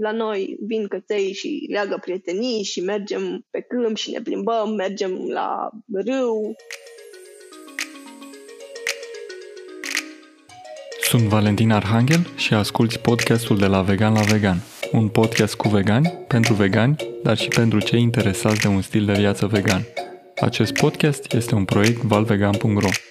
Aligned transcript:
la 0.00 0.12
noi 0.12 0.56
vin 0.60 0.86
căței 0.88 1.32
și 1.32 1.66
leagă 1.70 1.98
prietenii 2.00 2.62
și 2.62 2.80
mergem 2.80 3.46
pe 3.50 3.60
câmp 3.60 3.96
și 3.96 4.10
ne 4.10 4.20
plimbăm, 4.20 4.74
mergem 4.74 5.28
la 5.28 5.70
râu. 5.92 6.56
Sunt 11.00 11.22
Valentin 11.22 11.70
Arhangel 11.70 12.26
și 12.36 12.54
asculti 12.54 12.98
podcastul 12.98 13.58
de 13.58 13.66
la 13.66 13.82
Vegan 13.82 14.12
la 14.12 14.20
Vegan, 14.20 14.56
un 14.92 15.08
podcast 15.08 15.54
cu 15.54 15.68
vegani, 15.68 16.08
pentru 16.28 16.54
vegani, 16.54 16.96
dar 17.22 17.36
și 17.36 17.48
pentru 17.48 17.80
cei 17.80 18.00
interesați 18.00 18.60
de 18.60 18.68
un 18.68 18.82
stil 18.82 19.04
de 19.04 19.12
viață 19.12 19.46
vegan. 19.46 19.86
Acest 20.40 20.72
podcast 20.72 21.32
este 21.32 21.54
un 21.54 21.64
proiect 21.64 22.02
valvegan.ro. 22.02 23.09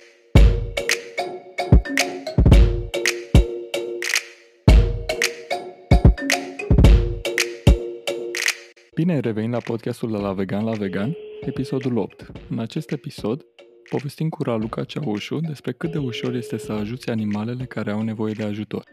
Bine 8.99 9.13
ai 9.13 9.19
revenit 9.19 9.51
la 9.51 9.57
podcastul 9.57 10.11
de 10.11 10.17
la 10.17 10.33
Vegan 10.33 10.65
la 10.65 10.71
Vegan, 10.71 11.15
episodul 11.41 11.97
8. 11.97 12.31
În 12.49 12.59
acest 12.59 12.91
episod 12.91 13.45
povestim 13.89 14.29
cu 14.29 14.43
Raluca 14.43 14.83
Ceaușu 14.83 15.39
despre 15.39 15.71
cât 15.71 15.91
de 15.91 15.97
ușor 15.97 16.33
este 16.33 16.57
să 16.57 16.71
ajuți 16.71 17.09
animalele 17.09 17.65
care 17.65 17.91
au 17.91 18.01
nevoie 18.01 18.33
de 18.33 18.43
ajutor. 18.43 18.83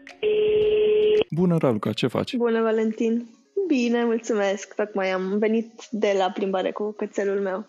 Bună, 1.31 1.57
Raluca, 1.57 1.93
ce 1.93 2.07
faci? 2.07 2.35
Bună, 2.35 2.61
Valentin! 2.61 3.27
Bine, 3.67 4.03
mulțumesc! 4.03 4.75
Tocmai 4.75 5.11
am 5.11 5.37
venit 5.37 5.71
de 5.91 6.15
la 6.17 6.29
plimbare 6.29 6.71
cu 6.71 6.91
cățelul 6.91 7.39
meu. 7.39 7.67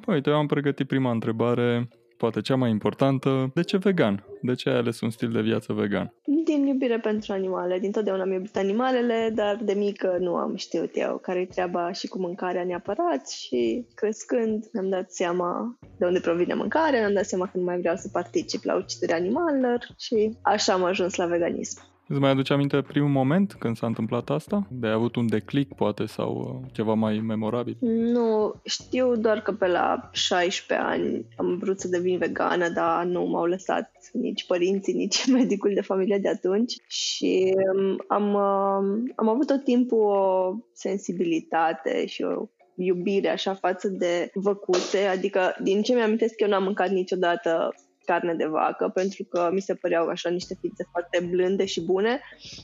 Păi, 0.00 0.20
eu 0.24 0.34
am 0.34 0.46
pregătit 0.46 0.86
prima 0.86 1.10
întrebare, 1.10 1.88
poate 2.16 2.40
cea 2.40 2.56
mai 2.56 2.70
importantă. 2.70 3.50
De 3.54 3.62
ce 3.62 3.76
vegan? 3.76 4.24
De 4.42 4.54
ce 4.54 4.68
ai 4.68 4.76
ales 4.76 5.00
un 5.00 5.10
stil 5.10 5.30
de 5.30 5.40
viață 5.40 5.72
vegan? 5.72 6.12
Din 6.44 6.66
iubire 6.66 6.98
pentru 6.98 7.32
animale. 7.32 7.78
Din 7.78 7.90
totdeauna 7.90 8.22
am 8.22 8.32
iubit 8.32 8.56
animalele, 8.56 9.32
dar 9.34 9.58
de 9.62 9.72
mică 9.72 10.16
nu 10.20 10.34
am 10.34 10.56
știut 10.56 10.90
eu 10.94 11.18
care 11.18 11.40
e 11.40 11.46
treaba 11.46 11.92
și 11.92 12.06
cu 12.06 12.18
mâncarea 12.18 12.64
neapărat 12.64 13.28
și 13.28 13.86
crescând 13.94 14.64
mi-am 14.72 14.88
dat 14.88 15.12
seama 15.12 15.78
de 15.98 16.04
unde 16.04 16.20
provine 16.20 16.54
mâncarea, 16.54 17.00
mi-am 17.00 17.14
dat 17.14 17.24
seama 17.24 17.44
că 17.44 17.58
nu 17.58 17.64
mai 17.64 17.78
vreau 17.78 17.96
să 17.96 18.08
particip 18.12 18.64
la 18.64 18.76
uciderea 18.76 19.16
animalelor 19.16 19.78
și 19.98 20.36
așa 20.42 20.72
am 20.72 20.84
ajuns 20.84 21.14
la 21.14 21.26
veganism. 21.26 21.80
Îți 22.08 22.20
mai 22.20 22.30
aduce 22.30 22.52
aminte 22.52 22.82
primul 22.82 23.08
moment 23.08 23.54
când 23.58 23.76
s-a 23.76 23.86
întâmplat 23.86 24.30
asta? 24.30 24.66
De 24.70 24.86
ai 24.86 24.92
avut 24.92 25.16
un 25.16 25.26
declic, 25.26 25.74
poate, 25.74 26.06
sau 26.06 26.60
uh, 26.62 26.70
ceva 26.72 26.94
mai 26.94 27.18
memorabil? 27.18 27.76
Nu, 27.80 28.54
știu 28.64 29.16
doar 29.16 29.40
că 29.40 29.52
pe 29.52 29.66
la 29.66 30.10
16 30.12 30.86
ani 30.86 31.26
am 31.36 31.58
vrut 31.58 31.80
să 31.80 31.88
devin 31.88 32.18
vegană, 32.18 32.68
dar 32.68 33.04
nu 33.04 33.24
m-au 33.24 33.44
lăsat 33.44 33.90
nici 34.12 34.46
părinții, 34.46 34.94
nici 35.02 35.26
medicul 35.26 35.72
de 35.74 35.80
familie 35.80 36.18
de 36.18 36.28
atunci 36.28 36.74
și 36.86 37.54
um, 37.74 38.04
am, 38.08 38.34
um, 38.34 39.12
am 39.14 39.28
avut 39.28 39.46
tot 39.46 39.64
timpul 39.64 39.98
o 39.98 40.54
sensibilitate 40.72 42.06
și 42.06 42.22
o 42.22 42.48
iubire 42.76 43.28
așa 43.28 43.54
față 43.54 43.88
de 43.88 44.30
văcuse, 44.34 44.98
adică 44.98 45.56
din 45.62 45.82
ce 45.82 45.94
mi-am 45.94 46.16
eu 46.36 46.48
n-am 46.48 46.62
mâncat 46.62 46.90
niciodată 46.90 47.74
carne 48.06 48.34
de 48.34 48.46
vacă, 48.46 48.88
pentru 48.88 49.24
că 49.24 49.48
mi 49.52 49.60
se 49.60 49.74
păreau 49.74 50.06
așa 50.08 50.30
niște 50.30 50.54
fițe 50.60 50.84
foarte 50.90 51.26
blânde 51.30 51.64
și 51.64 51.84
bune 51.84 52.20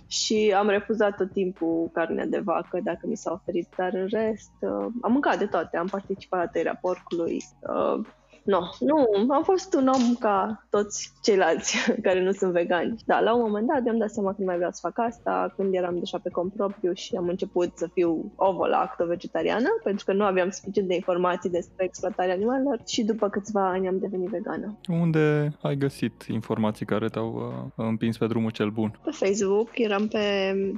și 0.06 0.54
am 0.56 0.68
refuzat 0.68 1.16
tot 1.16 1.32
timpul 1.32 1.90
carnea 1.92 2.26
de 2.26 2.38
vacă 2.38 2.80
dacă 2.84 3.06
mi 3.06 3.16
s-a 3.16 3.32
oferit, 3.32 3.68
dar 3.76 3.94
în 3.94 4.06
rest 4.10 4.52
uh, 4.60 4.86
am 5.00 5.12
mâncat 5.12 5.38
de 5.38 5.46
toate, 5.46 5.76
am 5.76 5.86
participat 5.86 6.40
la 6.40 6.46
tăierea 6.46 6.78
porcului, 6.80 7.36
uh, 7.60 8.06
No, 8.44 8.60
nu, 8.80 9.08
am 9.28 9.42
fost 9.42 9.74
un 9.74 9.86
om 9.86 10.14
ca 10.14 10.66
toți 10.70 11.12
ceilalți 11.22 11.76
care 12.06 12.22
nu 12.22 12.32
sunt 12.32 12.52
vegani. 12.52 12.96
Da, 13.06 13.20
la 13.20 13.34
un 13.34 13.40
moment 13.40 13.66
dat 13.66 13.82
mi-am 13.82 13.98
dat 13.98 14.10
seama 14.10 14.30
că 14.30 14.36
nu 14.38 14.44
mai 14.44 14.56
vreau 14.56 14.70
să 14.70 14.78
fac 14.82 14.98
asta, 14.98 15.52
când 15.56 15.74
eram 15.74 15.98
deja 15.98 16.18
pe 16.22 16.30
cont 16.30 16.52
propriu 16.52 16.92
și 16.92 17.16
am 17.16 17.28
început 17.28 17.70
să 17.74 17.88
fiu 17.92 18.32
ovo-lacto-vegetariană, 18.36 19.68
pentru 19.84 20.04
că 20.04 20.12
nu 20.12 20.24
aveam 20.24 20.50
suficient 20.50 20.88
de 20.88 20.94
informații 20.94 21.50
despre 21.50 21.84
exploatarea 21.84 22.34
animalelor 22.34 22.80
și 22.86 23.04
după 23.04 23.28
câțiva 23.28 23.68
ani 23.68 23.88
am 23.88 23.98
devenit 23.98 24.28
vegană. 24.28 24.78
Unde 24.88 25.56
ai 25.62 25.76
găsit 25.76 26.22
informații 26.28 26.86
care 26.86 27.08
te-au 27.08 27.34
uh, 27.76 27.86
împins 27.86 28.18
pe 28.18 28.26
drumul 28.26 28.50
cel 28.50 28.70
bun? 28.70 28.98
Pe 29.04 29.10
Facebook, 29.10 29.68
eram 29.72 30.08
pe 30.08 30.20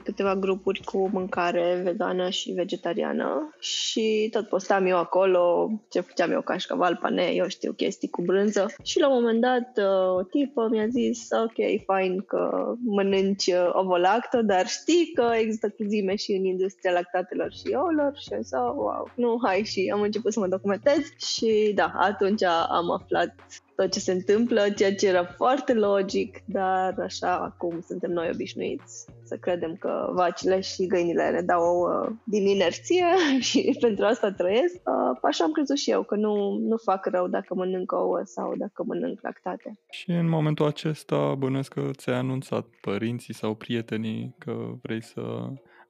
câteva 0.04 0.36
grupuri 0.36 0.80
cu 0.84 1.08
mâncare 1.12 1.80
vegană 1.84 2.28
și 2.28 2.52
vegetariană 2.52 3.54
și 3.60 4.28
tot 4.30 4.48
postam 4.48 4.86
eu 4.86 4.98
acolo 4.98 5.70
ce 5.90 6.00
făceam 6.00 6.30
eu 6.30 6.40
cașcaval, 6.40 6.98
pane, 7.02 7.22
eu 7.22 7.46
știu, 7.54 7.72
chestii 7.72 8.08
cu 8.08 8.22
brânză. 8.22 8.66
Și 8.82 9.00
la 9.00 9.08
un 9.08 9.14
moment 9.14 9.40
dat 9.40 9.70
uh, 9.76 10.16
o 10.16 10.22
tipă 10.22 10.68
mi-a 10.70 10.86
zis, 10.86 11.28
ok, 11.30 11.58
fine 11.88 12.16
că 12.26 12.74
mănânci 12.84 13.46
uh, 13.46 13.70
ovolacto, 13.72 14.42
dar 14.42 14.66
știi 14.66 15.12
că 15.14 15.26
există 15.38 15.68
cruzime 15.68 16.14
și 16.16 16.32
în 16.32 16.44
industria 16.44 16.92
lactatelor 16.92 17.52
și 17.52 17.74
ouălor 17.74 18.12
și 18.16 18.32
am 18.32 18.42
zis, 18.42 18.52
oh, 18.52 18.74
wow, 18.76 19.10
nu, 19.14 19.38
hai 19.42 19.62
și 19.64 19.90
am 19.94 20.00
început 20.00 20.32
să 20.32 20.40
mă 20.40 20.48
documentez 20.48 21.02
și 21.16 21.72
da, 21.74 21.92
atunci 21.96 22.42
am 22.78 22.90
aflat 22.90 23.34
tot 23.76 23.92
ce 23.92 24.00
se 24.00 24.12
întâmplă, 24.12 24.70
ceea 24.76 24.94
ce 24.94 25.08
era 25.08 25.24
foarte 25.24 25.72
logic, 25.72 26.42
dar 26.46 26.94
așa 26.98 27.54
cum 27.58 27.84
suntem 27.86 28.10
noi 28.10 28.30
obișnuiți 28.32 29.06
să 29.24 29.36
credem 29.36 29.76
că 29.76 30.10
vacile 30.12 30.60
și 30.60 30.86
găinile 30.86 31.30
ne 31.30 31.40
dau 31.40 31.62
ouă 31.62 32.08
din 32.24 32.46
inerție 32.46 33.04
și 33.48 33.76
pentru 33.80 34.04
asta 34.04 34.32
trăiesc. 34.32 34.74
Uh, 34.74 35.18
așa 35.22 35.44
am 35.44 35.52
crezut 35.52 35.76
și 35.76 35.90
eu, 35.90 36.02
că 36.02 36.14
nu, 36.14 36.58
nu 36.58 36.76
fac 36.76 37.06
rău 37.06 37.28
dacă 37.28 37.54
mănânc 37.54 37.92
ouă 37.92 38.20
sau 38.24 38.54
dacă 38.56 38.84
mănânc 38.86 39.20
lactate. 39.22 39.78
Și 39.90 40.10
în 40.10 40.28
momentul 40.28 40.66
acesta 40.66 41.34
bănuiesc 41.34 41.72
că 41.72 41.90
ți-ai 41.92 42.16
anunțat 42.16 42.66
părinții 42.80 43.34
sau 43.34 43.54
prietenii 43.54 44.34
că 44.38 44.52
vrei 44.82 45.02
să 45.02 45.22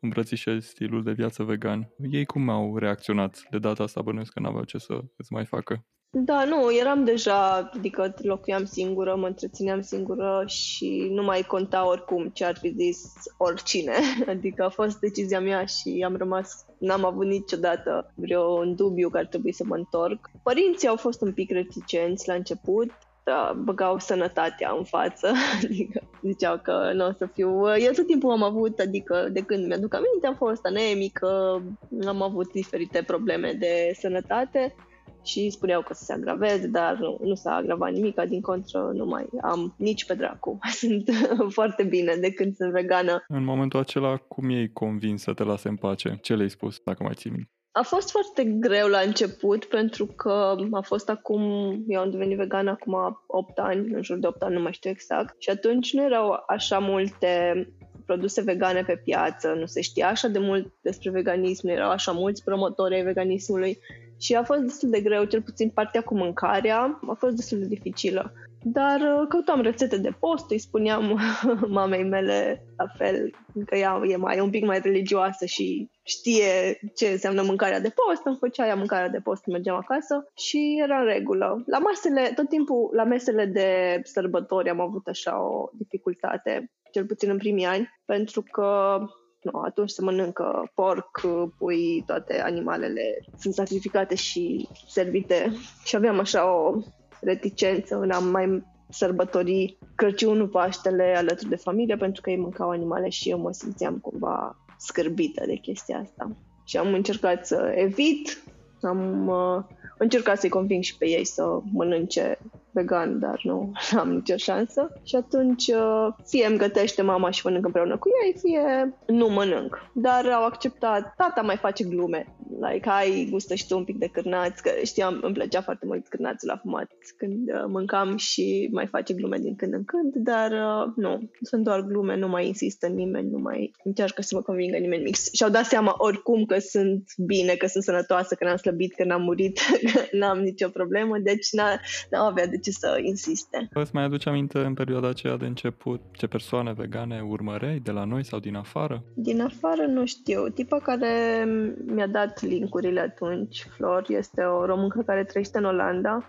îmbrățișezi 0.01 0.69
stilul 0.69 1.03
de 1.03 1.13
viață 1.13 1.43
vegan. 1.43 1.89
Ei 2.11 2.25
cum 2.25 2.49
au 2.49 2.77
reacționat? 2.77 3.43
De 3.51 3.59
data 3.59 3.83
asta 3.83 4.03
bănuiesc 4.03 4.33
că 4.33 4.41
n-aveau 4.41 4.65
ce 4.65 4.79
să 4.79 5.01
îți 5.17 5.33
mai 5.33 5.45
facă. 5.45 5.85
Da, 6.17 6.45
nu, 6.45 6.77
eram 6.81 7.05
deja, 7.05 7.71
adică 7.73 8.15
locuiam 8.23 8.65
singură, 8.65 9.17
mă 9.17 9.27
întrețineam 9.27 9.81
singură 9.81 10.45
și 10.47 11.09
nu 11.11 11.23
mai 11.23 11.43
conta 11.43 11.87
oricum 11.87 12.29
ce 12.29 12.45
ar 12.45 12.57
fi 12.57 12.75
zis 12.77 13.13
oricine. 13.37 13.93
Adică 14.29 14.65
a 14.65 14.69
fost 14.69 14.99
decizia 14.99 15.41
mea 15.41 15.65
și 15.65 16.05
am 16.07 16.17
rămas, 16.17 16.65
n-am 16.79 17.05
avut 17.05 17.27
niciodată 17.27 18.13
vreo 18.15 18.65
dubiu 18.65 19.09
că 19.09 19.19
ar 19.19 19.27
trebui 19.27 19.53
să 19.53 19.65
mă 19.67 19.77
întorc. 19.77 20.31
Părinții 20.43 20.89
au 20.89 20.97
fost 20.97 21.21
un 21.21 21.33
pic 21.33 21.51
reticenți 21.51 22.29
la 22.29 22.35
început, 22.35 22.91
da, 23.25 23.57
băgau 23.65 23.99
sănătatea 23.99 24.75
în 24.79 24.85
față, 24.85 25.33
adică 25.65 26.03
ziceau 26.23 26.59
că 26.63 26.91
nu 26.95 27.07
o 27.07 27.13
să 27.19 27.29
fiu... 27.33 27.49
Eu 27.79 27.93
tot 27.93 28.07
timpul 28.07 28.31
am 28.31 28.43
avut, 28.43 28.79
adică 28.79 29.29
de 29.33 29.41
când 29.41 29.67
mi-aduc 29.67 29.95
aminte, 29.95 30.27
am 30.27 30.35
fost 30.35 30.67
anemică, 30.67 31.63
am 32.07 32.23
avut 32.23 32.53
diferite 32.53 33.03
probleme 33.03 33.53
de 33.53 33.93
sănătate 33.99 34.75
și 35.25 35.51
spuneau 35.51 35.83
că 35.83 35.95
să 35.95 36.05
se 36.05 36.13
agraveze, 36.13 36.67
dar 36.67 36.97
nu, 36.99 37.19
nu 37.23 37.35
s-a 37.35 37.55
agravat 37.55 37.93
nimic, 37.93 38.21
din 38.21 38.41
contră 38.41 38.91
nu 38.95 39.05
mai 39.05 39.27
am 39.43 39.75
nici 39.79 40.05
pe 40.05 40.15
dracu. 40.15 40.59
Sunt 40.81 41.11
foarte 41.49 41.83
bine 41.83 42.15
de 42.15 42.33
când 42.33 42.57
sunt 42.57 42.73
vegană. 42.73 43.25
În 43.29 43.45
momentul 43.45 43.81
acela, 43.81 44.17
cum 44.17 44.51
ei 44.51 44.73
convins 44.73 45.23
să 45.23 45.33
te 45.33 45.43
lase 45.43 45.69
în 45.69 45.77
pace? 45.77 46.19
Ce 46.23 46.35
le-ai 46.35 46.51
spus, 46.51 46.81
dacă 46.85 47.03
mai 47.03 47.15
ții 47.15 47.53
a 47.77 47.83
fost 47.83 48.11
foarte 48.11 48.45
greu 48.45 48.89
la 48.89 48.99
început 48.99 49.65
pentru 49.65 50.07
că 50.07 50.57
a 50.71 50.81
fost 50.81 51.09
acum, 51.09 51.43
eu 51.87 52.01
am 52.01 52.11
devenit 52.11 52.37
vegan 52.37 52.69
acum 52.69 53.23
8 53.27 53.59
ani, 53.59 53.95
în 53.95 54.03
jur 54.03 54.19
de 54.19 54.27
8 54.27 54.43
ani, 54.43 54.55
nu 54.55 54.63
mai 54.63 54.73
știu 54.73 54.91
exact, 54.91 55.35
și 55.39 55.51
atunci 55.51 55.93
nu 55.93 56.03
erau 56.03 56.45
așa 56.47 56.79
multe 56.79 57.67
produse 58.07 58.43
vegane 58.43 58.83
pe 58.83 59.01
piață, 59.05 59.53
nu 59.59 59.67
se 59.67 59.81
știa 59.81 60.09
așa 60.09 60.29
de 60.29 60.39
mult 60.39 60.73
despre 60.81 61.11
veganism, 61.11 61.67
nu 61.67 61.73
erau 61.73 61.91
așa 61.91 62.13
mulți 62.13 62.45
promotori 62.45 62.95
ai 62.95 63.03
veganismului 63.03 63.79
și 64.19 64.35
a 64.35 64.43
fost 64.43 64.61
destul 64.61 64.91
de 64.91 65.01
greu, 65.01 65.25
cel 65.25 65.43
puțin 65.43 65.71
partea 65.71 66.03
cu 66.03 66.15
mâncarea 66.15 67.01
a 67.09 67.15
fost 67.15 67.35
destul 67.35 67.59
de 67.59 67.67
dificilă. 67.67 68.33
Dar 68.67 69.01
uh, 69.01 69.27
căutam 69.29 69.61
rețete 69.61 69.97
de 69.97 70.17
post, 70.21 70.51
îi 70.51 70.59
spuneam 70.59 71.21
mamei 71.69 72.05
mele 72.05 72.67
la 72.77 72.87
fel, 72.97 73.31
că 73.67 73.77
ea 73.77 74.01
e 74.09 74.17
mai 74.17 74.41
un 74.41 74.51
pic 74.51 74.65
mai 74.65 74.81
religioasă 74.81 75.45
și 75.45 75.91
știe 76.03 76.79
ce 76.95 77.07
înseamnă 77.07 77.43
mâncarea 77.43 77.81
de 77.81 77.95
post, 77.95 78.25
îmi 78.25 78.37
făcea 78.41 78.67
ea 78.67 78.75
mâncarea 78.75 79.09
de 79.09 79.21
post, 79.21 79.47
mergeam 79.47 79.77
acasă 79.77 80.31
și 80.37 80.81
era 80.83 80.99
în 80.99 81.05
regulă. 81.05 81.63
La 81.67 81.79
masele, 81.79 82.33
tot 82.35 82.49
timpul, 82.49 82.91
la 82.93 83.05
mesele 83.05 83.45
de 83.47 84.01
sărbători 84.03 84.71
am 84.71 84.81
avut 84.81 85.07
așa 85.07 85.43
o 85.43 85.69
dificultate, 85.73 86.71
cel 86.93 87.07
puțin 87.07 87.31
în 87.31 87.39
primii 87.39 87.65
ani, 87.65 87.89
pentru 88.05 88.43
că 88.51 88.99
nu, 89.45 89.61
atunci 89.61 89.91
se 89.91 90.03
mănâncă 90.03 90.71
porc, 90.75 91.21
pui, 91.59 92.03
toate 92.07 92.41
animalele 92.41 93.25
sunt 93.39 93.55
sacrificate 93.55 94.15
și 94.15 94.69
servite 94.89 95.53
și 95.85 95.97
aveam 95.97 96.19
așa 96.19 96.53
o 96.53 96.79
reticență 97.21 97.97
în 97.97 98.11
a 98.11 98.19
mai 98.19 98.63
sărbători 98.89 99.79
Crăciunul, 99.95 100.49
Paștele 100.49 101.15
alături 101.17 101.49
de 101.49 101.57
familie 101.57 101.97
pentru 101.97 102.23
că 102.23 102.31
ei 102.31 102.37
mâncau 102.37 102.71
animale 102.71 103.09
și 103.09 103.31
eu 103.31 103.39
mă 103.39 103.53
simțeam 103.53 103.99
cumva 103.99 104.57
scârbită 104.79 105.43
de 105.47 105.55
chestia 105.55 105.99
asta. 105.99 106.37
Și 106.65 106.77
am 106.77 106.93
încercat 106.93 107.47
să 107.47 107.73
evit, 107.75 108.43
am 108.83 109.29
uh, 109.29 109.65
încercat 109.99 110.41
să-i 110.41 110.49
conving 110.49 110.83
și 110.83 110.97
pe 110.97 111.09
ei 111.09 111.25
să 111.25 111.59
mănânce 111.73 112.39
vegan, 112.75 113.19
dar 113.19 113.41
nu 113.43 113.73
am 114.01 114.13
nicio 114.13 114.37
șansă. 114.37 115.01
Și 115.03 115.17
atunci 115.17 115.67
uh, 115.67 116.09
fie 116.27 116.47
îmi 116.47 116.59
gătește 116.59 117.03
mama 117.03 117.31
și 117.31 117.41
mănânc 117.45 117.65
împreună 117.65 117.97
cu 117.99 118.09
ei, 118.25 118.35
fie 118.39 118.95
nu 119.07 119.29
mănânc. 119.29 119.91
Dar 119.93 120.27
au 120.27 120.45
acceptat, 120.45 121.15
tata 121.17 121.41
mai 121.41 121.57
face 121.57 121.85
glume, 121.85 122.37
like, 122.61 122.89
hai, 122.89 123.29
gustă 123.31 123.55
și 123.55 123.67
tu 123.67 123.77
un 123.77 123.85
pic 123.85 123.99
de 123.99 124.07
cârnați, 124.07 124.63
că 124.63 124.71
știam, 124.85 125.19
îmi 125.23 125.35
plăcea 125.35 125.61
foarte 125.61 125.87
mult 125.87 126.09
cârnați 126.09 126.47
la 126.47 126.57
fumat 126.57 126.91
când 127.17 127.49
uh, 127.49 127.65
mâncam 127.67 128.17
și 128.17 128.69
mai 128.73 128.87
face 128.87 129.15
glume 129.15 129.39
din 129.39 129.57
când 129.57 129.73
în 129.73 129.85
când, 129.85 130.15
dar 130.15 130.51
uh, 130.51 130.93
nu, 130.97 131.31
sunt 131.41 131.65
doar 131.65 131.81
glume, 131.81 132.17
nu 132.17 132.29
mai 132.29 132.47
insistă 132.47 132.87
nimeni, 132.87 133.31
nu 133.31 133.39
mai 133.39 133.73
încearcă 133.85 134.23
să 134.23 134.35
mă 134.35 134.43
convingă 134.43 134.77
nimeni 134.77 135.03
mix. 135.03 135.33
Și-au 135.33 135.51
dat 135.51 135.65
seama 135.65 135.95
oricum 135.99 136.45
că 136.45 136.59
sunt 136.59 137.05
bine, 137.27 137.55
că 137.55 137.67
sunt 137.67 137.85
sănătoasă, 137.85 138.35
că 138.35 138.45
n-am 138.45 138.57
slăbit, 138.57 138.95
că 138.95 139.05
n-am 139.05 139.23
murit, 139.23 139.59
că 139.93 140.01
n-am 140.13 140.39
nicio 140.39 140.69
problemă, 140.69 141.19
deci 141.19 141.53
n-a, 141.53 141.81
n-au 142.11 142.27
avea 142.27 142.47
de 142.47 142.59
ce 142.65 142.71
să 142.71 142.99
insiste. 143.03 143.69
Îți 143.73 143.95
mai 143.95 144.05
aduce 144.05 144.29
aminte 144.29 144.59
în 144.59 144.75
perioada 144.75 145.09
aceea 145.09 145.37
de 145.37 145.47
început 145.47 146.01
ce 146.13 146.27
persoane 146.27 146.73
vegane 146.73 147.21
urmăreai 147.21 147.79
de 147.79 147.91
la 147.91 148.05
noi 148.05 148.25
sau 148.25 148.39
din 148.39 148.57
afară? 148.57 149.03
Din 149.15 149.41
afară 149.41 149.83
nu 149.87 150.07
știu. 150.07 150.49
Tipa 150.49 150.79
care 150.79 151.45
mi-a 151.87 152.07
dat 152.07 152.43
linkurile 152.43 153.01
atunci, 153.01 153.67
Flor, 153.77 154.05
este 154.09 154.43
o 154.43 154.65
româncă 154.67 155.03
care 155.07 155.25
trăiește 155.25 155.59
în 155.59 155.65
Olanda 155.65 156.25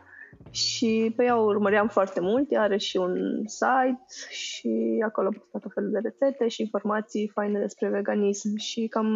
și 0.52 1.14
pe 1.16 1.24
ea 1.24 1.40
o 1.40 1.44
urmăream 1.44 1.88
foarte 1.88 2.20
mult, 2.20 2.52
ea 2.52 2.62
are 2.62 2.78
și 2.78 2.98
un 2.98 3.42
site 3.46 4.06
și 4.30 5.04
acolo 5.06 5.30
postat 5.30 5.62
tot 5.62 5.74
felul 5.74 5.92
de 5.92 6.00
rețete 6.04 6.48
și 6.48 6.62
informații 6.62 7.32
faine 7.34 7.60
despre 7.60 7.90
veganism 7.90 8.56
și 8.56 8.88
cam 8.88 9.08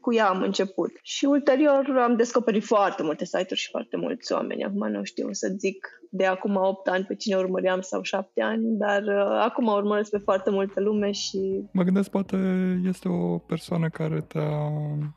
cu 0.00 0.14
ea 0.14 0.28
am 0.28 0.42
început. 0.42 0.90
Și 1.02 1.24
ulterior 1.24 1.98
am 1.98 2.16
descoperit 2.16 2.64
foarte 2.64 3.02
multe 3.02 3.24
site-uri 3.24 3.60
și 3.60 3.70
foarte 3.70 3.96
mulți 3.96 4.32
oameni. 4.32 4.64
Acum 4.64 4.88
nu 4.90 5.04
știu 5.04 5.32
să 5.32 5.52
zic 5.56 5.88
de 6.10 6.26
acum 6.26 6.56
8 6.56 6.88
ani 6.88 7.04
pe 7.04 7.14
cine 7.14 7.36
urmăream 7.36 7.80
sau 7.80 8.02
7 8.02 8.42
ani, 8.42 8.76
dar 8.76 9.02
uh, 9.02 9.40
acum 9.44 9.66
urmăresc 9.66 10.10
pe 10.10 10.18
foarte 10.18 10.50
multă 10.50 10.80
lume 10.80 11.10
și... 11.10 11.62
Mă 11.72 11.82
gândesc 11.82 12.10
poate 12.10 12.36
este 12.84 13.08
o 13.08 13.38
persoană 13.38 13.88
care 13.88 14.20
te-a 14.20 14.72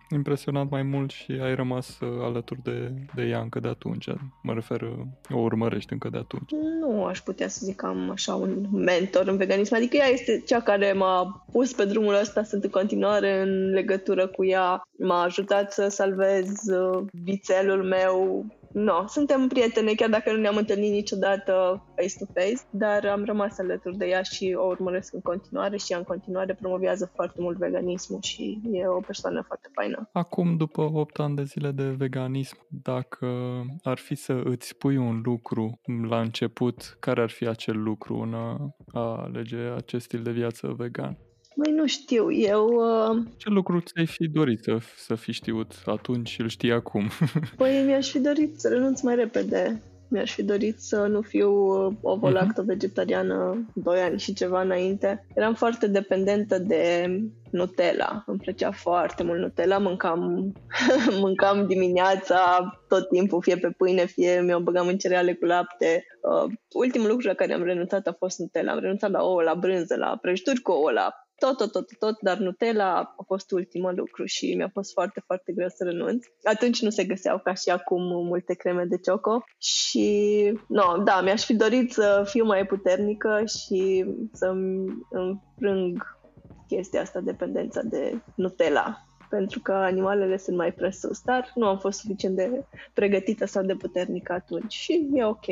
impresionat 0.09 0.69
mai 0.69 0.83
mult 0.83 1.11
și 1.11 1.31
ai 1.31 1.55
rămas 1.55 1.99
uh, 1.99 2.07
alături 2.21 2.61
de, 2.63 2.93
de 3.15 3.23
ea 3.23 3.39
încă 3.39 3.59
de 3.59 3.67
atunci. 3.67 4.09
Mă 4.43 4.53
refer, 4.53 4.81
uh, 4.81 5.35
o 5.35 5.47
urmărești 5.51 5.93
încă 5.93 6.09
de 6.09 6.17
atunci. 6.17 6.51
Nu 6.79 7.05
aș 7.05 7.19
putea 7.19 7.47
să 7.47 7.59
zic 7.63 7.75
că 7.75 7.85
am 7.85 8.09
așa 8.09 8.35
un 8.35 8.65
mentor 8.71 9.27
în 9.27 9.37
veganism, 9.37 9.75
adică 9.75 9.97
ea 9.97 10.07
este 10.07 10.43
cea 10.45 10.61
care 10.61 10.93
m-a 10.93 11.45
pus 11.51 11.73
pe 11.73 11.85
drumul 11.85 12.17
ăsta, 12.21 12.43
sunt 12.43 12.63
în 12.63 12.69
continuare 12.69 13.41
în 13.41 13.69
legătură 13.69 14.27
cu 14.27 14.45
ea, 14.45 14.81
m-a 14.97 15.21
ajutat 15.21 15.71
să 15.71 15.87
salvez 15.87 16.67
uh, 16.67 17.03
vițelul 17.23 17.83
meu, 17.83 18.45
no, 18.73 19.07
suntem 19.07 19.47
prietene, 19.47 19.93
chiar 19.93 20.09
dacă 20.09 20.31
nu 20.31 20.39
ne-am 20.39 20.55
întâlnit 20.55 20.91
niciodată 20.91 21.83
face-to-face, 21.95 22.61
dar 22.69 23.05
am 23.05 23.23
rămas 23.23 23.59
alături 23.59 23.97
de 23.97 24.05
ea 24.05 24.21
și 24.21 24.55
o 24.57 24.65
urmăresc 24.65 25.13
în 25.13 25.21
continuare 25.21 25.77
și 25.77 25.91
ea 25.91 25.97
în 25.97 26.03
continuare 26.03 26.57
promovează 26.61 27.11
foarte 27.15 27.41
mult 27.41 27.57
veganismul 27.57 28.21
și 28.21 28.61
e 28.71 28.87
o 28.87 28.99
persoană 28.99 29.43
foarte 29.47 29.69
faină. 29.73 30.09
Acum, 30.11 30.57
după 30.57 30.81
8 30.93 31.19
ani 31.19 31.35
de 31.35 31.43
zile 31.43 31.71
de 31.71 31.89
veganism, 31.89 32.57
dacă 32.67 33.27
ar 33.83 33.97
fi 33.97 34.15
să 34.15 34.41
îți 34.43 34.77
pui 34.77 34.97
un 34.97 35.21
lucru 35.23 35.79
la 36.09 36.19
început, 36.19 36.97
care 36.99 37.21
ar 37.21 37.29
fi 37.29 37.47
acel 37.47 37.83
lucru 37.83 38.19
în 38.19 38.33
a 38.33 38.75
alege 38.93 39.57
acest 39.57 40.05
stil 40.05 40.23
de 40.23 40.31
viață 40.31 40.73
vegan? 40.77 41.17
Mai 41.55 41.71
nu 41.71 41.87
știu, 41.87 42.31
eu... 42.31 42.67
Uh... 42.67 43.17
Ce 43.37 43.49
lucru 43.49 43.79
ți-ai 43.79 44.05
fi 44.05 44.27
dorit 44.27 44.63
să, 44.63 44.77
să 44.95 45.15
fi 45.15 45.31
știut 45.31 45.73
atunci 45.85 46.29
și 46.29 46.41
îl 46.41 46.47
știi 46.47 46.71
acum? 46.71 47.09
păi 47.57 47.83
mi-aș 47.85 48.09
fi 48.09 48.19
dorit 48.19 48.59
să 48.59 48.67
renunț 48.67 49.01
mai 49.01 49.15
repede. 49.15 49.81
Mi-aș 50.09 50.33
fi 50.33 50.43
dorit 50.43 50.79
să 50.79 51.05
nu 51.05 51.21
fiu 51.21 51.51
uh, 51.51 51.93
ovo-lacto-vegetariană 52.01 53.55
uh-huh. 53.55 53.73
2 53.73 53.99
ani 53.99 54.19
și 54.19 54.33
ceva 54.33 54.61
înainte. 54.61 55.25
Eram 55.35 55.53
foarte 55.53 55.87
dependentă 55.87 56.57
de 56.57 57.07
Nutella. 57.51 58.23
Îmi 58.25 58.39
plăcea 58.39 58.71
foarte 58.71 59.23
mult 59.23 59.39
Nutella. 59.39 59.77
Mâncam, 59.77 60.51
mâncam 61.23 61.67
dimineața 61.67 62.71
tot 62.87 63.09
timpul, 63.09 63.41
fie 63.41 63.55
pe 63.55 63.69
pâine, 63.77 64.05
fie 64.05 64.41
mi-o 64.41 64.59
băgam 64.59 64.87
în 64.87 64.97
cereale 64.97 65.33
cu 65.33 65.45
lapte. 65.45 66.05
Uh, 66.21 66.51
ultimul 66.73 67.07
lucru 67.07 67.27
la 67.27 67.33
care 67.33 67.53
am 67.53 67.63
renunțat 67.63 68.07
a 68.07 68.15
fost 68.17 68.39
Nutella. 68.39 68.71
Am 68.71 68.79
renunțat 68.79 69.11
la 69.11 69.23
ouă, 69.23 69.41
la 69.41 69.55
brânză, 69.55 69.95
la 69.95 70.17
prăjituri 70.21 70.61
cu 70.61 70.71
ouă, 70.71 70.91
la 70.91 71.13
tot, 71.41 71.57
tot, 71.57 71.71
tot, 71.71 71.97
tot, 71.99 72.19
dar 72.21 72.37
Nutella 72.37 73.13
a 73.17 73.23
fost 73.25 73.51
ultimul 73.51 73.93
lucru 73.95 74.25
și 74.25 74.55
mi-a 74.55 74.69
fost 74.73 74.91
foarte, 74.91 75.23
foarte 75.25 75.51
greu 75.53 75.67
să 75.67 75.83
renunț. 75.83 76.25
Atunci 76.43 76.81
nu 76.81 76.89
se 76.89 77.03
găseau 77.03 77.39
ca 77.39 77.53
și 77.53 77.69
acum 77.69 78.01
multe 78.25 78.53
creme 78.53 78.85
de 78.85 78.97
cioco 78.97 79.43
și, 79.57 80.07
no, 80.67 80.97
da, 81.03 81.21
mi-aș 81.21 81.45
fi 81.45 81.53
dorit 81.53 81.91
să 81.93 82.23
fiu 82.25 82.45
mai 82.45 82.65
puternică 82.65 83.43
și 83.45 84.05
să-mi 84.33 84.85
înfrâng 85.09 86.19
chestia 86.67 87.01
asta, 87.01 87.19
dependența 87.19 87.81
de 87.83 88.21
Nutella 88.35 89.10
pentru 89.31 89.59
că 89.59 89.71
animalele 89.71 90.37
sunt 90.37 90.57
mai 90.57 90.71
presus, 90.71 91.21
dar 91.21 91.51
nu 91.55 91.67
am 91.67 91.77
fost 91.77 91.99
suficient 91.99 92.35
de 92.35 92.63
pregătită 92.93 93.45
sau 93.45 93.63
de 93.63 93.75
puternică 93.75 94.33
atunci 94.33 94.73
și 94.73 95.07
e 95.13 95.23
ok, 95.23 95.45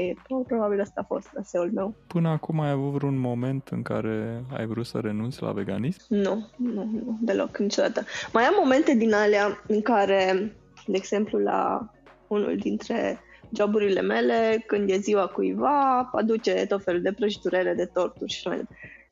probabil 0.48 0.82
asta 0.82 1.02
a 1.02 1.14
fost 1.14 1.30
aseul 1.40 1.72
meu. 1.74 1.94
Până 2.08 2.30
acum 2.30 2.60
ai 2.60 2.70
avut 2.70 2.92
vreun 2.92 3.18
moment 3.18 3.68
în 3.68 3.82
care 3.82 4.44
ai 4.58 4.66
vrut 4.66 4.86
să 4.86 5.00
renunți 5.00 5.42
la 5.42 5.52
veganism? 5.52 6.02
Nu, 6.08 6.48
nu, 6.56 6.84
nu, 6.84 7.18
deloc, 7.22 7.58
niciodată. 7.58 8.04
Mai 8.34 8.44
am 8.44 8.54
momente 8.58 8.96
din 8.96 9.14
alea 9.14 9.64
în 9.68 9.82
care, 9.82 10.54
de 10.88 10.98
exemplu, 10.98 11.40
la 11.40 11.92
unul 12.28 12.58
dintre 12.58 13.20
joburile 13.58 14.02
mele, 14.02 14.64
când 14.68 14.90
e 14.90 14.98
ziua 14.98 15.28
cuiva, 15.28 16.10
aduce 16.14 16.66
tot 16.68 16.84
felul 16.84 17.02
de 17.02 17.12
prăjiturele, 17.12 17.74
de 17.74 17.86
torturi 17.86 18.32
și 18.32 18.48
mai 18.48 18.64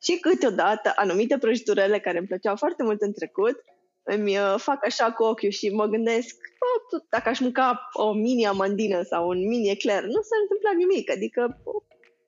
Și 0.01 0.19
câteodată, 0.19 0.91
anumite 0.95 1.37
prăjiturele 1.37 1.99
care 1.99 2.17
îmi 2.17 2.27
plăceau 2.27 2.55
foarte 2.55 2.83
mult 2.83 3.01
în 3.01 3.13
trecut, 3.13 3.63
îmi 4.15 4.37
uh, 4.37 4.55
fac 4.57 4.85
așa 4.85 5.11
cu 5.11 5.23
ochiul 5.23 5.49
și 5.49 5.69
mă 5.69 5.85
gândesc, 5.85 6.35
oh, 6.67 7.01
dacă 7.09 7.29
aș 7.29 7.39
mânca 7.39 7.89
o 7.93 8.13
mini 8.13 8.47
amandină 8.47 9.01
sau 9.01 9.27
un 9.27 9.47
mini 9.47 9.69
eclair, 9.69 10.03
nu 10.03 10.21
s-ar 10.21 10.39
întâmpla 10.41 10.71
nimic, 10.77 11.11
adică 11.11 11.61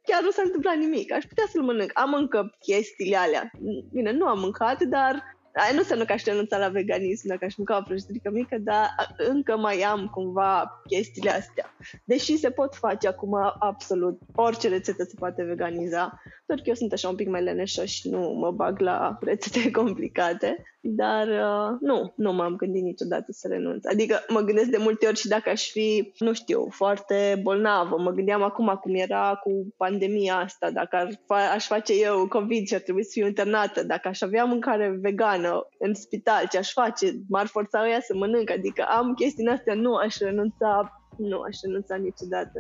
chiar 0.04 0.22
nu 0.22 0.32
s-ar 0.32 0.46
întâmpla 0.46 0.74
nimic, 0.74 1.12
aș 1.12 1.24
putea 1.24 1.46
să-l 1.52 1.62
mănânc. 1.62 1.92
Am 1.94 2.14
încă 2.14 2.58
chestiile 2.60 3.16
alea. 3.16 3.52
Bine, 3.94 4.12
nu 4.12 4.26
am 4.26 4.40
mâncat, 4.40 4.84
dar 4.84 5.38
Aia 5.54 5.72
nu 5.72 5.78
înseamnă 5.78 6.06
că 6.06 6.14
aș 6.14 6.24
renunța 6.24 6.58
la 6.58 6.70
veganism 6.70 7.28
dacă 7.28 7.46
aș 7.46 7.56
mânca 7.56 7.78
o 7.78 7.82
prăjiturică 7.82 8.30
mică, 8.30 8.58
dar 8.58 8.88
încă 9.18 9.58
mai 9.58 9.82
am 9.82 10.08
cumva 10.08 10.82
chestiile 10.88 11.30
astea. 11.30 11.76
Deși 12.04 12.38
se 12.38 12.50
pot 12.50 12.76
face 12.76 13.08
acum 13.08 13.36
absolut 13.60 14.20
orice 14.36 14.68
rețetă 14.68 15.04
se 15.04 15.14
poate 15.20 15.44
veganiza, 15.44 16.22
doar 16.50 16.62
că 16.62 16.70
eu 16.70 16.74
sunt 16.74 16.94
așa 16.94 17.10
un 17.10 17.16
pic 17.16 17.28
mai 17.28 17.44
leneșă 17.44 17.86
și 17.86 18.10
nu 18.10 18.20
mă 18.20 18.52
bag 18.52 18.80
la 18.80 19.18
rețete 19.22 19.72
complicate, 19.80 20.64
dar 20.82 21.28
uh, 21.28 21.78
nu, 21.80 22.14
nu 22.16 22.34
m-am 22.34 22.56
gândit 22.56 22.84
niciodată 22.84 23.32
să 23.32 23.48
renunț. 23.48 23.86
Adică 23.86 24.20
mă 24.28 24.40
gândesc 24.40 24.70
de 24.70 24.78
multe 24.78 25.08
ori 25.08 25.18
și 25.18 25.28
dacă 25.28 25.50
aș 25.50 25.70
fi, 25.70 26.12
nu 26.18 26.34
știu, 26.34 26.68
foarte 26.70 27.40
bolnavă, 27.44 27.98
mă 27.98 28.12
gândeam 28.12 28.44
acum 28.44 28.80
cum 28.82 28.96
era 28.96 29.40
cu 29.44 29.74
pandemia 29.78 30.36
asta, 30.36 30.72
dacă 30.72 30.96
ar 30.96 31.10
fa- 31.12 31.54
aș 31.54 31.68
face 31.68 31.94
eu 32.02 32.28
COVID 32.28 32.68
și 32.68 32.74
ar 32.74 32.82
trebui 32.82 33.04
să 33.04 33.12
fiu 33.14 33.28
internată, 33.28 33.84
dacă 33.84 34.08
aș 34.08 34.22
avea 34.22 34.44
mâncare 34.44 34.98
vegană 35.02 35.68
în 35.80 35.94
spital, 35.94 36.48
ce 36.52 36.58
aș 36.58 36.72
face? 36.72 37.06
M-ar 37.28 37.46
forța 37.46 37.90
ea 37.90 38.00
să 38.02 38.16
mănânc, 38.16 38.52
adică 38.52 38.86
am 38.90 39.14
chestii 39.14 39.48
astea, 39.48 39.74
nu 39.74 39.96
aș 39.96 40.18
renunța 40.18 40.94
nu 41.18 41.42
aș 41.42 41.58
renunța 41.62 41.96
niciodată, 41.96 42.60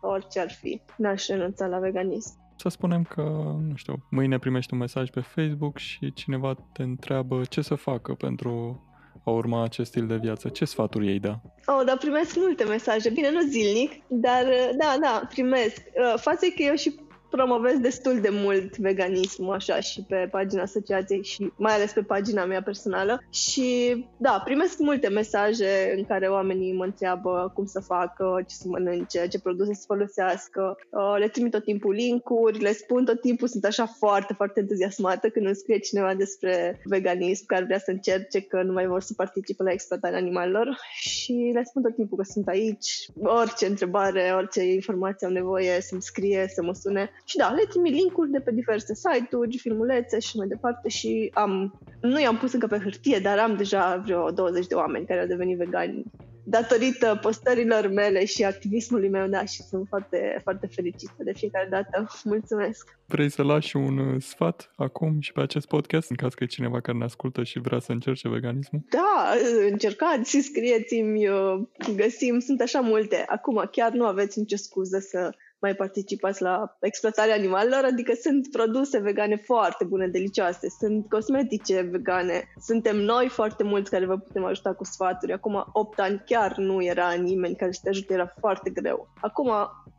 orice 0.00 0.40
ar 0.40 0.50
fi. 0.50 0.82
N-aș 0.96 1.26
renunța 1.26 1.66
la 1.66 1.78
veganism. 1.78 2.49
Să 2.60 2.68
spunem 2.68 3.02
că, 3.02 3.22
nu 3.68 3.74
știu, 3.74 4.04
mâine 4.10 4.38
primești 4.38 4.72
un 4.72 4.78
mesaj 4.78 5.10
pe 5.10 5.20
Facebook 5.20 5.78
și 5.78 6.12
cineva 6.12 6.54
te 6.72 6.82
întreabă 6.82 7.42
ce 7.48 7.60
să 7.60 7.74
facă 7.74 8.14
pentru 8.14 8.82
a 9.24 9.30
urma 9.30 9.64
acest 9.64 9.90
stil 9.90 10.06
de 10.06 10.16
viață. 10.16 10.48
Ce 10.48 10.64
sfaturi 10.64 11.08
ei 11.08 11.18
da? 11.18 11.40
Oh, 11.66 11.82
dar 11.86 11.96
primesc 11.96 12.36
multe 12.36 12.64
mesaje. 12.64 13.10
Bine, 13.10 13.30
nu 13.30 13.40
zilnic, 13.40 13.92
dar 14.08 14.44
da, 14.78 14.96
da, 15.00 15.26
primesc. 15.28 15.76
Uh, 15.76 16.20
față 16.20 16.46
că 16.56 16.62
eu 16.62 16.74
și 16.74 16.94
promovez 17.30 17.78
destul 17.78 18.20
de 18.20 18.28
mult 18.32 18.78
veganismul 18.78 19.54
așa 19.54 19.80
și 19.80 20.04
pe 20.08 20.28
pagina 20.30 20.62
asociației 20.62 21.24
și 21.24 21.52
mai 21.56 21.74
ales 21.74 21.92
pe 21.92 22.02
pagina 22.02 22.44
mea 22.44 22.62
personală. 22.62 23.22
Și 23.30 23.68
da, 24.16 24.42
primesc 24.44 24.78
multe 24.78 25.08
mesaje 25.08 25.94
în 25.96 26.04
care 26.04 26.26
oamenii 26.26 26.72
mă 26.72 26.84
întreabă 26.84 27.52
cum 27.54 27.66
să 27.66 27.80
facă, 27.80 28.44
ce 28.48 28.54
să 28.54 28.68
mănânce, 28.68 29.28
ce 29.28 29.40
produse 29.40 29.74
să 29.74 29.84
folosească, 29.86 30.76
uh, 30.90 31.14
le 31.18 31.28
trimit 31.28 31.50
tot 31.50 31.64
timpul 31.64 31.94
linkuri, 31.94 32.58
le 32.58 32.72
spun 32.72 33.04
tot 33.04 33.20
timpul, 33.20 33.48
sunt 33.48 33.64
așa 33.64 33.86
foarte, 33.86 34.32
foarte 34.32 34.60
entuziasmată 34.60 35.28
când 35.28 35.46
îmi 35.46 35.54
scrie 35.54 35.78
cineva 35.78 36.14
despre 36.14 36.80
veganism 36.84 37.46
care 37.46 37.64
vrea 37.64 37.78
să 37.78 37.90
încerce 37.90 38.40
că 38.40 38.62
nu 38.62 38.72
mai 38.72 38.86
vor 38.86 39.00
să 39.00 39.12
participe 39.16 39.62
la 39.62 39.72
exploatarea 39.72 40.18
animalelor. 40.18 40.78
Și 40.92 41.50
le 41.54 41.62
spun 41.64 41.82
tot 41.82 41.94
timpul 41.94 42.16
că 42.16 42.24
sunt 42.24 42.48
aici, 42.48 43.06
orice 43.22 43.66
întrebare, 43.66 44.32
orice 44.36 44.62
informație 44.62 45.26
au 45.26 45.32
nevoie 45.32 45.80
să-mi 45.80 46.02
scrie, 46.02 46.46
să 46.54 46.62
mă 46.62 46.72
sune 46.72 47.10
și 47.24 47.36
da, 47.36 47.48
le 47.48 47.64
trimit 47.68 47.92
linkuri 47.92 48.30
de 48.30 48.38
pe 48.38 48.52
diverse 48.52 48.94
site-uri, 48.94 49.58
filmulețe 49.58 50.18
și 50.18 50.36
mai 50.36 50.46
departe 50.46 50.88
și 50.88 51.30
am, 51.34 51.80
nu 52.00 52.20
i-am 52.20 52.36
pus 52.36 52.52
încă 52.52 52.66
pe 52.66 52.78
hârtie, 52.78 53.18
dar 53.18 53.38
am 53.38 53.56
deja 53.56 54.02
vreo 54.04 54.30
20 54.30 54.66
de 54.66 54.74
oameni 54.74 55.06
care 55.06 55.20
au 55.20 55.26
devenit 55.26 55.56
vegani 55.56 56.04
datorită 56.50 57.18
postărilor 57.22 57.86
mele 57.86 58.24
și 58.24 58.44
activismului 58.44 59.08
meu, 59.08 59.26
da, 59.26 59.44
și 59.44 59.62
sunt 59.62 59.86
foarte, 59.88 60.40
foarte 60.42 60.66
fericită 60.66 61.22
de 61.24 61.32
fiecare 61.32 61.68
dată. 61.70 62.06
Mulțumesc! 62.24 62.98
Vrei 63.06 63.30
să 63.30 63.42
lași 63.42 63.76
un 63.76 63.98
uh, 63.98 64.22
sfat 64.22 64.70
acum 64.76 65.20
și 65.20 65.32
pe 65.32 65.40
acest 65.40 65.66
podcast, 65.66 66.10
în 66.10 66.16
caz 66.16 66.34
că 66.34 66.44
e 66.44 66.46
cineva 66.46 66.80
care 66.80 66.98
ne 66.98 67.04
ascultă 67.04 67.42
și 67.42 67.58
vrea 67.58 67.78
să 67.78 67.92
încerce 67.92 68.28
veganismul? 68.28 68.82
Da, 68.90 69.32
încercați 69.70 70.30
și 70.30 70.40
scrieți-mi, 70.40 71.28
uh, 71.28 71.60
găsim, 71.96 72.38
sunt 72.38 72.60
așa 72.60 72.80
multe. 72.80 73.24
Acum 73.26 73.68
chiar 73.70 73.92
nu 73.92 74.04
aveți 74.04 74.38
nicio 74.38 74.56
scuză 74.56 74.98
să 74.98 75.30
mai 75.60 75.74
participați 75.74 76.42
la 76.42 76.76
exploatarea 76.80 77.34
animalelor, 77.34 77.84
adică 77.84 78.12
sunt 78.22 78.50
produse 78.50 78.98
vegane 78.98 79.36
foarte 79.36 79.84
bune, 79.84 80.06
delicioase, 80.06 80.68
sunt 80.78 81.08
cosmetice 81.08 81.80
vegane, 81.80 82.52
suntem 82.60 82.96
noi 82.96 83.28
foarte 83.28 83.62
mulți 83.62 83.90
care 83.90 84.06
vă 84.06 84.18
putem 84.18 84.44
ajuta 84.44 84.72
cu 84.72 84.84
sfaturi. 84.84 85.32
Acum 85.32 85.64
8 85.72 86.00
ani 86.00 86.22
chiar 86.26 86.56
nu 86.56 86.84
era 86.84 87.12
nimeni 87.12 87.56
care 87.56 87.72
să 87.72 87.80
te 87.82 87.88
ajute, 87.88 88.12
era 88.12 88.34
foarte 88.38 88.70
greu. 88.70 89.08
Acum 89.20 89.50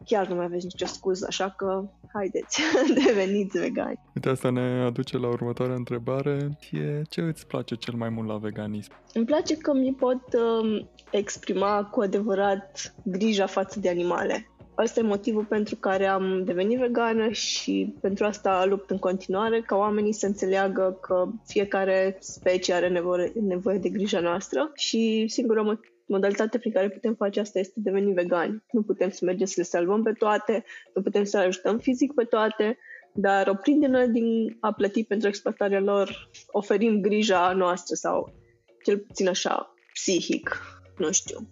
chiar 0.05 0.27
nu 0.27 0.35
mai 0.35 0.45
aveți 0.45 0.65
nicio 0.65 0.85
scuză, 0.85 1.25
așa 1.29 1.49
că 1.49 1.89
haideți, 2.13 2.61
deveniți 3.05 3.59
vegani. 3.59 3.99
Uite, 4.15 4.29
asta 4.29 4.49
ne 4.49 4.83
aduce 4.85 5.17
la 5.17 5.27
următoarea 5.27 5.75
întrebare. 5.75 6.57
E 6.71 7.01
ce 7.09 7.21
îți 7.21 7.47
place 7.47 7.75
cel 7.75 7.93
mai 7.93 8.09
mult 8.09 8.27
la 8.27 8.37
veganism? 8.37 8.91
Îmi 9.13 9.25
place 9.25 9.57
că 9.57 9.73
mi 9.73 9.93
pot 9.93 10.21
um, 10.33 10.89
exprima 11.11 11.83
cu 11.83 12.01
adevărat 12.01 12.93
grija 13.03 13.45
față 13.45 13.79
de 13.79 13.89
animale. 13.89 14.45
Asta 14.75 14.99
e 14.99 15.03
motivul 15.03 15.45
pentru 15.45 15.75
care 15.75 16.05
am 16.05 16.43
devenit 16.43 16.77
vegană 16.79 17.29
și 17.29 17.95
pentru 18.01 18.25
asta 18.25 18.65
lupt 18.65 18.89
în 18.89 18.97
continuare, 18.97 19.61
ca 19.61 19.75
oamenii 19.75 20.13
să 20.13 20.25
înțeleagă 20.25 20.97
că 21.01 21.27
fiecare 21.45 22.17
specie 22.19 22.73
are 22.73 22.89
nevoie, 22.89 23.31
nevoie 23.35 23.77
de 23.77 23.89
grija 23.89 24.19
noastră. 24.19 24.71
Și 24.75 25.25
singura 25.27 25.79
modalitate 26.05 26.57
prin 26.57 26.71
care 26.71 26.89
putem 26.89 27.13
face 27.13 27.39
asta 27.39 27.59
este 27.59 27.73
deveni 27.75 28.13
vegani. 28.13 28.63
Nu 28.71 28.81
putem 28.81 29.09
să 29.09 29.25
mergem 29.25 29.45
să 29.45 29.53
le 29.57 29.63
salvăm 29.63 30.03
pe 30.03 30.11
toate, 30.11 30.63
nu 30.93 31.01
putem 31.01 31.23
să 31.23 31.37
le 31.37 31.43
ajutăm 31.43 31.77
fizic 31.77 32.13
pe 32.13 32.23
toate, 32.23 32.77
dar 33.13 33.47
oprindu-ne 33.47 34.07
din 34.07 34.57
a 34.59 34.73
plăti 34.73 35.03
pentru 35.03 35.27
exploatarea 35.27 35.79
lor, 35.79 36.29
oferim 36.47 37.01
grija 37.01 37.53
noastră 37.53 37.95
sau 37.95 38.33
cel 38.83 38.97
puțin 38.97 39.27
așa, 39.27 39.73
psihic, 39.93 40.57
nu 40.97 41.11
știu 41.11 41.47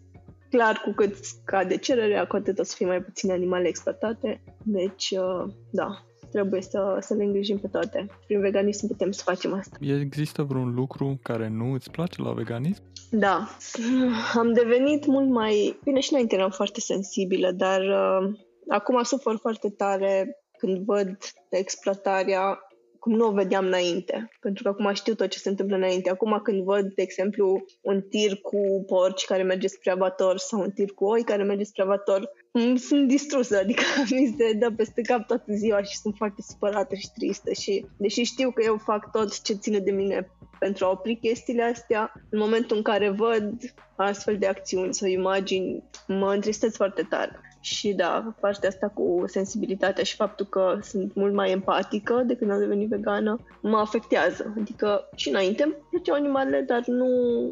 clar, 0.49 0.81
cu 0.83 0.91
cât 0.91 1.15
scade 1.23 1.77
cererea, 1.77 2.27
cu 2.27 2.35
atât 2.35 2.59
o 2.59 2.63
să 2.63 2.75
fie 2.75 2.85
mai 2.85 3.01
puține 3.01 3.33
animale 3.33 3.67
exploatate. 3.67 4.41
Deci, 4.63 5.09
uh, 5.11 5.53
da, 5.71 6.03
trebuie 6.31 6.61
să, 6.61 6.97
să 6.99 7.13
le 7.13 7.23
îngrijim 7.23 7.57
pe 7.57 7.67
toate. 7.67 8.07
Prin 8.25 8.39
veganism 8.39 8.87
putem 8.87 9.11
să 9.11 9.23
facem 9.23 9.53
asta. 9.53 9.77
Există 9.81 10.43
vreun 10.43 10.73
lucru 10.73 11.19
care 11.21 11.47
nu 11.47 11.73
îți 11.73 11.91
place 11.91 12.21
la 12.21 12.31
veganism? 12.31 12.83
Da, 13.11 13.47
am 14.39 14.53
devenit 14.53 15.05
mult 15.05 15.29
mai... 15.29 15.79
Bine, 15.83 15.99
și 15.99 16.11
înainte 16.11 16.35
eram 16.35 16.49
foarte 16.49 16.79
sensibilă, 16.79 17.51
dar 17.51 17.81
uh, 17.81 18.39
acum 18.67 19.03
sufăr 19.03 19.37
foarte 19.41 19.69
tare 19.69 20.37
când 20.57 20.85
văd 20.85 21.17
exploatarea 21.49 22.59
cum 22.99 23.13
nu 23.13 23.27
o 23.27 23.31
vedeam 23.31 23.65
înainte, 23.65 24.29
pentru 24.39 24.63
că 24.63 24.69
acum 24.69 24.93
știu 24.93 25.13
tot 25.13 25.27
ce 25.27 25.37
se 25.37 25.49
întâmplă 25.49 25.75
înainte. 25.75 26.09
Acum 26.09 26.39
când 26.43 26.63
văd, 26.63 26.93
de 26.93 27.01
exemplu, 27.01 27.65
un 27.81 28.01
tir 28.01 28.35
cu 28.41 28.83
porci 28.87 29.25
care 29.25 29.43
merge 29.43 29.67
spre 29.67 29.91
abator 29.91 30.37
sau 30.37 30.59
un 30.59 30.71
tir 30.71 30.91
cu 30.91 31.05
oi 31.05 31.23
care 31.23 31.43
merge 31.43 31.63
spre 31.63 31.83
abator, 31.83 32.29
sunt 32.75 33.07
distrusă, 33.07 33.57
adică 33.57 33.83
mi 34.15 34.35
se 34.37 34.53
dă 34.53 34.71
peste 34.71 35.01
cap 35.01 35.27
toată 35.27 35.53
ziua 35.53 35.81
și 35.81 35.97
sunt 35.97 36.15
foarte 36.17 36.41
supărată 36.41 36.95
și 36.95 37.11
tristă 37.15 37.53
și 37.53 37.85
deși 37.97 38.23
știu 38.23 38.51
că 38.51 38.63
eu 38.63 38.77
fac 38.77 39.11
tot 39.11 39.41
ce 39.41 39.53
ține 39.53 39.79
de 39.79 39.91
mine 39.91 40.31
pentru 40.59 40.85
a 40.85 40.89
opri 40.89 41.15
chestiile 41.15 41.63
astea, 41.63 42.11
în 42.29 42.39
momentul 42.39 42.77
în 42.77 42.83
care 42.83 43.09
văd 43.09 43.53
astfel 43.95 44.37
de 44.37 44.47
acțiuni 44.47 44.93
sau 44.93 45.07
imagini, 45.07 45.83
mă 46.07 46.33
întristez 46.33 46.75
foarte 46.75 47.01
tare. 47.09 47.39
Și 47.61 47.93
da, 47.93 48.35
partea 48.39 48.69
asta 48.69 48.87
cu 48.87 49.23
sensibilitatea 49.27 50.03
și 50.03 50.15
faptul 50.15 50.45
că 50.45 50.77
sunt 50.81 51.13
mult 51.15 51.33
mai 51.33 51.51
empatică 51.51 52.23
de 52.25 52.35
când 52.35 52.51
am 52.51 52.59
devenit 52.59 52.89
vegană 52.89 53.39
mă 53.61 53.77
afectează. 53.77 54.53
Adică 54.59 55.09
și 55.15 55.29
înainte 55.29 55.63
îmi 55.63 55.75
plăceau 55.89 56.15
animalele, 56.15 56.61
dar 56.61 56.83
nu, 56.85 57.07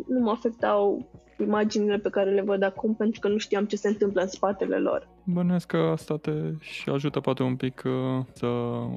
nu 0.08 0.20
mă 0.20 0.32
afectau 0.32 1.10
imaginile 1.40 1.98
pe 1.98 2.10
care 2.10 2.34
le 2.34 2.42
văd 2.42 2.64
acum 2.64 2.96
pentru 2.96 3.20
că 3.20 3.28
nu 3.28 3.38
știam 3.38 3.66
ce 3.66 3.76
se 3.76 3.88
întâmplă 3.88 4.22
în 4.22 4.28
spatele 4.28 4.78
lor. 4.78 5.08
Bănuiesc 5.24 5.68
că 5.68 5.78
asta 5.78 6.18
te 6.18 6.32
și 6.60 6.90
ajută 6.90 7.20
poate 7.20 7.44
un 7.44 7.56
pic 7.56 7.82
uh, 7.86 8.26
să 8.34 8.46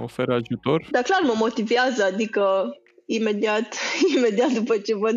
ofere 0.03 0.33
ajutor. 0.33 0.89
Da, 0.91 1.03
clar 1.03 1.21
mă 1.23 1.35
motivează, 1.37 2.05
adică 2.13 2.43
imediat, 3.07 3.75
imediat 4.17 4.51
după 4.53 4.77
ce 4.77 4.97
văd 4.97 5.15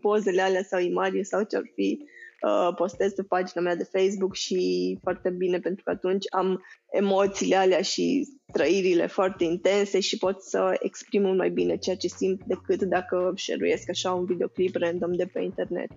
pozele 0.00 0.42
alea 0.42 0.62
sau 0.62 0.80
imagini 0.80 1.24
sau 1.24 1.42
ce 1.42 1.56
ar 1.56 1.70
fi, 1.74 1.98
uh, 2.42 2.74
postez 2.74 3.12
pe 3.12 3.22
pagina 3.22 3.62
mea 3.62 3.76
de 3.76 3.88
Facebook 3.92 4.34
și 4.34 4.98
foarte 5.02 5.30
bine 5.30 5.58
pentru 5.58 5.84
că 5.84 5.90
atunci 5.90 6.24
am 6.30 6.62
emoțiile 6.90 7.56
alea 7.56 7.82
și 7.82 8.28
trăirile 8.52 9.06
foarte 9.06 9.44
intense 9.44 10.00
și 10.00 10.18
pot 10.18 10.42
să 10.42 10.76
exprim 10.80 11.22
mult 11.22 11.36
mai 11.36 11.50
bine 11.50 11.76
ceea 11.76 11.96
ce 11.96 12.08
simt 12.08 12.44
decât 12.44 12.82
dacă 12.82 13.32
șeruiesc 13.34 13.88
așa 13.90 14.12
un 14.12 14.24
videoclip 14.24 14.74
random 14.76 15.12
de 15.12 15.26
pe 15.32 15.40
internet. 15.40 15.90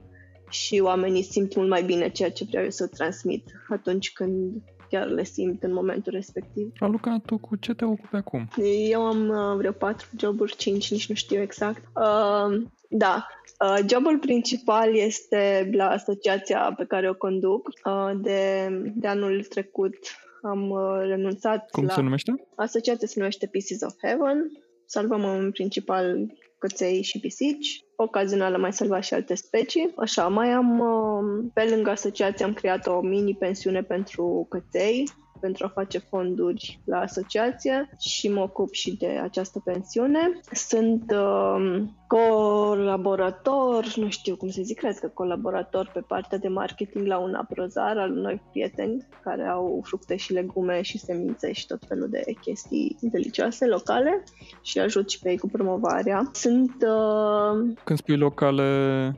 Și 0.50 0.80
oamenii 0.80 1.24
simt 1.24 1.56
mult 1.56 1.70
mai 1.70 1.84
bine 1.84 2.10
ceea 2.10 2.32
ce 2.32 2.46
vreau 2.50 2.64
eu 2.64 2.70
să 2.70 2.88
transmit 2.88 3.44
atunci 3.70 4.12
când 4.12 4.62
chiar 4.89 5.08
le 5.08 5.24
simt 5.24 5.63
în 5.63 5.74
momentul 5.74 6.12
respectiv. 6.12 6.72
Raluca, 6.80 7.22
tu 7.25 7.38
cu 7.38 7.56
ce 7.56 7.74
te 7.74 7.86
ocupi 7.86 8.15
acum? 8.15 8.48
Eu 8.89 9.06
am 9.06 9.30
uh, 9.30 9.58
vreo 9.58 9.72
patru 9.72 10.08
joburi, 10.18 10.56
cinci, 10.56 10.92
nici 10.92 11.10
nu 11.10 11.15
știu 11.15 11.42
exact. 11.42 11.84
Uh, 11.96 12.63
da, 12.89 13.27
uh, 13.60 13.86
jobul 13.89 14.20
principal 14.20 14.96
este 14.96 15.70
la 15.74 15.89
asociația 15.89 16.74
pe 16.77 16.86
care 16.86 17.10
o 17.10 17.13
conduc. 17.13 17.68
Uh, 17.86 18.12
de, 18.22 18.68
de 18.96 19.08
anul 19.08 19.44
trecut 19.44 19.96
am 20.42 20.70
uh, 20.70 21.00
renunțat 21.00 21.70
Cum 21.72 21.86
la... 21.86 21.94
se 21.94 22.01
numește? 22.01 22.48
Asociația 22.56 23.08
se 23.08 23.13
numește 23.18 23.48
Pieces 23.48 23.82
of 23.82 23.94
Heaven. 24.01 24.51
Salvăm 24.86 25.25
în 25.25 25.51
principal 25.51 26.34
căței 26.58 27.02
și 27.02 27.20
pisici. 27.20 27.84
Ocazional 27.96 28.54
am 28.54 28.62
mai 28.62 28.74
salvat 28.74 29.04
și 29.04 29.14
alte 29.14 29.36
specii. 29.36 29.94
Așa, 29.98 30.28
mai 30.28 30.50
am, 30.50 30.80
uh, 30.80 31.46
pe 31.54 31.70
lângă 31.70 31.90
asociație, 31.90 32.46
am 32.46 32.54
creat 32.54 32.88
o 32.88 33.02
mini-pensiune 33.02 33.84
pentru 33.84 34.46
căței 34.50 35.10
pentru 35.39 35.65
a 35.65 35.72
face 35.74 35.98
fonduri 35.98 36.80
la 36.86 37.00
asociație 37.00 37.89
și 38.00 38.30
mă 38.30 38.42
ocup 38.42 38.74
și 38.74 38.98
de 38.98 39.20
această 39.24 39.60
pensiune. 39.60 40.39
Sunt 40.51 41.12
uh, 41.12 41.82
colaborator, 42.08 43.94
nu 43.96 44.10
știu 44.10 44.36
cum 44.36 44.50
să 44.50 44.62
zic, 44.63 44.77
cred 44.77 45.00
că 45.00 45.08
colaborator 45.08 45.92
pe 45.94 46.00
partea 46.00 46.38
de 46.38 46.48
marketing 46.48 47.08
la 47.08 47.18
un 47.18 47.34
aprozar 47.34 47.98
al 47.98 48.12
unor 48.12 48.42
prieteni 48.51 49.08
care 49.24 49.44
au 49.44 49.82
fructe 49.84 50.15
și 50.15 50.34
legume 50.34 50.82
și 50.82 50.98
semințe 50.98 51.51
și 51.51 51.65
tot 51.65 51.80
felul 51.88 52.10
de 52.10 52.24
chestii 52.42 52.98
delicioase 53.01 53.65
locale 53.65 54.24
și 54.62 54.80
ajut 54.80 55.10
și 55.10 55.20
pe 55.20 55.30
ei 55.30 55.38
cu 55.38 55.48
promovarea. 55.48 56.30
Sunt... 56.34 56.72
Uh, 56.82 57.74
Când 57.84 58.00
spui 58.00 58.18
locale, 58.18 58.63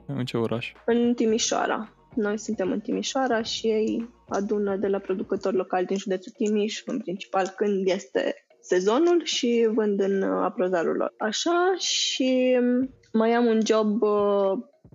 în 0.05 0.25
ce 0.25 0.37
oraș? 0.37 0.71
În 0.85 1.13
Timișoara. 1.13 1.89
Noi 2.17 2.37
suntem 2.37 2.71
în 2.71 2.79
Timișoara 2.79 3.41
și 3.41 3.67
ei 3.67 4.09
adună 4.29 4.75
de 4.75 4.87
la 4.87 4.99
producători 4.99 5.55
locali 5.55 5.85
din 5.85 5.97
județul 5.97 6.31
Timiș, 6.31 6.81
în 6.85 6.99
principal 6.99 7.47
când 7.55 7.87
este 7.87 8.35
sezonul 8.61 9.21
și 9.23 9.69
vând 9.73 9.99
în 9.99 10.21
uh, 10.21 10.39
aprozarul 10.43 10.95
lor. 10.95 11.13
Așa 11.17 11.75
și 11.77 12.59
mai 13.13 13.31
am 13.31 13.45
un 13.45 13.59
job 13.65 14.01
uh, 14.01 14.51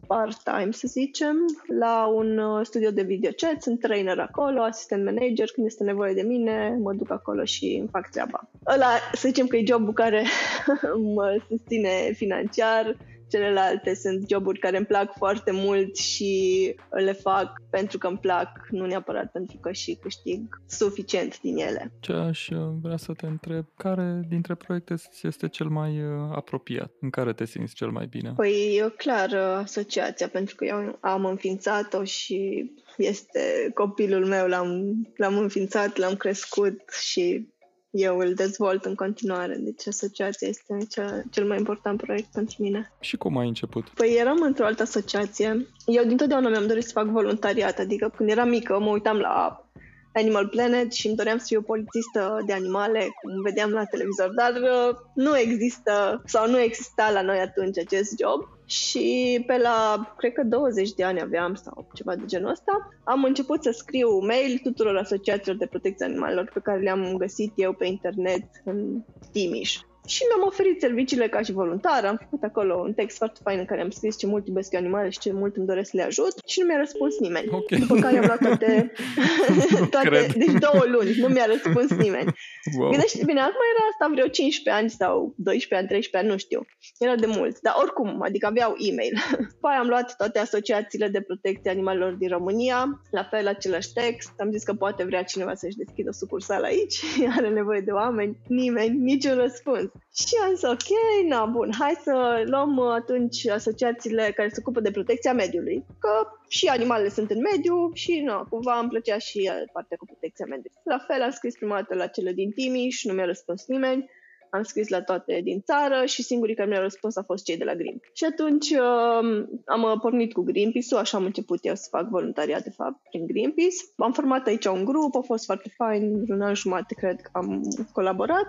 part-time, 0.07 0.71
să 0.71 0.87
zicem, 0.89 1.37
la 1.79 2.07
un 2.07 2.39
uh, 2.39 2.67
studio 2.67 2.91
de 2.91 3.03
video 3.03 3.31
chat, 3.37 3.63
sunt 3.63 3.81
trainer 3.81 4.19
acolo, 4.19 4.63
asistent 4.63 5.05
manager, 5.05 5.49
când 5.55 5.67
este 5.67 5.85
nevoie 5.85 6.15
de 6.15 6.23
mine, 6.23 6.79
mă 6.81 6.93
duc 6.93 7.11
acolo 7.11 7.45
și 7.45 7.77
îmi 7.81 7.89
fac 7.89 8.11
treaba. 8.11 8.51
Ăla, 8.75 8.87
să 9.13 9.29
zicem 9.29 9.47
că 9.47 9.57
e 9.57 9.65
jobul 9.67 9.93
care 9.93 10.25
mă 11.15 11.43
susține 11.49 12.13
financiar, 12.15 12.97
Celelalte 13.33 13.95
sunt 13.95 14.29
joburi 14.29 14.59
care 14.59 14.77
îmi 14.77 14.87
plac 14.87 15.17
foarte 15.17 15.51
mult 15.53 15.97
și 15.97 16.75
le 16.91 17.13
fac 17.13 17.63
pentru 17.71 17.99
că 17.99 18.07
îmi 18.07 18.19
plac, 18.19 18.49
nu 18.71 18.87
neapărat 18.87 19.31
pentru 19.33 19.57
că 19.61 19.73
și 19.73 19.99
câștig 20.01 20.61
suficient 20.67 21.41
din 21.41 21.57
ele. 21.57 21.93
Ce 22.01 22.13
aș 22.13 22.49
uh, 22.49 22.59
vrea 22.83 22.97
să 22.97 23.13
te 23.13 23.27
întreb, 23.27 23.65
care 23.77 24.21
dintre 24.29 24.55
proiecte 24.55 24.95
este 25.23 25.49
cel 25.49 25.67
mai 25.67 26.03
uh, 26.03 26.31
apropiat? 26.35 26.93
În 27.01 27.11
care 27.11 27.33
te 27.33 27.45
simți 27.45 27.75
cel 27.75 27.91
mai 27.91 28.07
bine? 28.07 28.33
Păi, 28.37 28.77
eu 28.77 28.89
clar, 28.89 29.31
uh, 29.31 29.63
asociația, 29.63 30.29
pentru 30.29 30.55
că 30.55 30.65
eu 30.65 30.99
am 31.01 31.25
înființat-o 31.25 32.05
și 32.05 32.71
este 32.97 33.71
copilul 33.75 34.27
meu, 34.27 34.47
l-am, 34.47 34.93
l-am 35.17 35.39
înființat, 35.39 35.97
l-am 35.97 36.15
crescut 36.15 36.81
și 36.91 37.49
eu 37.93 38.19
îl 38.19 38.35
dezvolt 38.35 38.85
în 38.85 38.95
continuare. 38.95 39.57
Deci 39.59 39.87
asociația 39.87 40.49
este 40.49 40.77
cea, 40.89 41.23
cel 41.31 41.47
mai 41.47 41.59
important 41.59 42.01
proiect 42.01 42.33
pentru 42.33 42.57
mine. 42.59 42.93
Și 43.01 43.17
cum 43.17 43.39
ai 43.39 43.49
început? 43.49 43.89
Păi 43.89 44.17
eram 44.19 44.43
într-o 44.43 44.65
altă 44.65 44.83
asociație. 44.83 45.67
Eu 45.87 46.05
dintotdeauna 46.05 46.49
mi-am 46.49 46.67
dorit 46.67 46.85
să 46.85 46.93
fac 46.93 47.07
voluntariat, 47.07 47.79
adică 47.79 48.13
când 48.17 48.31
eram 48.31 48.49
mică 48.49 48.79
mă 48.79 48.91
uitam 48.91 49.17
la 49.17 49.65
Animal 50.13 50.49
Planet 50.49 50.93
și 50.93 51.07
îmi 51.07 51.17
doream 51.17 51.39
să 51.39 51.45
fiu 51.47 51.59
o 51.59 51.63
polițistă 51.63 52.43
de 52.47 52.53
animale, 52.53 53.01
cum 53.01 53.43
vedeam 53.43 53.71
la 53.71 53.85
televizor, 53.85 54.31
dar 54.35 54.53
uh, 54.53 54.97
nu 55.15 55.39
există 55.39 56.23
sau 56.27 56.51
nu 56.51 56.61
exista 56.61 57.11
la 57.11 57.23
noi 57.23 57.39
atunci 57.39 57.79
acest 57.79 58.19
job. 58.21 58.41
Și 58.67 59.43
pe 59.47 59.59
la, 59.59 60.13
cred 60.17 60.33
că 60.33 60.43
20 60.45 60.93
de 60.93 61.05
ani 61.05 61.21
aveam 61.21 61.55
sau 61.55 61.89
ceva 61.95 62.17
de 62.17 62.27
genul 62.27 62.51
ăsta, 62.51 62.89
am 63.05 63.25
început 63.25 63.63
să 63.63 63.71
scriu 63.71 64.19
mail 64.19 64.59
tuturor 64.63 64.97
asociațiilor 64.97 65.57
de 65.57 65.67
protecție 65.67 66.07
animalelor 66.07 66.51
pe 66.55 66.61
care 66.61 66.81
le-am 66.81 67.15
găsit 67.17 67.53
eu 67.57 67.73
pe 67.73 67.87
internet 67.87 68.45
în 68.65 69.03
Timiș 69.33 69.79
și 70.07 70.23
mi-am 70.29 70.47
oferit 70.47 70.81
serviciile 70.81 71.29
ca 71.29 71.43
și 71.43 71.53
voluntar. 71.53 72.05
Am 72.05 72.17
făcut 72.17 72.43
acolo 72.43 72.75
un 72.75 72.93
text 72.93 73.17
foarte 73.17 73.41
fain 73.43 73.59
în 73.59 73.65
care 73.65 73.81
am 73.81 73.91
scris 73.91 74.19
ce 74.19 74.27
mult 74.27 74.47
iubesc 74.47 74.75
animale 74.75 75.09
și 75.09 75.19
ce 75.19 75.33
mult 75.33 75.57
îmi 75.57 75.67
doresc 75.67 75.91
să 75.91 75.97
le 75.97 76.03
ajut 76.03 76.35
și 76.47 76.61
nu 76.61 76.67
mi-a 76.67 76.79
răspuns 76.79 77.19
nimeni. 77.19 77.49
Okay. 77.51 77.79
După 77.79 77.95
care 77.95 78.19
am 78.19 78.25
luat 78.25 78.39
toate, 78.39 78.93
toate 79.95 80.27
deci 80.37 80.59
două 80.67 80.85
luni, 80.87 81.15
nu 81.19 81.29
mi-a 81.29 81.47
răspuns 81.47 81.91
nimeni. 81.91 82.31
Wow. 82.79 82.91
Gândește, 82.91 83.25
bine, 83.25 83.41
acum 83.41 83.63
era 83.75 83.85
asta 83.91 84.11
vreo 84.15 84.27
15 84.27 84.83
ani 84.83 84.91
sau 84.91 85.35
12 85.37 85.75
ani, 85.75 85.87
13 85.87 86.17
ani, 86.17 86.29
nu 86.29 86.37
știu. 86.37 86.61
Era 86.99 87.15
de 87.15 87.27
mult, 87.27 87.61
dar 87.61 87.75
oricum, 87.83 88.23
adică 88.23 88.47
aveau 88.47 88.75
e-mail. 88.91 89.15
După 89.55 89.67
aia 89.69 89.79
am 89.79 89.89
luat 89.89 90.17
toate 90.17 90.39
asociațiile 90.39 91.09
de 91.09 91.21
protecție 91.21 91.71
animalelor 91.71 92.13
din 92.13 92.29
România, 92.29 93.01
la 93.11 93.25
fel 93.25 93.47
același 93.47 93.93
text. 93.93 94.33
Am 94.39 94.51
zis 94.51 94.63
că 94.63 94.75
poate 94.75 95.05
vrea 95.05 95.23
cineva 95.23 95.55
să-și 95.55 95.77
deschidă 95.77 96.09
o 96.09 96.13
sucursală 96.23 96.67
aici, 96.67 97.03
are 97.37 97.49
nevoie 97.49 97.81
de 97.81 97.91
oameni, 97.91 98.37
nimeni, 98.49 98.99
niciun 98.99 99.35
răspuns. 99.35 99.92
Și 100.15 100.35
am 100.45 100.55
zis, 100.55 100.63
ok, 100.63 100.89
na, 101.29 101.45
bun, 101.45 101.71
hai 101.79 101.95
să 102.03 102.43
luăm 102.47 102.77
uh, 102.77 102.93
atunci 102.93 103.47
asociațiile 103.47 104.33
care 104.37 104.49
se 104.49 104.57
ocupă 104.59 104.81
de 104.81 104.91
protecția 104.91 105.33
mediului, 105.33 105.85
că 105.99 106.27
și 106.49 106.67
animalele 106.67 107.09
sunt 107.09 107.31
în 107.31 107.41
mediu 107.41 107.91
și, 107.95 108.21
nu, 108.21 108.47
cumva 108.49 108.79
îmi 108.79 108.89
plăcea 108.89 109.19
și 109.19 109.51
uh, 109.53 109.69
partea 109.73 109.97
cu 109.97 110.05
protecția 110.05 110.47
mediului. 110.49 110.81
La 110.85 110.99
fel 110.99 111.23
am 111.23 111.31
scris 111.31 111.55
prima 111.55 111.75
dată 111.75 111.95
la 111.95 112.07
cele 112.07 112.33
din 112.33 112.51
Timiș, 112.51 113.05
nu 113.05 113.13
mi-a 113.13 113.25
răspuns 113.25 113.67
nimeni, 113.67 114.11
am 114.53 114.63
scris 114.63 114.89
la 114.89 115.03
toate 115.03 115.41
din 115.45 115.61
țară 115.61 116.05
și 116.07 116.23
singurii 116.23 116.55
care 116.55 116.69
mi-au 116.69 116.83
răspuns 116.83 117.17
au 117.17 117.23
fost 117.23 117.45
cei 117.45 117.57
de 117.57 117.65
la 117.65 117.75
Greenpeace. 117.75 118.11
Și 118.13 118.25
atunci 118.25 118.71
uh, 118.71 119.47
am 119.65 119.99
pornit 120.01 120.33
cu 120.33 120.43
Greenpeace-ul, 120.43 121.01
așa 121.01 121.17
am 121.17 121.25
început 121.25 121.59
eu 121.63 121.75
să 121.75 121.89
fac 121.91 122.09
voluntariat, 122.09 122.63
de 122.63 122.71
fapt, 122.71 122.97
prin 123.11 123.27
Greenpeace. 123.27 123.77
Am 123.97 124.13
format 124.13 124.47
aici 124.47 124.65
un 124.65 124.85
grup, 124.85 125.17
a 125.17 125.21
fost 125.21 125.45
foarte 125.45 125.73
fain, 125.77 126.25
un 126.29 126.41
an 126.41 126.55
jumate 126.55 126.95
cred 126.95 127.21
că 127.21 127.31
am 127.33 127.63
colaborat, 127.93 128.47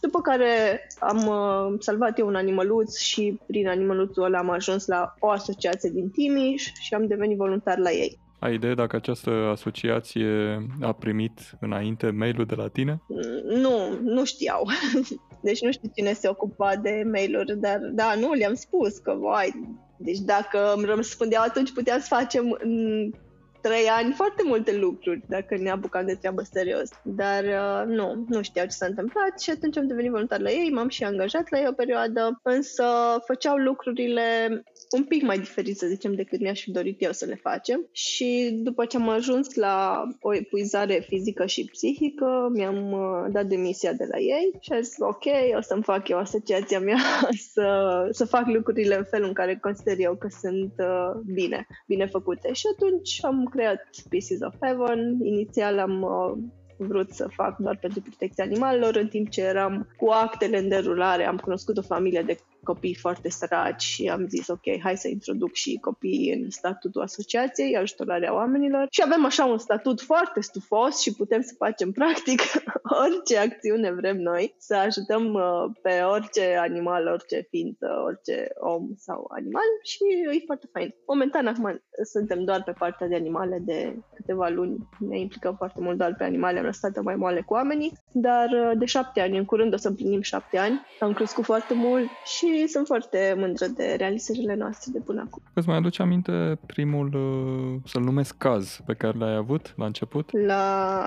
după 0.00 0.20
care 0.20 0.86
am 0.98 1.26
uh, 1.26 1.78
salvat 1.78 2.18
eu 2.18 2.26
un 2.26 2.34
animăluț 2.34 2.98
și 2.98 3.40
prin 3.46 3.68
animăluțul 3.68 4.22
ăla 4.22 4.38
am 4.38 4.50
ajuns 4.50 4.86
la 4.86 5.14
o 5.18 5.30
asociație 5.30 5.90
din 5.90 6.10
Timiș 6.10 6.62
și 6.80 6.94
am 6.94 7.06
devenit 7.06 7.36
voluntar 7.36 7.78
la 7.78 7.90
ei. 7.90 8.18
Ai 8.38 8.54
idee 8.54 8.74
dacă 8.74 8.96
această 8.96 9.30
asociație 9.30 10.28
a 10.80 10.92
primit 10.92 11.56
înainte 11.60 12.10
mail-ul 12.10 12.44
de 12.44 12.54
la 12.54 12.68
tine? 12.68 13.02
Nu, 13.44 13.98
nu 14.02 14.24
știau. 14.24 14.68
Deci 15.40 15.60
nu 15.60 15.72
știu 15.72 15.90
cine 15.94 16.12
se 16.12 16.28
ocupa 16.28 16.76
de 16.76 17.02
mail-uri, 17.12 17.60
dar 17.60 17.78
da, 17.78 18.14
nu, 18.14 18.32
le-am 18.32 18.54
spus 18.54 18.98
că, 18.98 19.12
vai, 19.12 19.76
deci 19.96 20.18
dacă 20.18 20.72
îmi 20.76 20.84
răspundeau 20.84 21.42
atunci 21.42 21.72
puteam 21.72 22.00
să 22.00 22.06
facem 22.08 22.56
în 22.62 23.10
trei 23.66 23.86
ani 23.88 24.12
foarte 24.12 24.42
multe 24.44 24.76
lucruri 24.76 25.22
dacă 25.28 25.56
ne 25.56 25.70
apucam 25.70 26.06
de 26.06 26.14
treabă 26.14 26.42
serios. 26.42 26.88
Dar 27.02 27.44
uh, 27.44 27.94
nu, 27.94 28.24
nu 28.28 28.42
știau 28.42 28.66
ce 28.66 28.70
s-a 28.70 28.86
întâmplat 28.86 29.40
și 29.40 29.50
atunci 29.50 29.76
am 29.76 29.86
devenit 29.86 30.10
voluntar 30.10 30.40
la 30.40 30.50
ei, 30.50 30.70
m-am 30.70 30.88
și 30.88 31.04
angajat 31.04 31.50
la 31.50 31.58
ei 31.58 31.66
o 31.68 31.72
perioadă, 31.72 32.40
însă 32.42 32.84
făceau 33.26 33.56
lucrurile 33.56 34.22
un 34.90 35.04
pic 35.04 35.22
mai 35.22 35.38
diferit, 35.38 35.76
să 35.76 35.86
zicem, 35.86 36.14
decât 36.14 36.40
mi-aș 36.40 36.62
fi 36.62 36.70
dorit 36.70 37.02
eu 37.02 37.12
să 37.12 37.24
le 37.24 37.34
facem. 37.42 37.88
Și 37.92 38.58
după 38.62 38.84
ce 38.84 38.96
am 38.96 39.08
ajuns 39.08 39.54
la 39.54 40.02
o 40.20 40.34
epuizare 40.34 41.04
fizică 41.08 41.46
și 41.46 41.68
psihică, 41.72 42.50
mi-am 42.52 42.92
uh, 42.92 43.32
dat 43.32 43.46
demisia 43.46 43.92
de 43.92 44.06
la 44.10 44.18
ei 44.18 44.50
și 44.60 44.72
am 44.72 44.80
zis, 44.80 44.94
ok, 44.98 45.24
o 45.56 45.60
să-mi 45.60 45.82
fac 45.82 46.08
eu 46.08 46.18
asociația 46.18 46.80
mea 46.80 46.98
să, 47.52 48.08
să 48.10 48.24
fac 48.24 48.46
lucrurile 48.46 48.96
în 48.96 49.04
felul 49.04 49.26
în 49.26 49.34
care 49.34 49.58
consider 49.62 49.94
eu 49.98 50.14
că 50.14 50.28
sunt 50.40 50.72
uh, 50.78 51.20
bine, 51.32 51.66
bine 51.86 52.06
făcute. 52.06 52.52
Și 52.52 52.66
atunci 52.72 53.18
am 53.22 53.44
creat 53.56 53.80
Pieces 54.08 54.40
of 54.40 54.54
Heaven. 54.60 55.18
Inițial 55.22 55.78
am 55.78 56.02
uh, 56.02 56.32
vrut 56.76 57.10
să 57.10 57.28
fac 57.28 57.56
doar 57.56 57.78
pentru 57.80 58.00
protecția 58.00 58.44
animalelor, 58.44 58.96
în 58.96 59.08
timp 59.08 59.28
ce 59.28 59.42
eram 59.42 59.88
cu 59.96 60.08
actele 60.10 60.58
în 60.58 60.68
derulare, 60.68 61.26
am 61.26 61.36
cunoscut 61.36 61.76
o 61.76 61.82
familie 61.82 62.22
de 62.22 62.38
copii 62.66 62.94
foarte 62.94 63.30
săraci 63.30 63.82
și 63.82 64.08
am 64.08 64.26
zis, 64.28 64.48
ok, 64.48 64.66
hai 64.82 64.96
să 64.96 65.08
introduc 65.08 65.52
și 65.54 65.78
copiii 65.80 66.32
în 66.32 66.50
statutul 66.50 67.02
asociației, 67.02 67.76
ajutorarea 67.76 68.34
oamenilor. 68.34 68.86
Și 68.90 69.02
avem 69.04 69.24
așa 69.24 69.44
un 69.44 69.58
statut 69.58 70.00
foarte 70.00 70.40
stufos 70.40 71.00
și 71.00 71.14
putem 71.14 71.42
să 71.42 71.54
facem 71.58 71.92
practic 72.00 72.40
orice 73.04 73.38
acțiune 73.38 73.90
vrem 73.92 74.16
noi, 74.16 74.54
să 74.58 74.74
ajutăm 74.74 75.24
uh, 75.34 75.64
pe 75.82 76.00
orice 76.00 76.56
animal, 76.60 77.06
orice 77.06 77.46
ființă, 77.50 77.86
orice 78.04 78.48
om 78.58 78.82
sau 78.96 79.30
animal 79.36 79.68
și 79.82 80.02
e 80.36 80.42
foarte 80.46 80.68
fain. 80.72 80.94
Momentan 81.06 81.46
acum 81.46 81.82
suntem 82.12 82.44
doar 82.44 82.62
pe 82.62 82.72
partea 82.72 83.06
de 83.06 83.14
animale 83.14 83.58
de 83.64 83.96
câteva 84.14 84.48
luni, 84.48 84.88
ne 85.08 85.18
implicăm 85.18 85.54
foarte 85.56 85.80
mult 85.80 85.98
doar 85.98 86.14
pe 86.18 86.24
animale, 86.24 86.58
am 86.58 86.64
lăsat 86.64 87.02
mai 87.02 87.16
moale 87.16 87.40
cu 87.40 87.54
oamenii, 87.54 87.92
dar 88.12 88.48
uh, 88.50 88.78
de 88.78 88.84
șapte 88.84 89.20
ani, 89.20 89.38
în 89.38 89.44
curând 89.44 89.72
o 89.72 89.76
să 89.76 89.88
împlinim 89.88 90.20
șapte 90.20 90.58
ani, 90.58 90.80
am 91.00 91.12
crescut 91.12 91.44
foarte 91.44 91.74
mult 91.74 92.08
și 92.24 92.55
sunt 92.66 92.86
foarte 92.86 93.34
mândră 93.38 93.66
de 93.66 93.94
realizările 93.98 94.54
noastre 94.54 94.90
de 94.92 95.00
până 95.00 95.20
acum. 95.26 95.42
Îți 95.54 95.68
mai 95.68 95.76
aduce 95.76 96.02
aminte 96.02 96.58
primul, 96.66 97.06
uh, 97.14 97.90
să-l 97.90 98.02
numesc 98.02 98.36
caz 98.38 98.80
pe 98.86 98.94
care 98.94 99.18
l-ai 99.18 99.34
avut 99.34 99.74
la 99.76 99.84
început? 99.84 100.30
La 100.46 101.02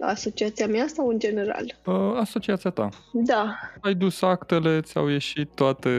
asociația 0.00 0.66
mea 0.66 0.86
sau 0.86 1.08
în 1.08 1.18
general? 1.18 1.76
Uh, 1.86 1.94
asociația 2.16 2.70
ta. 2.70 2.88
Da. 3.12 3.54
Ai 3.80 3.94
dus 3.94 4.22
actele, 4.22 4.80
ți-au 4.80 5.08
ieșit 5.08 5.48
toate 5.54 5.90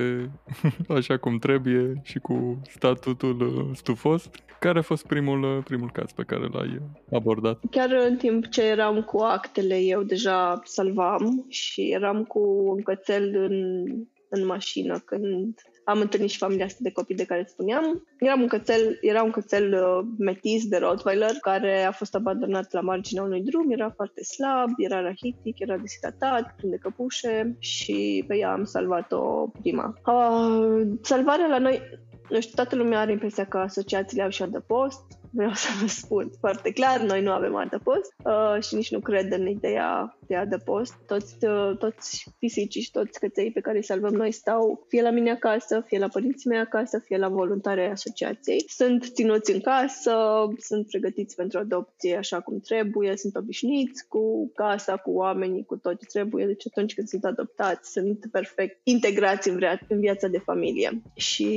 așa 0.98 1.18
cum 1.18 1.38
trebuie 1.38 2.02
și 2.04 2.20
cu 2.20 2.62
statutul 2.70 3.41
uh, 3.41 3.76
stufos. 3.76 4.30
Care 4.60 4.80
a 4.80 4.82
fost 4.82 5.06
primul, 5.06 5.44
uh, 5.44 5.63
primul 5.63 5.91
caz 5.91 6.12
pe 6.12 6.24
care 6.24 6.48
l-ai 6.52 6.82
abordat? 7.12 7.60
Chiar 7.72 7.89
în 8.10 8.18
timp 8.18 8.48
ce 8.48 8.63
eram 8.63 9.02
cu 9.02 9.18
actele, 9.18 9.80
eu 9.80 10.04
deja 10.04 10.60
salvam 10.63 11.46
și 11.48 11.91
eram 11.91 12.24
cu 12.24 12.39
un 12.39 12.82
cățel 12.82 13.36
în 13.36 13.86
în 14.30 14.46
mașină 14.46 15.00
când 15.00 15.56
am 15.86 16.00
întâlnit 16.00 16.30
și 16.30 16.38
familia 16.38 16.66
asta 16.66 16.80
de 16.82 16.92
copii 16.92 17.16
de 17.16 17.26
care 17.26 17.46
spuneam. 17.48 18.08
Era 18.20 18.36
un 18.36 18.48
cățel, 18.48 18.98
era 19.02 19.24
un 19.24 19.32
cățel 19.32 19.74
uh, 19.74 20.06
metis 20.18 20.68
de 20.68 20.78
Rottweiler 20.78 21.32
care 21.42 21.84
a 21.84 21.92
fost 21.92 22.16
abandonat 22.16 22.74
la 22.74 22.82
marginea 22.82 23.24
unui 23.24 23.42
drum, 23.42 23.72
era 23.72 23.90
foarte 23.96 24.24
slab, 24.24 24.70
era 24.78 25.02
rahitic, 25.02 25.60
era 25.60 25.78
deshidratat, 25.78 26.56
plin 26.56 26.70
de 26.70 26.78
căpușe 26.78 27.56
și 27.60 28.24
pe 28.28 28.38
ea 28.38 28.52
am 28.52 28.64
salvat-o 28.64 29.48
prima. 29.62 29.94
Uh, 30.06 30.88
salvarea 31.02 31.48
la 31.48 31.58
noi, 31.58 31.82
nu 32.30 32.40
știu, 32.40 32.54
toată 32.56 32.76
lumea 32.76 33.00
are 33.00 33.12
impresia 33.12 33.46
că 33.46 33.58
asociațiile 33.58 34.24
au 34.24 34.30
și 34.30 34.42
adăpost, 34.42 35.04
vreau 35.36 35.54
să 35.54 35.67
vă 35.82 35.88
spun 35.88 36.32
foarte 36.39 36.71
clar, 36.71 37.02
noi 37.02 37.21
nu 37.21 37.32
avem 37.32 37.56
adăpost 37.56 38.13
uh, 38.24 38.63
și 38.63 38.76
nici 38.76 38.91
nu 38.91 39.00
cred 39.00 39.32
în 39.32 39.48
ideea 39.48 40.17
de 40.28 40.36
adăpost. 40.36 40.93
Toți, 41.08 41.45
uh, 41.45 41.78
toți 41.78 42.30
fisicii 42.39 42.82
și 42.82 42.91
toți 42.91 43.19
căței 43.19 43.52
pe 43.52 43.60
care 43.60 43.78
îi 43.78 43.84
salvăm 43.84 44.13
noi 44.13 44.32
stau 44.32 44.86
fie 44.88 45.02
la 45.02 45.10
mine 45.10 45.32
acasă, 45.32 45.84
fie 45.86 46.00
la 46.00 46.08
părinții 46.08 46.50
mei 46.50 46.60
acasă, 46.60 47.00
fie 47.00 47.17
la 47.17 47.28
voluntare 47.28 47.91
asociației. 47.91 48.65
Sunt 48.67 49.04
ținuți 49.13 49.54
în 49.54 49.62
casă, 49.62 50.13
sunt 50.58 50.88
pregătiți 50.88 51.36
pentru 51.36 51.60
adopție 51.60 52.15
așa 52.17 52.39
cum 52.41 52.60
trebuie, 52.60 53.17
sunt 53.17 53.36
obișnuiți 53.36 54.08
cu 54.08 54.52
casa, 54.54 54.98
cu 54.98 55.12
oamenii, 55.12 55.65
cu 55.65 55.78
tot 55.78 56.00
ce 56.00 56.06
trebuie. 56.06 56.45
Deci 56.45 56.67
atunci 56.67 56.93
când 56.93 57.08
sunt 57.08 57.26
adoptați, 57.26 57.91
sunt 57.91 58.26
perfect 58.32 58.80
integrați 58.84 59.50
în, 59.50 59.58
via- 59.58 59.88
în 59.88 60.00
viața 60.00 60.28
de 60.28 60.38
familie. 60.38 61.02
Și 61.15 61.50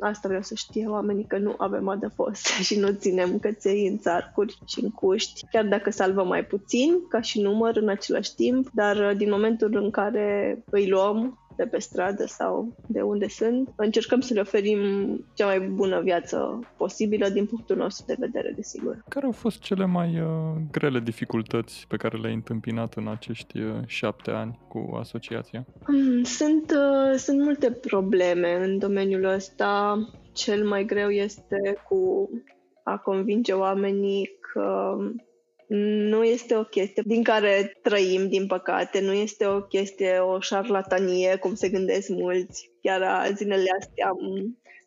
asta 0.00 0.28
vreau 0.28 0.42
să 0.42 0.54
știe 0.54 0.86
oamenii 0.86 1.26
că 1.26 1.38
nu 1.38 1.54
avem 1.58 1.88
adăpost 1.88 2.46
și 2.66 2.78
nu 2.78 2.92
țin 2.92 3.13
ținem 3.14 3.38
căței 3.38 3.86
în 3.86 3.98
țarcuri 3.98 4.58
și 4.66 4.84
în 4.84 4.90
cuști, 4.90 5.46
chiar 5.50 5.64
dacă 5.64 5.90
salvăm 5.90 6.26
mai 6.26 6.44
puțin 6.44 7.08
ca 7.08 7.20
și 7.20 7.40
număr 7.40 7.76
în 7.76 7.88
același 7.88 8.34
timp, 8.34 8.68
dar 8.72 8.96
uh, 8.96 9.16
din 9.16 9.30
momentul 9.30 9.76
în 9.76 9.90
care 9.90 10.58
îi 10.70 10.88
luăm 10.88 11.38
de 11.56 11.64
pe 11.64 11.78
stradă 11.78 12.26
sau 12.26 12.76
de 12.86 13.00
unde 13.00 13.28
sunt, 13.28 13.72
încercăm 13.76 14.20
să 14.20 14.34
le 14.34 14.40
oferim 14.40 14.80
cea 15.34 15.46
mai 15.46 15.60
bună 15.60 16.00
viață 16.00 16.60
posibilă 16.76 17.28
din 17.28 17.46
punctul 17.46 17.76
nostru 17.76 18.04
de 18.06 18.16
vedere, 18.18 18.52
desigur. 18.56 19.04
Care 19.08 19.26
au 19.26 19.32
fost 19.32 19.60
cele 19.60 19.86
mai 19.86 20.20
uh, 20.20 20.62
grele 20.70 21.00
dificultăți 21.00 21.84
pe 21.88 21.96
care 21.96 22.18
le-ai 22.18 22.34
întâmpinat 22.34 22.94
în 22.94 23.08
acești 23.08 23.58
uh, 23.58 23.74
șapte 23.86 24.30
ani 24.30 24.58
cu 24.68 24.96
asociația? 25.00 25.66
Hmm, 25.84 26.22
sunt, 26.22 26.70
uh, 26.70 27.18
sunt 27.18 27.42
multe 27.42 27.70
probleme 27.70 28.64
în 28.64 28.78
domeniul 28.78 29.24
ăsta. 29.24 29.98
Cel 30.32 30.64
mai 30.64 30.84
greu 30.84 31.08
este 31.08 31.76
cu 31.88 32.30
a 32.84 32.96
convinge 32.98 33.52
oamenii 33.52 34.30
că 34.52 34.96
nu 35.68 36.24
este 36.24 36.56
o 36.56 36.64
chestie 36.64 37.02
din 37.06 37.22
care 37.22 37.78
trăim, 37.82 38.28
din 38.28 38.46
păcate, 38.46 39.00
nu 39.00 39.12
este 39.12 39.46
o 39.46 39.60
chestie, 39.60 40.18
o 40.18 40.40
șarlatanie, 40.40 41.36
cum 41.36 41.54
se 41.54 41.68
gândesc 41.68 42.08
mulți. 42.08 42.70
Chiar 42.80 43.32
zilele 43.34 43.70
astea 43.80 44.08
am 44.08 44.18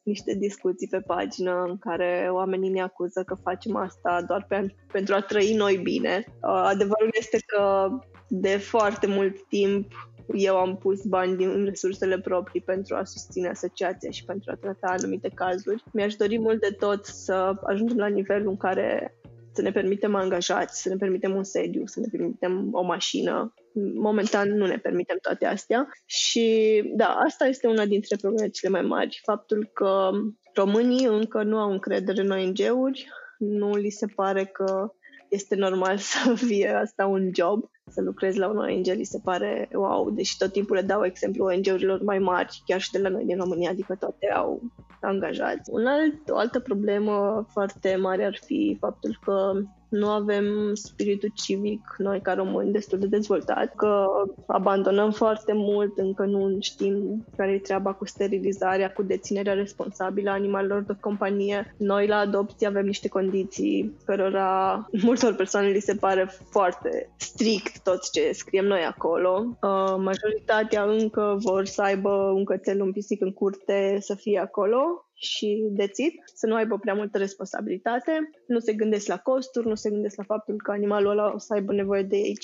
niște 0.04 0.36
discuții 0.36 0.88
pe 0.88 1.00
pagină 1.00 1.64
în 1.68 1.78
care 1.78 2.30
oamenii 2.32 2.70
ne 2.70 2.82
acuză 2.82 3.24
că 3.24 3.36
facem 3.44 3.76
asta 3.76 4.24
doar 4.28 4.46
pe, 4.48 4.76
pentru 4.92 5.14
a 5.16 5.20
trăi 5.20 5.54
noi 5.54 5.78
bine. 5.78 6.24
Uh, 6.28 6.62
adevărul 6.64 7.10
este 7.20 7.38
că 7.46 7.90
de 8.28 8.58
foarte 8.58 9.08
mult 9.08 9.48
timp 9.48 9.92
eu 10.34 10.58
am 10.58 10.78
pus 10.78 11.06
bani 11.06 11.38
din 11.38 11.66
resursele 11.66 12.20
proprii 12.20 12.62
pentru 12.62 12.96
a 12.96 13.04
susține 13.04 13.48
asociația 13.48 14.12
și 14.12 14.26
pentru 14.26 14.52
a 14.52 14.56
trata 14.56 14.88
anumite 14.88 15.32
cazuri. 15.36 15.84
Mi-aș 15.94 16.16
dori 16.16 16.40
mult 16.40 16.62
de 16.62 16.76
tot 16.80 17.06
să 17.06 17.54
ajungem 17.64 17.98
la 17.98 18.08
nivelul 18.08 18.50
în 18.50 18.58
care 18.58 19.18
să 19.58 19.62
ne 19.62 19.72
permitem 19.72 20.16
angajați, 20.16 20.82
să 20.82 20.90
ne 20.90 20.96
permitem 20.96 21.36
un 21.36 21.44
sediu, 21.44 21.86
să 21.86 22.00
ne 22.00 22.08
permitem 22.12 22.70
o 22.72 22.82
mașină. 22.82 23.54
Momentan 23.94 24.50
nu 24.50 24.66
ne 24.66 24.78
permitem 24.78 25.18
toate 25.22 25.46
astea 25.46 25.88
și 26.06 26.82
da, 26.96 27.06
asta 27.06 27.46
este 27.46 27.68
una 27.68 27.86
dintre 27.86 28.16
problemele 28.16 28.52
cele 28.52 28.72
mai 28.72 28.82
mari. 28.82 29.22
Faptul 29.24 29.70
că 29.74 30.10
românii 30.54 31.06
încă 31.06 31.44
nu 31.44 31.58
au 31.58 31.72
încredere 31.72 32.22
în 32.22 32.32
ONG-uri, 32.32 33.08
nu 33.38 33.76
li 33.76 33.90
se 33.90 34.06
pare 34.16 34.46
că 34.46 34.92
este 35.30 35.56
normal 35.56 35.98
să 36.12 36.34
fie 36.36 36.70
asta 36.70 37.06
un 37.06 37.30
job 37.34 37.70
să 37.90 38.02
lucrezi 38.02 38.38
la 38.38 38.48
un 38.48 38.58
ONG, 38.58 38.86
li 38.86 39.04
se 39.04 39.20
pare 39.24 39.70
wow, 39.74 40.10
deși 40.10 40.38
tot 40.38 40.52
timpul 40.52 40.76
le 40.76 40.82
dau 40.82 41.06
exemplu 41.06 41.46
ONG-urilor 41.46 42.02
mai 42.02 42.20
mari, 42.20 42.62
chiar 42.66 42.82
și 42.82 42.92
de 42.92 43.00
la 43.00 43.10
noi 43.10 43.26
din 43.26 43.38
România, 43.38 43.70
adică 43.70 43.96
toate 43.96 44.32
au 44.36 44.62
angajați. 45.02 45.72
Un 45.72 45.86
alt, 45.86 46.30
o 46.30 46.38
altă 46.38 46.60
problemă 46.60 47.46
foarte 47.52 47.96
mare 47.96 48.26
ar 48.26 48.40
fi 48.46 48.78
faptul 48.80 49.20
că 49.22 49.62
nu 49.90 50.10
avem 50.10 50.74
spiritul 50.74 51.32
civic, 51.36 51.96
noi 51.98 52.22
ca 52.22 52.34
români, 52.34 52.72
destul 52.72 53.00
de 53.00 53.08
dezvoltat, 53.08 53.76
că 53.76 54.06
abandonăm 54.48 55.12
foarte 55.12 55.54
mult, 55.56 55.98
încă 55.98 56.26
nu 56.26 56.58
știm 56.60 57.26
care 57.38 57.52
e 57.52 57.60
treaba 57.60 57.94
cu 57.94 58.06
sterilizarea, 58.06 58.92
cu 58.92 59.04
deținerea 59.04 59.54
responsabilă 59.54 60.30
a 60.30 60.34
animalelor 60.34 60.82
de 60.82 60.98
companie. 61.00 61.76
Noi 61.78 62.08
la 62.08 62.18
adopție 62.18 62.68
avem 62.68 62.86
niște 62.86 63.08
condiții 63.08 63.98
cărora 64.06 64.76
multor 65.04 65.36
persoane 65.36 65.68
li 65.68 65.80
se 65.80 65.96
pare 65.96 66.32
foarte 66.50 67.10
strict 67.18 67.84
tot 67.84 68.12
ce 68.12 68.32
scriem 68.32 68.66
noi 68.66 68.82
acolo. 68.82 69.58
Uh, 69.62 69.96
majoritatea 69.98 70.84
încă 70.84 71.38
vor 71.40 71.66
să 71.66 71.82
aibă 71.82 72.10
un 72.10 72.44
cățel, 72.44 72.82
un 72.82 72.92
pisic 72.92 73.22
în 73.22 73.34
curte, 73.34 73.98
să 74.00 74.16
fie 74.16 74.40
acolo 74.40 75.07
și 75.20 75.66
dețit, 75.70 76.22
să 76.34 76.48
nu 76.48 76.56
aibă 76.56 76.78
prea 76.78 76.94
multă 76.94 77.18
responsabilitate, 77.18 78.30
nu 78.48 78.60
se 78.60 78.74
gândesc 78.74 79.08
la 79.08 79.18
costuri, 79.18 79.68
nu 79.68 79.76
se 79.76 79.90
gândesc 79.90 80.16
la 80.16 80.24
faptul 80.24 80.56
că 80.56 80.72
animalul 80.72 81.12
ăla 81.12 81.34
o 81.34 81.38
să 81.38 81.54
aibă 81.54 81.74
nevoie 81.74 82.04
de 82.04 82.18
ei 82.18 82.38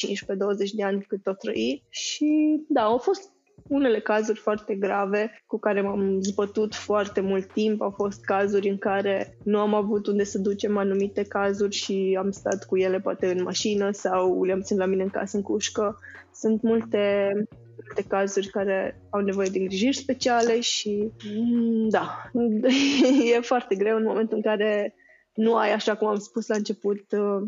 15-20 0.68 0.72
de 0.76 0.84
ani 0.84 1.06
cât 1.08 1.28
o 1.28 1.34
trăi 1.34 1.84
și 1.90 2.60
da, 2.68 2.82
au 2.82 2.98
fost 2.98 3.32
unele 3.68 4.00
cazuri 4.00 4.40
foarte 4.40 4.76
grave 4.76 5.44
cu 5.48 5.60
care 5.60 5.82
m-am 5.82 6.22
zbătut 6.22 6.76
foarte 6.76 7.22
mult 7.22 7.54
timp. 7.54 7.82
Au 7.82 7.90
fost 7.90 8.26
cazuri 8.26 8.70
în 8.70 8.78
care 8.78 9.38
nu 9.44 9.60
am 9.60 9.74
avut 9.74 10.08
unde 10.08 10.24
să 10.24 10.38
ducem 10.38 10.78
anumite 10.78 11.24
cazuri 11.24 11.76
și 11.76 12.18
am 12.20 12.32
stat 12.32 12.66
cu 12.66 12.78
ele 12.78 13.00
poate 13.00 13.32
în 13.32 13.44
mașină 13.44 13.92
sau 13.92 14.44
le-am 14.44 14.62
ținut 14.62 14.82
la 14.82 14.88
mine 14.88 15.04
în 15.04 15.10
casă 15.10 15.38
în 15.38 15.44
cușcă. 15.44 15.98
Sunt 16.34 16.62
multe 16.62 17.32
multe 17.76 18.04
cazuri 18.08 18.48
care 18.48 19.02
au 19.10 19.20
nevoie 19.20 19.50
de 19.50 19.60
îngrijiri 19.60 19.96
speciale 19.96 20.60
și 20.60 21.12
mm, 21.36 21.90
da, 21.90 22.32
e 23.36 23.40
foarte 23.40 23.76
greu 23.76 23.98
în 23.98 24.04
momentul 24.04 24.38
în 24.38 24.44
care 24.44 24.96
nu 25.34 25.56
ai, 25.56 25.74
așa 25.74 25.96
cum 25.96 26.08
am 26.08 26.20
spus 26.20 26.48
la 26.48 26.56
început, 26.56 27.12
uh, 27.12 27.48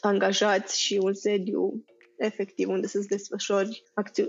angajați 0.00 0.80
și 0.80 0.98
un 1.02 1.14
sediu 1.14 1.84
efectiv 2.24 2.68
unde 2.68 2.86
să-ți 2.86 3.08
desfășori 3.08 3.82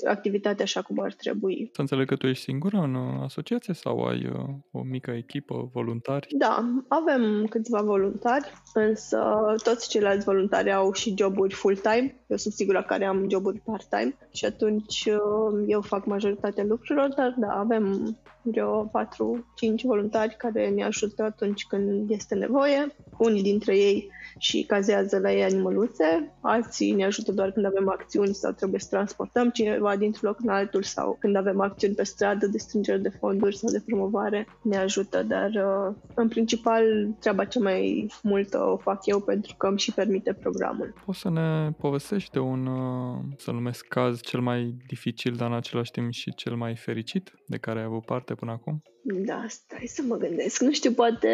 activitatea 0.06 0.64
așa 0.64 0.82
cum 0.82 1.00
ar 1.00 1.14
trebui. 1.14 1.70
Să 1.74 1.82
înțeleg 1.82 2.08
că 2.08 2.16
tu 2.16 2.28
ești 2.28 2.44
singură 2.44 2.78
în 2.78 2.94
uh, 2.94 3.22
asociație 3.24 3.74
sau 3.74 4.04
ai 4.04 4.26
uh, 4.26 4.48
o 4.72 4.82
mică 4.84 5.12
echipă 5.12 5.70
voluntari? 5.74 6.28
Da, 6.38 6.84
avem 6.88 7.46
câțiva 7.50 7.82
voluntari, 7.82 8.54
însă 8.74 9.20
toți 9.64 9.90
ceilalți 9.90 10.26
voluntari 10.26 10.72
au 10.72 10.94
și 10.94 11.14
joburi 11.18 11.54
full-time. 11.54 12.26
Eu 12.28 12.38
sunt 12.38 12.54
sigura 12.54 12.84
care 12.84 13.06
am 13.06 13.30
joburi 13.30 13.60
part-time 13.60 14.18
și 14.32 14.46
atunci 14.46 15.06
uh, 15.06 15.64
eu 15.68 15.82
fac 15.82 16.06
majoritatea 16.06 16.64
lucrurilor, 16.64 17.14
dar 17.14 17.36
da, 17.38 17.48
avem 17.48 18.16
vreo 18.42 18.92
4-5 18.92 19.82
voluntari 19.84 20.36
care 20.38 20.70
ne 20.70 20.84
ajută 20.84 21.24
atunci 21.24 21.66
când 21.66 22.10
este 22.10 22.36
nevoie. 22.36 22.96
Unii 23.18 23.44
dintre 23.44 23.78
ei 23.78 24.10
și 24.38 24.64
cazează 24.64 25.20
la 25.20 25.32
ei 25.32 25.44
animăluțe, 25.44 26.34
alții 26.42 26.92
ne 26.92 27.06
ajută 27.06 27.32
doar 27.32 27.52
când 27.52 27.66
avem 27.66 27.90
acțiuni 27.90 28.34
sau 28.34 28.52
trebuie 28.52 28.80
să 28.80 28.88
transportăm 28.90 29.50
cineva 29.50 29.96
dintr-un 29.96 30.30
loc 30.30 30.40
în 30.42 30.50
altul 30.50 30.84
sau 30.84 31.18
când 31.20 31.36
avem 31.36 31.62
acțiuni 31.62 31.96
pe 31.96 32.04
stradă 32.04 32.48
de 32.48 32.58
strângere 32.58 32.98
de 32.98 33.10
fonduri 33.10 33.58
sau 33.58 33.72
de 33.72 33.84
promovare, 33.86 34.48
ne 34.62 34.78
ajută, 34.78 35.24
dar 35.24 35.50
uh, 35.50 35.96
în 36.14 36.28
principal 36.28 36.84
treaba 37.20 37.46
cea 37.46 37.60
mai 37.60 38.08
multă 38.24 38.60
o 38.60 38.78
fac 38.78 39.06
eu 39.06 39.20
pentru 39.20 39.56
că 39.58 39.68
îmi 39.68 39.80
și 39.80 39.94
permite 39.94 40.34
programul. 40.34 40.94
Poți 41.06 41.20
să 41.20 41.30
ne 41.30 41.72
povestești 41.78 42.32
de 42.32 42.40
un, 42.40 42.66
uh, 42.66 43.20
să 43.38 43.52
numesc 43.52 43.86
caz 43.86 44.22
cel 44.22 44.40
mai 44.40 44.76
dificil, 44.88 45.36
dar 45.36 45.50
în 45.50 45.56
același 45.56 45.92
timp 45.92 46.12
și 46.12 46.34
cel 46.36 46.56
mai 46.56 46.76
fericit 46.76 47.34
de 47.48 47.58
care 47.58 47.80
ai 47.80 47.86
avut 47.86 48.06
parte 48.06 48.34
până 48.34 48.52
acum? 48.52 48.82
Da, 49.08 49.46
stai 49.48 49.86
să 49.86 50.02
mă 50.02 50.18
gândesc. 50.18 50.62
Nu 50.62 50.72
știu, 50.72 50.92
poate... 50.92 51.30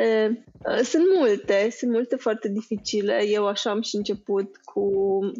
Uh, 0.65 0.84
sunt 0.84 1.03
multe, 1.17 1.69
sunt 1.77 1.91
multe 1.91 2.15
foarte 2.15 2.49
dificile. 2.49 3.23
Eu 3.27 3.47
așa 3.47 3.69
am 3.69 3.81
și 3.81 3.95
început 3.95 4.57
cu 4.63 4.89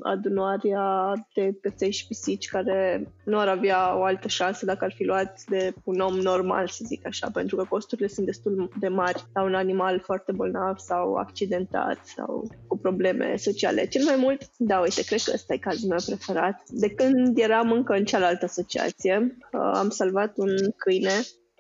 adunarea 0.02 1.14
de 1.34 1.58
căței 1.62 1.92
și 1.92 2.08
pisici 2.08 2.48
care 2.48 3.08
nu 3.26 3.40
ar 3.40 3.48
avea 3.48 3.98
o 3.98 4.04
altă 4.04 4.28
șansă 4.28 4.66
dacă 4.66 4.86
ar 4.86 4.94
fi 4.94 5.04
luat 5.04 5.44
de 5.50 5.74
un 5.84 6.00
om 6.00 6.16
normal, 6.16 6.68
să 6.68 6.84
zic 6.88 7.06
așa, 7.06 7.30
pentru 7.34 7.56
că 7.56 7.66
costurile 7.70 8.08
sunt 8.08 8.26
destul 8.26 8.72
de 8.80 8.88
mari 8.88 9.26
la 9.34 9.44
un 9.44 9.54
animal 9.54 10.00
foarte 10.00 10.32
bolnav 10.32 10.78
sau 10.78 11.14
accidentat 11.14 12.06
sau 12.16 12.52
cu 12.68 12.78
probleme 12.78 13.36
sociale. 13.38 13.88
Cel 13.88 14.04
mai 14.04 14.16
mult, 14.18 14.42
da, 14.58 14.80
uite, 14.80 15.04
cred 15.04 15.22
că 15.22 15.32
ăsta 15.34 15.54
e 15.54 15.58
cazul 15.58 15.90
meu 15.90 16.00
preferat. 16.06 16.62
De 16.68 16.90
când 16.90 17.38
eram 17.38 17.72
încă 17.72 17.94
în 17.94 18.06
cealaltă 18.06 18.46
asociație, 18.46 19.38
uh, 19.54 19.72
am 19.74 19.90
salvat 19.90 20.38
un 20.38 20.56
câine 20.78 21.12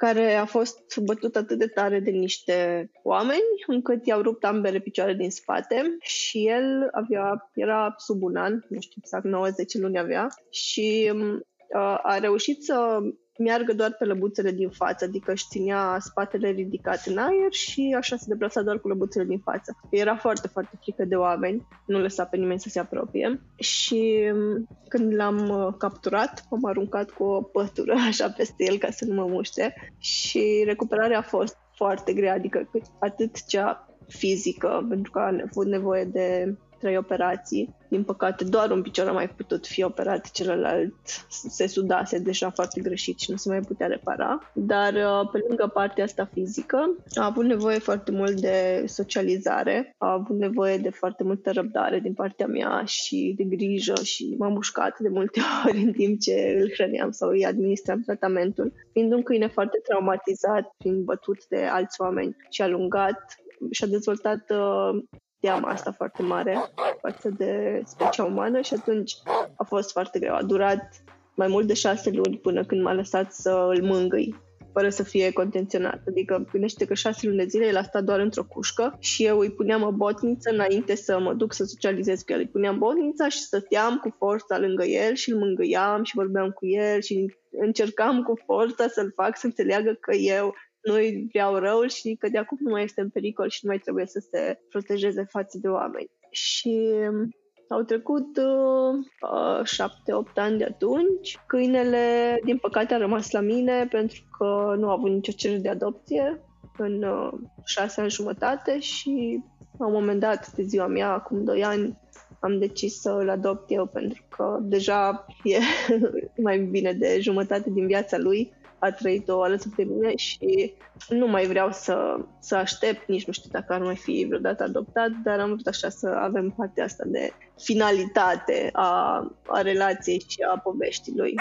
care 0.02 0.34
a 0.34 0.46
fost 0.46 1.00
bătut 1.00 1.36
atât 1.36 1.58
de 1.58 1.68
tare 1.68 2.00
de 2.00 2.12
niște 2.12 2.90
oameni 3.04 3.42
încât 3.68 4.06
i-au 4.06 4.22
rupt 4.22 4.44
ambele 4.44 4.80
picioare 4.80 5.14
din 5.14 5.30
spate 5.30 5.98
și 6.00 6.48
el 6.48 6.90
avea, 6.92 7.50
era 7.54 7.94
sub 7.98 8.24
un 8.24 8.36
an, 8.36 8.54
nu 8.70 8.80
știu 8.80 9.02
exact 9.04 9.24
90 9.24 9.78
luni 9.78 10.00
avea 10.00 10.28
și 10.50 11.12
uh, 11.14 12.00
a 12.02 12.18
reușit 12.20 12.64
să 12.64 13.00
meargă 13.38 13.74
doar 13.74 13.96
pe 14.00 14.06
lăbuțele 14.06 14.52
din 14.52 14.70
față, 14.70 15.06
adică 15.06 15.32
își 15.32 15.48
ținea 15.50 15.98
spatele 16.00 16.50
ridicat 16.50 17.06
în 17.06 17.17
aer 17.17 17.52
și 17.52 17.96
așa 17.98 18.15
se 18.15 18.26
deplasa 18.28 18.62
doar 18.62 18.80
cu 18.80 18.88
lăbuțele 18.88 19.26
din 19.26 19.39
față. 19.39 19.78
Era 19.89 20.15
foarte, 20.15 20.48
foarte 20.48 20.78
frică 20.82 21.06
de 21.06 21.15
oameni, 21.15 21.67
nu 21.86 22.00
lăsa 22.00 22.26
pe 22.26 22.38
nimeni 22.38 22.60
să 22.60 22.70
se 22.70 22.80
apropie 22.80 23.41
și 23.56 24.32
mm, 24.34 24.67
când 24.88 25.13
l-am 25.13 25.50
uh, 25.50 25.74
capturat, 25.78 26.46
m-am 26.50 26.65
aruncat 26.65 27.10
cu 27.10 27.24
o 27.24 27.41
pătură 27.41 27.94
așa 28.10 28.30
peste 28.30 28.63
el 28.63 28.78
ca 28.78 28.91
să 28.91 29.06
nu 29.06 29.13
mă 29.13 29.26
muște 29.26 29.74
și 29.98 30.63
recuperarea 30.65 31.17
a 31.17 31.22
fost 31.22 31.58
foarte 31.76 32.13
grea, 32.13 32.34
adică 32.34 32.70
atât 33.00 33.46
cea 33.46 33.86
fizică, 34.08 34.86
pentru 34.89 35.12
că 35.12 35.20
a 35.20 35.36
avut 35.50 35.65
nevoie 35.65 36.04
de 36.04 36.56
trei 36.82 36.98
operații. 36.98 37.76
Din 37.88 38.04
păcate, 38.04 38.44
doar 38.44 38.72
un 38.72 38.82
picior 38.82 39.08
a 39.08 39.12
mai 39.12 39.30
putut 39.30 39.67
fi 39.67 39.84
operat, 39.84 40.32
celălalt 40.32 40.94
se 41.30 41.67
sudase 41.67 42.20
deja 42.20 42.50
foarte 42.50 42.82
greșit 42.82 43.20
și 43.20 43.32
nu 43.32 43.38
se 43.38 43.50
mai 43.50 43.60
putea 43.60 43.88
repara. 43.88 44.52
Dar 44.54 44.94
uh, 44.94 45.30
pe 45.32 45.44
lângă 45.48 45.67
partea 45.74 46.04
asta 46.04 46.30
fizică, 46.34 46.96
a 47.15 47.26
avut 47.26 47.46
nevoie 47.46 47.78
foarte 47.78 48.12
mult 48.12 48.41
de 48.41 48.84
socializare, 48.88 49.96
a 49.98 50.12
avut 50.12 50.38
nevoie 50.38 50.78
de 50.78 50.89
foarte 50.89 51.24
multă 51.24 51.52
răbdare 51.52 52.00
din 52.00 52.13
partea 52.13 52.48
mea 52.48 52.84
și 52.86 53.34
de 53.38 53.44
grijă 53.44 54.04
și 54.04 54.36
m-am 54.38 54.54
mușcat 54.54 55.00
de 55.00 55.10
multe 55.10 55.39
ori 55.65 55.82
în 55.82 55.91
timp 55.91 56.20
ce 56.20 56.58
îl 56.60 56.72
hrăneam 56.74 57.12
sau 57.12 57.30
îi 57.30 57.46
administram 57.46 58.02
tratamentul. 58.02 58.74
Fiind 58.91 59.13
un 59.13 59.24
câine 59.24 59.48
foarte 59.48 59.82
traumatizat, 59.84 60.76
fiind 60.78 61.04
bătut 61.04 61.48
de 61.48 61.63
alți 61.63 62.02
oameni 62.02 62.36
și 62.50 62.62
alungat, 62.62 63.41
și-a 63.72 63.88
dezvoltat 63.88 64.50
uh, 64.50 65.04
teama 65.41 65.69
asta 65.69 65.91
foarte 65.91 66.21
mare 66.21 66.58
față 67.01 67.30
de 67.30 67.82
specia 67.86 68.23
umană 68.23 68.62
și 68.62 68.73
atunci 68.73 69.13
a 69.56 69.63
fost 69.63 69.91
foarte 69.91 70.19
greu. 70.19 70.36
A 70.36 70.43
durat 70.43 71.04
mai 71.36 71.47
mult 71.47 71.67
de 71.67 71.73
șase 71.73 72.10
luni 72.10 72.38
până 72.38 72.65
când 72.65 72.82
m-a 72.82 72.93
lăsat 72.93 73.34
să 73.34 73.67
îl 73.69 73.84
mângâi 73.84 74.36
fără 74.73 74.89
să 74.89 75.04
fie 75.04 75.32
contenționat. 75.32 76.01
Adică 76.08 76.47
gândește 76.51 76.86
că 76.86 76.93
șase 76.93 77.27
luni 77.27 77.38
de 77.38 77.45
zile 77.45 77.65
el 77.65 77.77
a 77.77 77.84
stat 77.84 78.04
doar 78.04 78.19
într-o 78.19 78.43
cușcă 78.43 78.97
și 78.99 79.25
eu 79.25 79.39
îi 79.39 79.51
puneam 79.51 79.84
o 79.84 79.91
botniță 79.91 80.49
înainte 80.49 80.95
să 80.95 81.19
mă 81.19 81.34
duc 81.34 81.54
să 81.54 81.63
socializez 81.63 82.21
cu 82.21 82.32
el. 82.32 82.39
Îi 82.39 82.47
puneam 82.47 82.77
botnița 82.77 83.30
și 83.30 83.39
stăteam 83.39 83.97
cu 83.97 84.15
forța 84.17 84.60
lângă 84.60 84.84
el 84.84 85.13
și 85.13 85.32
îl 85.32 85.38
mângâiam 85.38 86.04
și 86.04 86.15
vorbeam 86.15 86.49
cu 86.49 86.65
el 86.65 87.01
și 87.01 87.36
încercam 87.51 88.23
cu 88.23 88.39
forța 88.45 88.88
să-l 88.88 89.12
fac 89.15 89.38
să 89.38 89.45
înțeleagă 89.45 89.97
că 89.99 90.15
eu 90.15 90.56
nu-i 90.82 91.28
vreau 91.32 91.56
răul 91.56 91.89
și 91.89 92.15
că 92.20 92.30
de 92.30 92.38
acum 92.38 92.58
nu 92.62 92.72
mai 92.72 92.84
este 92.84 93.02
în 93.02 93.10
pericol 93.10 93.50
și 93.50 93.60
nu 93.65 93.70
mai 93.70 93.80
trebuie 93.80 94.06
să 94.06 94.20
se 94.32 94.60
protejeze 94.70 95.24
față 95.30 95.58
de 95.62 95.67
oameni. 95.67 96.10
Și 96.32 96.91
um, 97.10 97.30
au 97.70 97.82
trecut 97.82 98.38
uh, 98.38 99.63
șapte-opt 99.63 100.38
ani 100.38 100.58
de 100.58 100.63
atunci. 100.63 101.39
Câinele, 101.48 102.39
din 102.44 102.58
păcate, 102.58 102.94
a 102.94 102.98
rămas 102.98 103.32
la 103.32 103.39
mine 103.39 103.88
pentru 103.89 104.22
că 104.38 104.76
nu 104.78 104.89
a 104.89 104.91
avut 104.91 105.10
nicio 105.10 105.32
cerere 105.32 105.60
de 105.60 105.70
adopție. 105.70 106.41
în 106.78 107.04
uh, 107.04 107.32
șase 107.65 108.02
ani 108.02 108.10
jumătate 108.10 108.80
și 108.80 109.44
la 109.78 109.86
un 109.86 109.94
moment 109.94 110.20
dat, 110.20 110.52
de 110.52 110.63
ziua 110.63 110.88
mea, 110.88 111.12
acum 111.12 111.44
doi 111.44 111.63
ani, 111.63 111.98
am 112.39 112.60
decis 112.60 113.00
să 113.00 113.10
îl 113.10 113.30
adopt 113.30 113.72
eu 113.72 113.86
pentru 113.86 114.24
că 114.30 114.58
deja 114.62 115.26
e 115.44 115.58
mai 116.44 116.60
bine 116.60 116.94
de 116.94 117.17
jumătate 117.20 117.70
din 117.70 117.86
viața 117.86 118.17
lui 118.17 118.54
a 118.82 118.91
trăit-o 118.91 119.41
alături 119.41 119.76
de 119.76 119.84
mine 119.84 120.15
și 120.15 120.74
nu 121.10 121.28
mai 121.28 121.46
vreau 121.46 121.72
să, 121.72 122.17
să 122.39 122.56
aștept, 122.56 123.08
nici 123.08 123.26
nu 123.26 123.34
știu 123.34 123.50
dacă 123.52 123.74
ar 123.74 123.82
mai 123.82 123.96
fi 123.96 124.26
vreodată 124.28 124.63
adoptat, 124.63 125.10
dar 125.24 125.39
am 125.39 125.48
vrut 125.48 125.67
așa 125.67 125.89
să 125.89 126.08
avem 126.08 126.54
partea 126.58 126.84
asta 126.84 127.04
de 127.08 127.34
finalitate 127.58 128.70
a, 128.74 129.24
a 129.48 129.62
relației 129.62 130.24
și 130.28 130.41
a 130.41 130.58
poveștii 130.58 131.13
lui. 131.15 131.36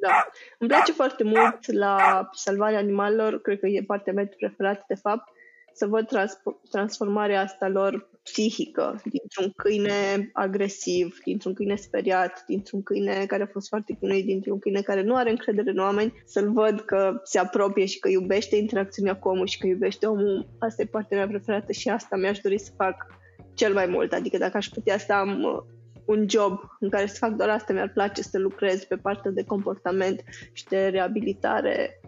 Da. 0.00 0.28
Îmi 0.58 0.68
place 0.68 0.92
foarte 0.92 1.24
mult 1.24 1.72
la 1.72 2.28
salvarea 2.32 2.78
animalelor, 2.78 3.40
cred 3.40 3.60
că 3.60 3.66
e 3.66 3.82
partea 3.86 4.12
mea 4.12 4.28
preferată 4.36 4.84
de 4.88 4.94
fapt, 4.94 5.28
să 5.72 5.86
văd 5.86 6.06
trans- 6.06 6.42
transformarea 6.70 7.40
asta 7.40 7.68
lor 7.68 8.10
psihică, 8.30 9.00
dintr-un 9.04 9.52
câine 9.56 10.30
agresiv, 10.32 11.18
dintr-un 11.24 11.54
câine 11.54 11.74
speriat, 11.74 12.44
dintr-un 12.46 12.82
câine 12.82 13.24
care 13.26 13.42
a 13.42 13.50
fost 13.52 13.68
foarte 13.68 13.96
chinuit, 14.00 14.26
dintr-un 14.26 14.58
câine 14.58 14.80
care 14.80 15.02
nu 15.02 15.14
are 15.14 15.30
încredere 15.30 15.70
în 15.70 15.78
oameni, 15.78 16.22
să-l 16.24 16.52
văd 16.52 16.80
că 16.80 17.20
se 17.24 17.38
apropie 17.38 17.84
și 17.84 17.98
că 17.98 18.08
iubește 18.08 18.56
interacțiunea 18.56 19.16
cu 19.16 19.28
omul 19.28 19.46
și 19.46 19.58
că 19.58 19.66
iubește 19.66 20.06
omul. 20.06 20.48
Asta 20.58 20.82
e 20.82 20.84
partea 20.84 21.16
mea 21.16 21.26
preferată 21.26 21.72
și 21.72 21.88
asta 21.88 22.16
mi-aș 22.16 22.38
dori 22.38 22.58
să 22.58 22.70
fac 22.76 23.06
cel 23.54 23.72
mai 23.72 23.86
mult. 23.86 24.12
Adică 24.12 24.38
dacă 24.38 24.56
aș 24.56 24.66
putea 24.66 24.98
să 24.98 25.12
am 25.12 25.42
uh, 25.42 25.62
un 26.04 26.28
job 26.28 26.60
în 26.80 26.88
care 26.88 27.06
să 27.06 27.16
fac 27.18 27.30
doar 27.30 27.48
asta, 27.48 27.72
mi-ar 27.72 27.90
place 27.94 28.22
să 28.22 28.38
lucrez 28.38 28.84
pe 28.84 28.96
partea 28.96 29.30
de 29.30 29.44
comportament 29.44 30.22
și 30.52 30.64
de 30.64 30.86
reabilitare 30.86 32.00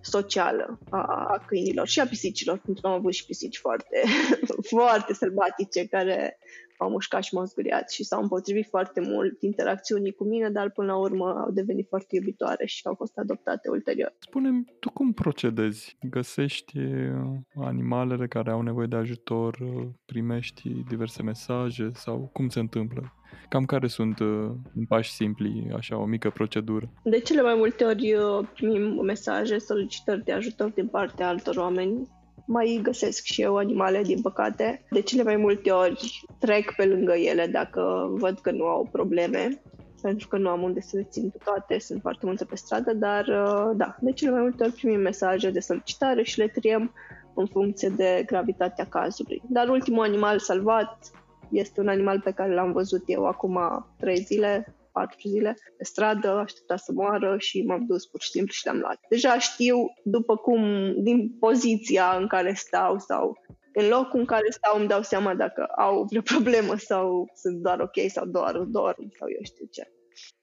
socială 0.00 0.78
a, 0.90 0.98
a 0.98 1.44
câinilor 1.46 1.86
și 1.86 2.00
a 2.00 2.06
pisicilor, 2.06 2.58
pentru 2.58 2.82
că 2.82 2.88
am 2.88 2.94
avut 2.94 3.12
și 3.12 3.24
pisici 3.24 3.58
foarte, 3.58 4.02
foarte 4.76 5.14
sălbatice 5.14 5.86
care 5.86 6.38
au 6.78 6.90
mușcat 6.90 7.22
și 7.22 7.34
m-au 7.34 7.44
zguriat 7.44 7.90
și 7.90 8.04
s-au 8.04 8.22
împotrivit 8.22 8.66
foarte 8.68 9.00
mult 9.00 9.42
interacțiunii 9.42 10.12
cu 10.12 10.24
mine, 10.24 10.50
dar 10.50 10.70
până 10.70 10.92
la 10.92 10.98
urmă 10.98 11.42
au 11.44 11.50
devenit 11.50 11.86
foarte 11.88 12.16
iubitoare 12.16 12.66
și 12.66 12.80
au 12.84 12.94
fost 12.94 13.18
adoptate 13.18 13.68
ulterior. 13.68 14.14
spune 14.18 14.64
tu 14.80 14.90
cum 14.90 15.12
procedezi? 15.12 15.96
Găsești 16.10 16.78
uh, 16.78 17.64
animalele 17.64 18.26
care 18.26 18.50
au 18.50 18.62
nevoie 18.62 18.86
de 18.86 18.96
ajutor, 18.96 19.58
uh, 19.60 19.86
primești 20.04 20.68
diverse 20.88 21.22
mesaje 21.22 21.90
sau 21.94 22.30
cum 22.32 22.48
se 22.48 22.58
întâmplă? 22.58 23.12
Cam 23.48 23.64
care 23.64 23.86
sunt 23.86 24.18
uh, 24.18 24.50
pași 24.88 25.10
simpli, 25.10 25.70
așa, 25.76 25.98
o 25.98 26.04
mică 26.04 26.30
procedură? 26.30 26.90
De 27.02 27.18
cele 27.18 27.42
mai 27.42 27.54
multe 27.56 27.84
ori 27.84 28.14
uh, 28.14 28.48
primim 28.54 29.04
mesaje, 29.04 29.58
solicitări 29.58 30.24
de 30.24 30.32
ajutor 30.32 30.70
din 30.70 30.86
partea 30.86 31.28
altor 31.28 31.56
oameni. 31.56 32.08
Mai 32.50 32.80
găsesc 32.82 33.24
și 33.24 33.42
eu 33.42 33.56
animale, 33.56 34.02
din 34.02 34.20
păcate. 34.20 34.84
De 34.90 35.00
cele 35.00 35.22
mai 35.22 35.36
multe 35.36 35.70
ori 35.70 36.26
trec 36.38 36.74
pe 36.76 36.84
lângă 36.84 37.12
ele 37.12 37.46
dacă 37.46 38.08
văd 38.10 38.38
că 38.38 38.50
nu 38.50 38.64
au 38.64 38.88
probleme 38.92 39.62
pentru 40.02 40.28
că 40.28 40.36
nu 40.38 40.48
am 40.48 40.62
unde 40.62 40.80
să 40.80 40.96
le 40.96 41.06
țin 41.10 41.30
pe 41.30 41.38
toate, 41.44 41.78
sunt 41.78 42.00
foarte 42.00 42.26
multe 42.26 42.44
pe 42.44 42.56
stradă, 42.56 42.94
dar 42.94 43.26
uh, 43.26 43.76
da, 43.76 43.96
de 44.00 44.12
cele 44.12 44.30
mai 44.30 44.40
multe 44.40 44.62
ori 44.62 44.72
primim 44.72 45.00
mesaje 45.00 45.50
de 45.50 45.60
solicitare 45.60 46.22
și 46.22 46.38
le 46.38 46.48
triem 46.48 46.94
în 47.34 47.46
funcție 47.46 47.88
de 47.88 48.22
gravitatea 48.26 48.84
cazului. 48.84 49.42
Dar 49.48 49.68
ultimul 49.68 50.04
animal 50.04 50.38
salvat 50.38 51.10
este 51.50 51.80
un 51.80 51.88
animal 51.88 52.20
pe 52.20 52.30
care 52.30 52.54
l-am 52.54 52.72
văzut 52.72 53.02
eu 53.06 53.24
acum 53.26 53.58
trei 53.98 54.16
zile, 54.16 54.74
patru 54.98 55.28
zile, 55.28 55.56
pe 55.76 55.84
stradă, 55.84 56.28
aștepta 56.28 56.76
să 56.76 56.92
moară 56.92 57.36
și 57.38 57.62
m-am 57.62 57.84
dus 57.86 58.06
pur 58.06 58.20
și 58.20 58.30
simplu 58.30 58.52
și 58.52 58.66
l-am 58.66 58.78
luat. 58.78 58.98
Deja 59.08 59.38
știu, 59.38 59.76
după 60.04 60.36
cum, 60.36 60.62
din 61.02 61.36
poziția 61.38 62.16
în 62.20 62.26
care 62.26 62.52
stau 62.54 62.98
sau 62.98 63.36
în 63.80 63.88
locul 63.88 64.18
în 64.18 64.24
care 64.24 64.46
stau 64.50 64.78
îmi 64.78 64.88
dau 64.88 65.02
seama 65.02 65.34
dacă 65.34 65.62
au 65.64 66.06
vreo 66.10 66.22
problemă 66.34 66.74
sau 66.76 67.30
sunt 67.34 67.56
doar 67.62 67.80
ok 67.80 67.98
sau 68.08 68.26
doar 68.26 68.56
dorm 68.58 69.12
sau 69.18 69.28
eu 69.36 69.42
știu 69.42 69.66
ce. 69.70 69.82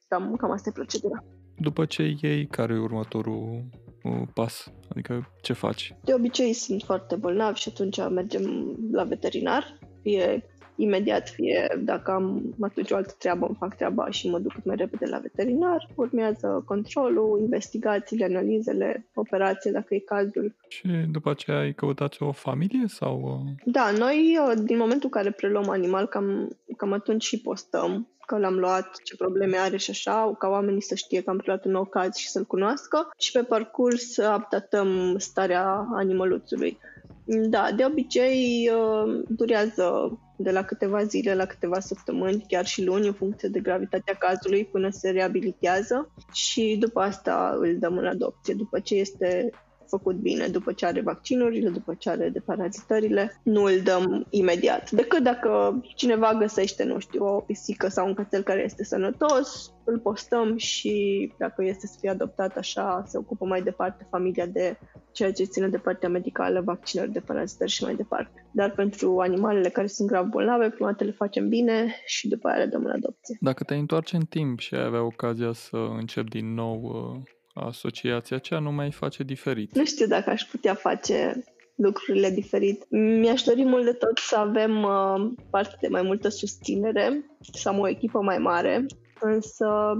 Cam, 0.07 0.35
cam 0.35 0.51
asta 0.51 0.69
e 0.69 0.79
procedura. 0.81 1.23
După 1.57 1.85
ce 1.85 2.15
iei, 2.21 2.47
care 2.47 2.73
e 2.73 2.77
următorul 2.77 3.63
uh, 4.03 4.27
pas? 4.33 4.71
Adică 4.89 5.31
ce 5.41 5.53
faci? 5.53 5.95
De 6.03 6.13
obicei 6.13 6.53
sunt 6.53 6.81
foarte 6.81 7.15
bolnavi 7.15 7.59
și 7.59 7.69
atunci 7.69 7.97
mergem 8.09 8.75
la 8.91 9.03
veterinar, 9.03 9.79
fie 10.01 10.43
imediat, 10.75 11.29
fie 11.29 11.81
dacă 11.83 12.11
am 12.11 12.55
atunci 12.59 12.91
o 12.91 12.95
altă 12.95 13.15
treabă, 13.19 13.45
îmi 13.45 13.55
fac 13.59 13.75
treaba 13.75 14.09
și 14.09 14.29
mă 14.29 14.39
duc 14.39 14.53
cât 14.53 14.65
mai 14.65 14.75
repede 14.75 15.05
la 15.05 15.17
veterinar. 15.17 15.87
Urmează 15.95 16.63
controlul, 16.65 17.39
investigațiile, 17.39 18.25
analizele, 18.25 19.05
operație, 19.13 19.71
dacă 19.71 19.95
e 19.95 19.99
cazul. 19.99 20.55
Și 20.67 20.87
după 21.11 21.29
aceea 21.29 21.57
ai 21.57 21.73
căutat 21.73 22.15
o 22.19 22.31
familie 22.31 22.83
sau... 22.87 23.43
Uh? 23.45 23.51
Da, 23.65 23.91
noi 23.97 24.37
din 24.63 24.77
momentul 24.77 25.09
în 25.13 25.21
care 25.21 25.31
preluăm 25.31 25.69
animal, 25.69 26.05
cam, 26.05 26.57
cam 26.77 26.91
atunci 26.91 27.23
și 27.23 27.41
postăm 27.41 28.07
că 28.25 28.37
l-am 28.37 28.55
luat, 28.55 28.99
ce 29.03 29.15
probleme 29.15 29.57
are 29.57 29.77
și 29.77 29.89
așa, 29.89 30.35
ca 30.39 30.47
oamenii 30.47 30.81
să 30.81 30.95
știe 30.95 31.21
că 31.21 31.29
am 31.29 31.37
preluat 31.37 31.65
un 31.65 31.71
nou 31.71 31.85
caz 31.85 32.15
și 32.15 32.29
să-l 32.29 32.45
cunoască 32.45 33.09
și 33.17 33.31
pe 33.31 33.43
parcurs 33.43 34.17
updatăm 34.17 35.17
starea 35.17 35.87
animăluțului. 35.93 36.77
Da, 37.25 37.67
de 37.75 37.85
obicei 37.85 38.69
uh, 38.73 39.23
durează 39.27 40.17
de 40.35 40.51
la 40.51 40.63
câteva 40.63 41.03
zile 41.03 41.35
la 41.35 41.45
câteva 41.45 41.79
săptămâni, 41.79 42.45
chiar 42.47 42.65
și 42.65 42.83
luni, 42.83 43.07
în 43.07 43.13
funcție 43.13 43.49
de 43.49 43.59
gravitatea 43.59 44.13
cazului, 44.13 44.65
până 44.65 44.89
se 44.89 45.09
reabilitează 45.09 46.11
și 46.33 46.77
după 46.79 46.99
asta 46.99 47.55
îl 47.59 47.77
dăm 47.79 47.97
în 47.97 48.05
adopție, 48.05 48.53
după 48.53 48.79
ce 48.79 48.95
este 48.95 49.49
făcut 49.87 50.15
bine 50.15 50.47
după 50.47 50.71
ce 50.71 50.85
are 50.85 51.01
vaccinurile, 51.01 51.69
după 51.69 51.93
ce 51.93 52.09
are 52.09 52.29
deparazitările, 52.29 53.41
nu 53.43 53.63
îl 53.63 53.79
dăm 53.83 54.27
imediat. 54.29 54.91
Decât 54.91 55.23
dacă 55.23 55.81
cineva 55.95 56.33
găsește, 56.33 56.83
nu 56.83 56.99
știu, 56.99 57.25
o 57.25 57.39
pisică 57.39 57.87
sau 57.87 58.07
un 58.07 58.13
cățel 58.13 58.41
care 58.41 58.63
este 58.63 58.83
sănătos, 58.83 59.73
îl 59.83 59.99
postăm 59.99 60.57
și 60.57 60.93
dacă 61.37 61.63
este 61.63 61.87
să 61.87 61.97
fie 61.99 62.09
adoptat 62.09 62.57
așa, 62.57 63.03
se 63.07 63.17
ocupă 63.17 63.45
mai 63.45 63.61
departe 63.61 64.07
familia 64.09 64.45
de 64.45 64.77
ceea 65.11 65.31
ce 65.31 65.43
ține 65.43 65.67
de 65.67 65.77
partea 65.77 66.09
medicală, 66.09 66.61
vaccinări 66.61 67.11
de 67.11 67.19
parazitări 67.19 67.71
și 67.71 67.83
mai 67.83 67.95
departe. 67.95 68.45
Dar 68.51 68.71
pentru 68.71 69.19
animalele 69.19 69.69
care 69.69 69.87
sunt 69.87 70.07
grav 70.07 70.25
bolnave, 70.25 70.69
prima 70.69 70.89
dată 70.89 71.03
le 71.03 71.11
facem 71.11 71.49
bine 71.49 71.95
și 72.05 72.27
după 72.27 72.47
aia 72.47 72.57
le 72.57 72.65
dăm 72.65 72.83
în 72.85 72.91
adopție. 72.91 73.37
Dacă 73.39 73.63
te 73.63 73.75
întoarce 73.75 74.15
în 74.15 74.25
timp 74.25 74.59
și 74.59 74.75
ai 74.75 74.85
avea 74.85 75.03
ocazia 75.03 75.51
să 75.53 75.77
începi 75.97 76.29
din 76.29 76.53
nou 76.53 76.81
uh, 76.83 77.21
asociația, 77.63 78.37
ce 78.37 78.57
nu 78.57 78.71
mai 78.71 78.91
face 78.91 79.23
diferit? 79.23 79.75
Nu 79.75 79.85
știu 79.85 80.07
dacă 80.07 80.29
aș 80.29 80.41
putea 80.43 80.73
face 80.73 81.43
lucrurile 81.75 82.29
diferit. 82.29 82.85
Mi-aș 82.89 83.41
dori 83.41 83.63
mult 83.63 83.85
de 83.85 83.93
tot 83.93 84.17
să 84.17 84.37
avem 84.37 84.83
uh, 84.83 85.31
parte 85.49 85.77
de 85.81 85.87
mai 85.87 86.01
multă 86.01 86.29
susținere, 86.29 87.25
să 87.53 87.69
am 87.69 87.79
o 87.79 87.87
echipă 87.87 88.21
mai 88.21 88.37
mare, 88.37 88.85
însă 89.19 89.93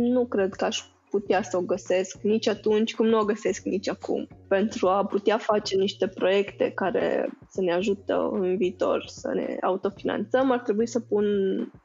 nu 0.00 0.26
cred 0.26 0.54
că 0.54 0.64
aș 0.64 0.82
putea 1.10 1.42
să 1.42 1.56
o 1.56 1.60
găsesc 1.60 2.22
nici 2.22 2.48
atunci, 2.48 2.94
cum 2.94 3.06
nu 3.06 3.18
o 3.18 3.24
găsesc 3.24 3.64
nici 3.64 3.88
acum. 3.88 4.28
Pentru 4.48 4.88
a 4.88 5.04
putea 5.04 5.38
face 5.38 5.76
niște 5.76 6.08
proiecte 6.08 6.70
care 6.70 7.30
să 7.48 7.60
ne 7.60 7.72
ajută 7.72 8.28
în 8.32 8.56
viitor 8.56 9.04
să 9.06 9.30
ne 9.34 9.56
autofinanțăm, 9.60 10.50
ar 10.50 10.58
trebui 10.58 10.86
să 10.86 11.00
pun 11.00 11.24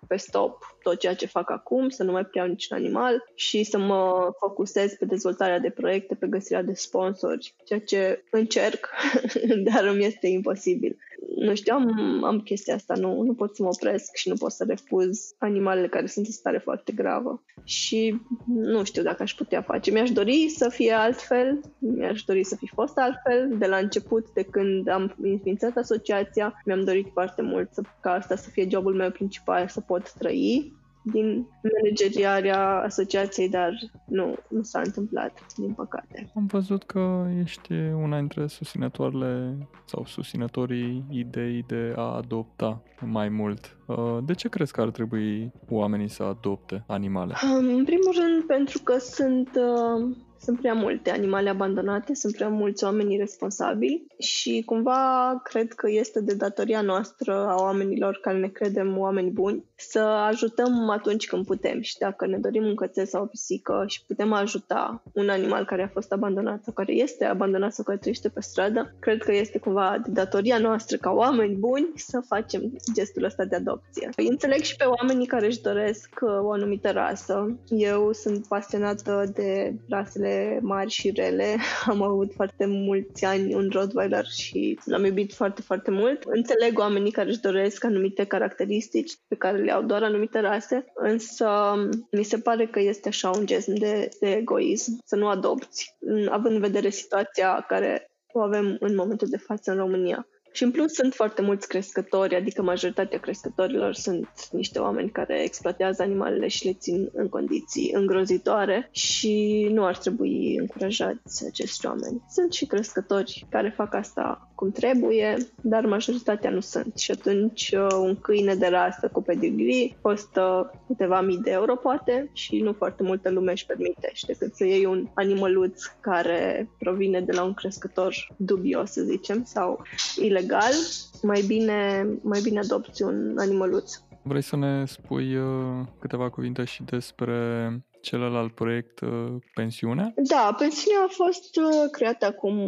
pe 0.07 0.15
stop 0.15 0.77
tot 0.81 0.99
ceea 0.99 1.15
ce 1.15 1.25
fac 1.25 1.51
acum, 1.51 1.89
să 1.89 2.03
nu 2.03 2.11
mai 2.11 2.25
preiau 2.25 2.49
niciun 2.49 2.77
animal 2.77 3.23
și 3.35 3.63
să 3.63 3.77
mă 3.77 4.31
focusez 4.39 4.93
pe 4.93 5.05
dezvoltarea 5.05 5.59
de 5.59 5.69
proiecte, 5.69 6.15
pe 6.15 6.27
găsirea 6.27 6.63
de 6.63 6.73
sponsori, 6.73 7.55
ceea 7.65 7.79
ce 7.79 8.23
încerc, 8.31 8.89
dar 9.71 9.85
îmi 9.85 10.05
este 10.05 10.27
imposibil 10.27 10.97
nu 11.35 11.55
știu, 11.55 11.75
am, 11.75 12.23
am 12.23 12.39
chestia 12.39 12.75
asta, 12.75 12.93
nu, 12.93 13.21
nu 13.21 13.33
pot 13.33 13.55
să 13.55 13.63
mă 13.63 13.69
opresc 13.69 14.15
și 14.15 14.29
nu 14.29 14.35
pot 14.35 14.51
să 14.51 14.65
refuz 14.67 15.35
animalele 15.37 15.87
care 15.87 16.05
sunt 16.05 16.25
în 16.25 16.31
stare 16.31 16.57
foarte 16.57 16.91
gravă. 16.91 17.43
Și 17.63 18.21
nu 18.45 18.83
știu 18.83 19.03
dacă 19.03 19.23
aș 19.23 19.33
putea 19.33 19.61
face. 19.61 19.91
Mi-aș 19.91 20.11
dori 20.11 20.49
să 20.57 20.69
fie 20.69 20.91
altfel, 20.91 21.59
mi-aș 21.77 22.23
dori 22.23 22.43
să 22.43 22.55
fi 22.55 22.67
fost 22.73 22.97
altfel. 22.97 23.57
De 23.57 23.65
la 23.65 23.77
început, 23.77 24.31
de 24.33 24.43
când 24.43 24.87
am 24.87 25.15
înființat 25.21 25.77
asociația, 25.77 26.61
mi-am 26.65 26.83
dorit 26.83 27.07
foarte 27.13 27.41
mult 27.41 27.69
să, 27.73 27.81
ca 28.01 28.11
asta 28.11 28.35
să 28.35 28.49
fie 28.49 28.67
jobul 28.69 28.95
meu 28.95 29.11
principal, 29.11 29.67
să 29.67 29.81
pot 29.81 30.13
trăi 30.13 30.73
din 31.11 31.47
manageriarea 31.61 32.81
asociației, 32.81 33.49
dar 33.49 33.71
nu, 34.05 34.35
nu 34.49 34.61
s-a 34.61 34.81
întâmplat, 34.83 35.45
din 35.57 35.73
păcate. 35.73 36.31
Am 36.35 36.45
văzut 36.45 36.83
că 36.83 37.27
ești 37.41 37.73
una 37.73 38.17
dintre 38.17 38.47
susținătoarele 38.47 39.57
sau 39.85 40.05
susținătorii 40.05 41.03
idei 41.09 41.63
de 41.67 41.93
a 41.95 42.15
adopta 42.15 42.81
mai 43.01 43.29
mult. 43.29 43.77
Uh, 43.85 44.17
de 44.25 44.33
ce 44.33 44.49
crezi 44.49 44.71
că 44.71 44.81
ar 44.81 44.89
trebui 44.89 45.51
oamenii 45.69 46.09
să 46.09 46.23
adopte 46.23 46.83
animale? 46.87 47.33
În 47.57 47.83
primul 47.83 48.13
rând 48.13 48.43
pentru 48.47 48.79
că 48.83 48.97
sunt 48.97 49.49
uh, 49.55 50.15
sunt 50.45 50.59
prea 50.59 50.73
multe 50.73 51.11
animale 51.11 51.49
abandonate, 51.49 52.13
sunt 52.13 52.35
prea 52.35 52.49
mulți 52.49 52.83
oameni 52.83 53.17
responsabili 53.17 54.05
și 54.19 54.63
cumva 54.65 55.41
cred 55.43 55.73
că 55.73 55.89
este 55.89 56.21
de 56.21 56.33
datoria 56.33 56.81
noastră 56.81 57.33
a 57.47 57.55
oamenilor 57.61 58.19
care 58.21 58.37
ne 58.37 58.47
credem 58.47 58.97
oameni 58.97 59.29
buni 59.29 59.63
să 59.75 59.99
ajutăm 59.99 60.89
atunci 60.89 61.27
când 61.27 61.45
putem 61.45 61.81
și 61.81 61.97
dacă 61.97 62.25
ne 62.27 62.37
dorim 62.37 62.65
un 62.65 62.75
cățel 62.75 63.05
sau 63.05 63.23
o 63.23 63.25
pisică 63.25 63.83
și 63.87 64.05
putem 64.05 64.33
ajuta 64.33 65.03
un 65.13 65.29
animal 65.29 65.65
care 65.65 65.83
a 65.83 65.87
fost 65.87 66.11
abandonat 66.11 66.63
sau 66.63 66.73
care 66.73 66.93
este 66.93 67.25
abandonat 67.25 67.73
sau 67.73 67.83
care 67.83 67.97
trăiește 67.97 68.29
pe 68.29 68.41
stradă, 68.41 68.95
cred 68.99 69.23
că 69.23 69.33
este 69.33 69.59
cumva 69.59 70.01
de 70.05 70.11
datoria 70.11 70.57
noastră 70.57 70.97
ca 70.97 71.11
oameni 71.11 71.55
buni 71.55 71.91
să 71.95 72.19
facem 72.27 72.61
gestul 72.93 73.23
ăsta 73.23 73.45
de 73.45 73.55
adopție. 73.55 74.09
Înțeleg 74.15 74.61
și 74.61 74.75
pe 74.75 74.83
oamenii 74.83 75.27
care 75.27 75.45
își 75.45 75.61
doresc 75.61 76.09
uh, 76.21 76.29
o 76.41 76.51
anumită 76.51 76.91
rasă. 76.91 77.57
Eu 77.69 78.11
sunt 78.11 78.47
pasionată 78.47 79.31
de 79.33 79.73
rasele 79.89 80.34
mari 80.61 80.89
și 80.89 81.11
rele. 81.15 81.55
Am 81.91 82.01
avut 82.01 82.33
foarte 82.33 82.65
mulți 82.65 83.25
ani 83.25 83.53
un 83.53 83.69
Rottweiler 83.71 84.25
și 84.25 84.79
l-am 84.85 85.05
iubit 85.05 85.33
foarte, 85.33 85.61
foarte 85.61 85.91
mult. 85.91 86.23
Înțeleg 86.23 86.79
oamenii 86.79 87.11
care 87.11 87.29
își 87.29 87.39
doresc 87.39 87.83
anumite 87.83 88.25
caracteristici 88.25 89.13
pe 89.27 89.35
care 89.35 89.57
le 89.57 89.71
au 89.71 89.81
doar 89.81 90.03
anumite 90.03 90.39
rase, 90.39 90.85
însă 90.95 91.75
mi 92.11 92.23
se 92.23 92.37
pare 92.37 92.65
că 92.65 92.79
este 92.79 93.07
așa 93.07 93.29
un 93.29 93.45
gest 93.45 93.67
de, 93.67 94.09
de 94.19 94.31
egoism 94.31 95.01
să 95.05 95.15
nu 95.15 95.27
adopți, 95.27 95.97
având 96.29 96.55
în 96.55 96.61
vedere 96.61 96.89
situația 96.89 97.65
care 97.67 98.09
o 98.33 98.39
avem 98.39 98.77
în 98.79 98.95
momentul 98.95 99.27
de 99.27 99.37
față 99.37 99.71
în 99.71 99.77
România. 99.77 100.27
Și 100.55 100.63
în 100.63 100.71
plus 100.71 100.93
sunt 100.93 101.13
foarte 101.13 101.41
mulți 101.41 101.67
crescători, 101.67 102.35
adică 102.35 102.61
majoritatea 102.61 103.19
crescătorilor 103.19 103.93
sunt 103.93 104.29
niște 104.51 104.79
oameni 104.79 105.09
care 105.09 105.43
exploatează 105.43 106.01
animalele 106.01 106.47
și 106.47 106.65
le 106.65 106.73
țin 106.73 107.09
în 107.13 107.29
condiții 107.29 107.91
îngrozitoare 107.93 108.89
și 108.91 109.67
nu 109.71 109.85
ar 109.85 109.97
trebui 109.97 110.55
încurajați 110.57 111.45
acești 111.45 111.85
oameni. 111.85 112.23
Sunt 112.29 112.53
și 112.53 112.65
crescători 112.65 113.45
care 113.49 113.73
fac 113.75 113.93
asta 113.93 114.51
cum 114.55 114.71
trebuie, 114.71 115.37
dar 115.61 115.85
majoritatea 115.85 116.49
nu 116.49 116.59
sunt. 116.59 116.97
Și 116.97 117.11
atunci 117.11 117.73
uh, 117.77 117.87
un 117.99 118.15
câine 118.15 118.55
de 118.55 118.67
rasă 118.67 119.09
cu 119.11 119.21
pedigree 119.21 119.97
costă 120.01 120.73
câteva 120.87 121.21
mii 121.21 121.37
de 121.37 121.51
euro 121.51 121.75
poate 121.75 122.29
și 122.33 122.57
nu 122.57 122.73
foarte 122.73 123.03
multă 123.03 123.29
lume 123.29 123.51
își 123.51 123.65
permite 123.65 124.09
și 124.13 124.25
decât 124.25 124.55
să 124.55 124.65
iei 124.65 124.85
un 124.85 125.07
animăluț 125.13 125.83
care 125.99 126.69
provine 126.79 127.21
de 127.21 127.31
la 127.31 127.43
un 127.43 127.53
crescător 127.53 128.15
dubios, 128.37 128.91
să 128.91 129.01
zicem, 129.01 129.43
sau 129.43 129.81
ilegal, 130.21 130.73
mai 131.21 131.43
bine, 131.47 132.07
mai 132.21 132.39
bine 132.43 132.59
adopți 132.59 133.03
un 133.03 133.35
animăluț. 133.37 133.93
Vrei 134.21 134.41
să 134.41 134.55
ne 134.55 134.85
spui 134.85 135.35
uh, 135.35 135.85
câteva 135.99 136.29
cuvinte 136.29 136.63
și 136.63 136.83
despre 136.83 137.69
celălalt 138.01 138.53
proiect, 138.53 138.99
uh, 138.99 139.33
pensiunea? 139.53 140.13
Da, 140.15 140.55
pensiunea 140.57 141.01
a 141.03 141.07
fost 141.09 141.55
uh, 141.57 141.89
creată 141.91 142.25
acum 142.25 142.59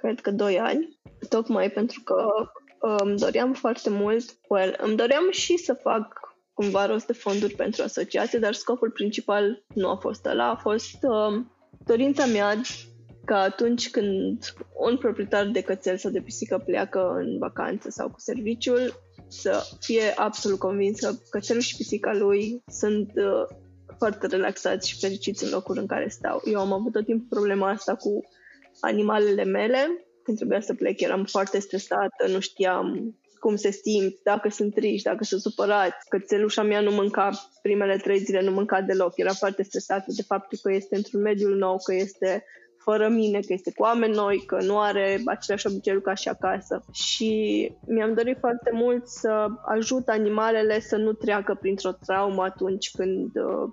cred 0.00 0.20
că 0.20 0.30
2 0.30 0.58
ani, 0.58 0.98
tocmai 1.28 1.70
pentru 1.70 2.00
că 2.04 2.14
îmi 2.78 3.10
um, 3.10 3.16
doream 3.16 3.52
foarte 3.52 3.90
mult, 3.90 4.38
well, 4.48 4.76
îmi 4.82 4.96
doream 4.96 5.30
și 5.30 5.56
să 5.56 5.74
fac 5.74 6.20
cumva 6.52 6.86
rost 6.86 7.06
de 7.06 7.12
fonduri 7.12 7.54
pentru 7.54 7.82
asociație, 7.82 8.38
dar 8.38 8.52
scopul 8.52 8.90
principal 8.90 9.64
nu 9.74 9.88
a 9.88 9.96
fost 9.96 10.26
ăla, 10.26 10.48
a 10.50 10.56
fost 10.56 10.96
uh, 11.02 11.42
dorința 11.84 12.26
mea 12.26 12.60
ca 13.24 13.38
atunci 13.40 13.90
când 13.90 14.54
un 14.88 14.96
proprietar 14.96 15.46
de 15.46 15.62
cățel 15.62 15.96
sau 15.96 16.10
de 16.10 16.20
pisică 16.20 16.62
pleacă 16.66 17.14
în 17.16 17.38
vacanță 17.38 17.90
sau 17.90 18.10
cu 18.10 18.20
serviciul, 18.20 18.94
să 19.28 19.62
fie 19.80 20.12
absolut 20.16 20.58
convins 20.58 21.00
că 21.00 21.10
cățelul 21.30 21.62
și 21.62 21.76
pisica 21.76 22.14
lui 22.14 22.62
sunt 22.66 23.12
uh, 23.14 23.56
foarte 23.98 24.26
relaxați 24.26 24.88
și 24.88 24.98
fericiți 24.98 25.44
în 25.44 25.50
locul 25.50 25.78
în 25.78 25.86
care 25.86 26.08
stau. 26.08 26.42
Eu 26.44 26.60
am 26.60 26.72
avut 26.72 26.92
tot 26.92 27.04
timpul 27.04 27.26
problema 27.28 27.68
asta 27.68 27.94
cu 27.94 28.20
animalele 28.80 29.44
mele. 29.44 30.04
Când 30.22 30.36
trebuia 30.36 30.60
să 30.60 30.74
plec, 30.74 31.00
eram 31.00 31.24
foarte 31.24 31.58
stresată, 31.58 32.26
nu 32.28 32.40
știam 32.40 33.14
cum 33.38 33.56
se 33.56 33.70
simt, 33.70 34.14
dacă 34.22 34.48
sunt 34.48 34.74
triști, 34.74 35.08
dacă 35.08 35.24
sunt 35.24 35.40
supărați. 35.40 36.08
Cățelușa 36.08 36.62
mea 36.62 36.80
nu 36.80 36.90
mânca 36.90 37.30
primele 37.62 37.96
trei 37.96 38.18
zile, 38.18 38.42
nu 38.42 38.50
mânca 38.50 38.80
deloc. 38.80 39.12
Era 39.16 39.32
foarte 39.32 39.62
stresată 39.62 40.04
de 40.16 40.22
faptul 40.22 40.58
că 40.62 40.72
este 40.72 40.96
într-un 40.96 41.20
mediu 41.20 41.48
nou, 41.48 41.76
că 41.84 41.94
este 41.94 42.44
fără 42.82 43.08
mine, 43.08 43.40
că 43.40 43.52
este 43.52 43.72
cu 43.72 43.82
oameni 43.82 44.14
noi, 44.14 44.42
că 44.46 44.58
nu 44.62 44.80
are 44.80 45.20
aceleași 45.26 45.66
obiceiuri 45.66 46.04
ca 46.04 46.14
și 46.14 46.28
acasă. 46.28 46.84
Și 46.92 47.72
mi-am 47.86 48.14
dorit 48.14 48.36
foarte 48.38 48.70
mult 48.72 49.06
să 49.06 49.46
ajut 49.66 50.08
animalele 50.08 50.80
să 50.80 50.96
nu 50.96 51.12
treacă 51.12 51.56
printr-o 51.60 51.92
traumă 51.92 52.42
atunci 52.42 52.90
când 52.90 53.36
uh, 53.36 53.72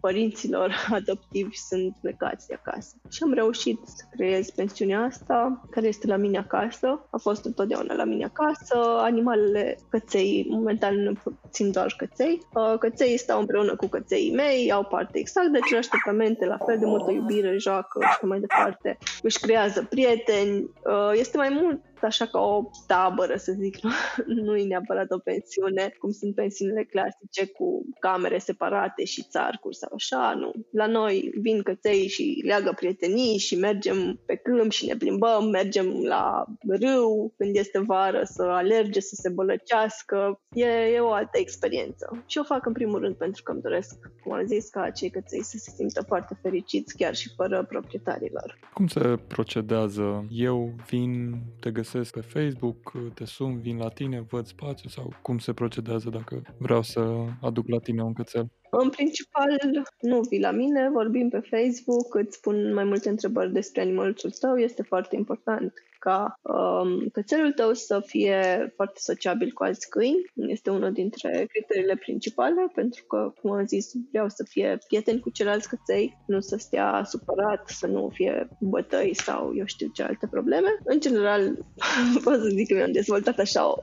părinților 0.00 0.74
adoptivi 0.98 1.56
sunt 1.56 1.96
plecați 2.00 2.46
de 2.46 2.54
acasă. 2.54 2.94
Și 3.10 3.22
am 3.22 3.32
reușit 3.32 3.78
să 3.84 4.04
creez 4.10 4.50
pensiunea 4.50 5.00
asta, 5.02 5.66
care 5.70 5.86
este 5.86 6.06
la 6.06 6.16
mine 6.16 6.38
acasă. 6.38 7.06
A 7.10 7.16
fost 7.16 7.44
întotdeauna 7.44 7.94
la 7.94 8.04
mine 8.04 8.24
acasă. 8.24 8.76
Animalele, 9.00 9.78
căței, 9.88 10.46
momentan 10.50 11.02
nu 11.02 11.12
țin 11.50 11.70
doar 11.70 11.94
căței. 11.96 12.46
Uh, 12.54 12.78
căței 12.78 13.18
stau 13.18 13.40
împreună 13.40 13.76
cu 13.76 13.86
căței 13.86 14.32
mei, 14.34 14.72
au 14.72 14.84
parte 14.84 15.18
exact 15.18 15.48
de 15.48 15.58
aceleași 15.62 15.88
tratamente, 15.88 16.46
la 16.46 16.58
fel 16.66 16.78
de 16.78 16.86
multă 16.86 17.10
iubire, 17.10 17.56
joacă 17.58 18.00
și 18.18 18.24
mai 18.24 18.40
departe. 18.40 18.98
Își 19.22 19.38
creează 19.38 19.86
prieteni. 19.90 20.70
Uh, 20.84 21.10
este 21.12 21.36
mai 21.36 21.48
mult 21.62 21.80
așa 22.06 22.26
ca 22.26 22.40
o 22.40 22.70
tabără, 22.86 23.36
să 23.36 23.52
zic, 23.52 23.78
nu, 23.80 23.90
nu 24.44 24.56
e 24.56 24.66
neapărat 24.66 25.10
o 25.10 25.18
pensiune, 25.18 25.94
cum 25.98 26.10
sunt 26.10 26.34
pensiunile 26.34 26.84
clasice 26.84 27.46
cu 27.46 27.84
camere 28.00 28.38
separate 28.38 29.04
și 29.04 29.22
țarcuri 29.22 29.76
sau 29.76 29.90
așa, 29.94 30.34
nu. 30.36 30.52
La 30.70 30.86
noi 30.86 31.30
vin 31.40 31.62
căței 31.62 32.08
și 32.08 32.42
leagă 32.44 32.72
prietenii 32.76 33.38
și 33.38 33.58
mergem 33.58 34.20
pe 34.26 34.34
câmp 34.34 34.70
și 34.70 34.86
ne 34.86 34.96
plimbăm, 34.96 35.48
mergem 35.50 36.02
la 36.04 36.44
râu 36.68 37.34
când 37.36 37.56
este 37.56 37.78
vară 37.78 38.20
să 38.24 38.42
alerge, 38.42 39.00
să 39.00 39.14
se 39.14 39.28
bălăcească. 39.28 40.40
E, 40.52 40.66
e 40.66 41.00
o 41.00 41.12
altă 41.12 41.38
experiență. 41.38 42.24
Și 42.26 42.38
o 42.38 42.42
fac 42.42 42.66
în 42.66 42.72
primul 42.72 43.00
rând 43.00 43.14
pentru 43.14 43.42
că 43.42 43.52
îmi 43.52 43.62
doresc, 43.62 43.96
cum 44.22 44.32
am 44.32 44.46
zis, 44.46 44.68
ca 44.68 44.80
acei 44.80 45.10
căței 45.10 45.42
să 45.42 45.56
se 45.58 45.70
simtă 45.76 46.02
foarte 46.06 46.38
fericiți 46.42 46.96
chiar 46.96 47.14
și 47.14 47.28
fără 47.36 47.64
proprietarilor. 47.68 48.58
Cum 48.74 48.86
se 48.86 49.18
procedează? 49.28 50.26
Eu 50.30 50.74
vin, 50.88 51.34
te 51.60 51.70
găsesc 51.70 51.87
găsesc 51.92 52.12
pe 52.12 52.20
Facebook, 52.20 52.92
te 53.14 53.24
sun, 53.24 53.60
vin 53.60 53.76
la 53.76 53.88
tine, 53.88 54.20
văd 54.20 54.46
spațiu 54.46 54.88
sau 54.88 55.12
cum 55.22 55.38
se 55.38 55.52
procedează 55.52 56.10
dacă 56.10 56.42
vreau 56.58 56.82
să 56.82 57.24
aduc 57.40 57.68
la 57.68 57.78
tine 57.78 58.02
un 58.02 58.12
cățel? 58.12 58.52
În 58.70 58.90
principal, 58.90 59.58
nu 60.00 60.20
vii 60.20 60.40
la 60.40 60.50
mine, 60.50 60.88
vorbim 60.92 61.28
pe 61.28 61.40
Facebook, 61.50 62.14
îți 62.14 62.36
spun 62.36 62.74
mai 62.74 62.84
multe 62.84 63.08
întrebări 63.08 63.52
despre 63.52 63.80
animalul 63.80 64.14
tău, 64.40 64.56
este 64.56 64.82
foarte 64.82 65.16
important 65.16 65.72
ca 65.98 66.40
um, 66.42 67.08
cățelul 67.12 67.52
tău 67.52 67.72
să 67.72 68.02
fie 68.06 68.72
foarte 68.74 68.98
sociabil 69.00 69.52
cu 69.52 69.62
alți 69.62 69.88
câini. 69.88 70.32
Este 70.34 70.70
unul 70.70 70.92
dintre 70.92 71.46
criteriile 71.48 71.96
principale, 71.96 72.70
pentru 72.74 73.04
că, 73.04 73.32
cum 73.40 73.50
am 73.50 73.66
zis, 73.66 73.90
vreau 74.10 74.28
să 74.28 74.44
fie 74.48 74.78
prieten 74.86 75.20
cu 75.20 75.30
ceilalți 75.30 75.68
căței, 75.68 76.16
nu 76.26 76.40
să 76.40 76.56
stea 76.56 77.02
supărat, 77.04 77.68
să 77.68 77.86
nu 77.86 78.10
fie 78.14 78.48
bătăi 78.60 79.14
sau 79.14 79.52
eu 79.56 79.64
știu 79.64 79.88
ce 79.92 80.02
alte 80.02 80.26
probleme. 80.30 80.68
În 80.84 81.00
general, 81.00 81.66
pot 82.24 82.34
să 82.34 82.48
zic 82.48 82.68
că 82.68 82.74
mi-am 82.74 82.92
dezvoltat 82.92 83.38
așa 83.38 83.68
o 83.68 83.76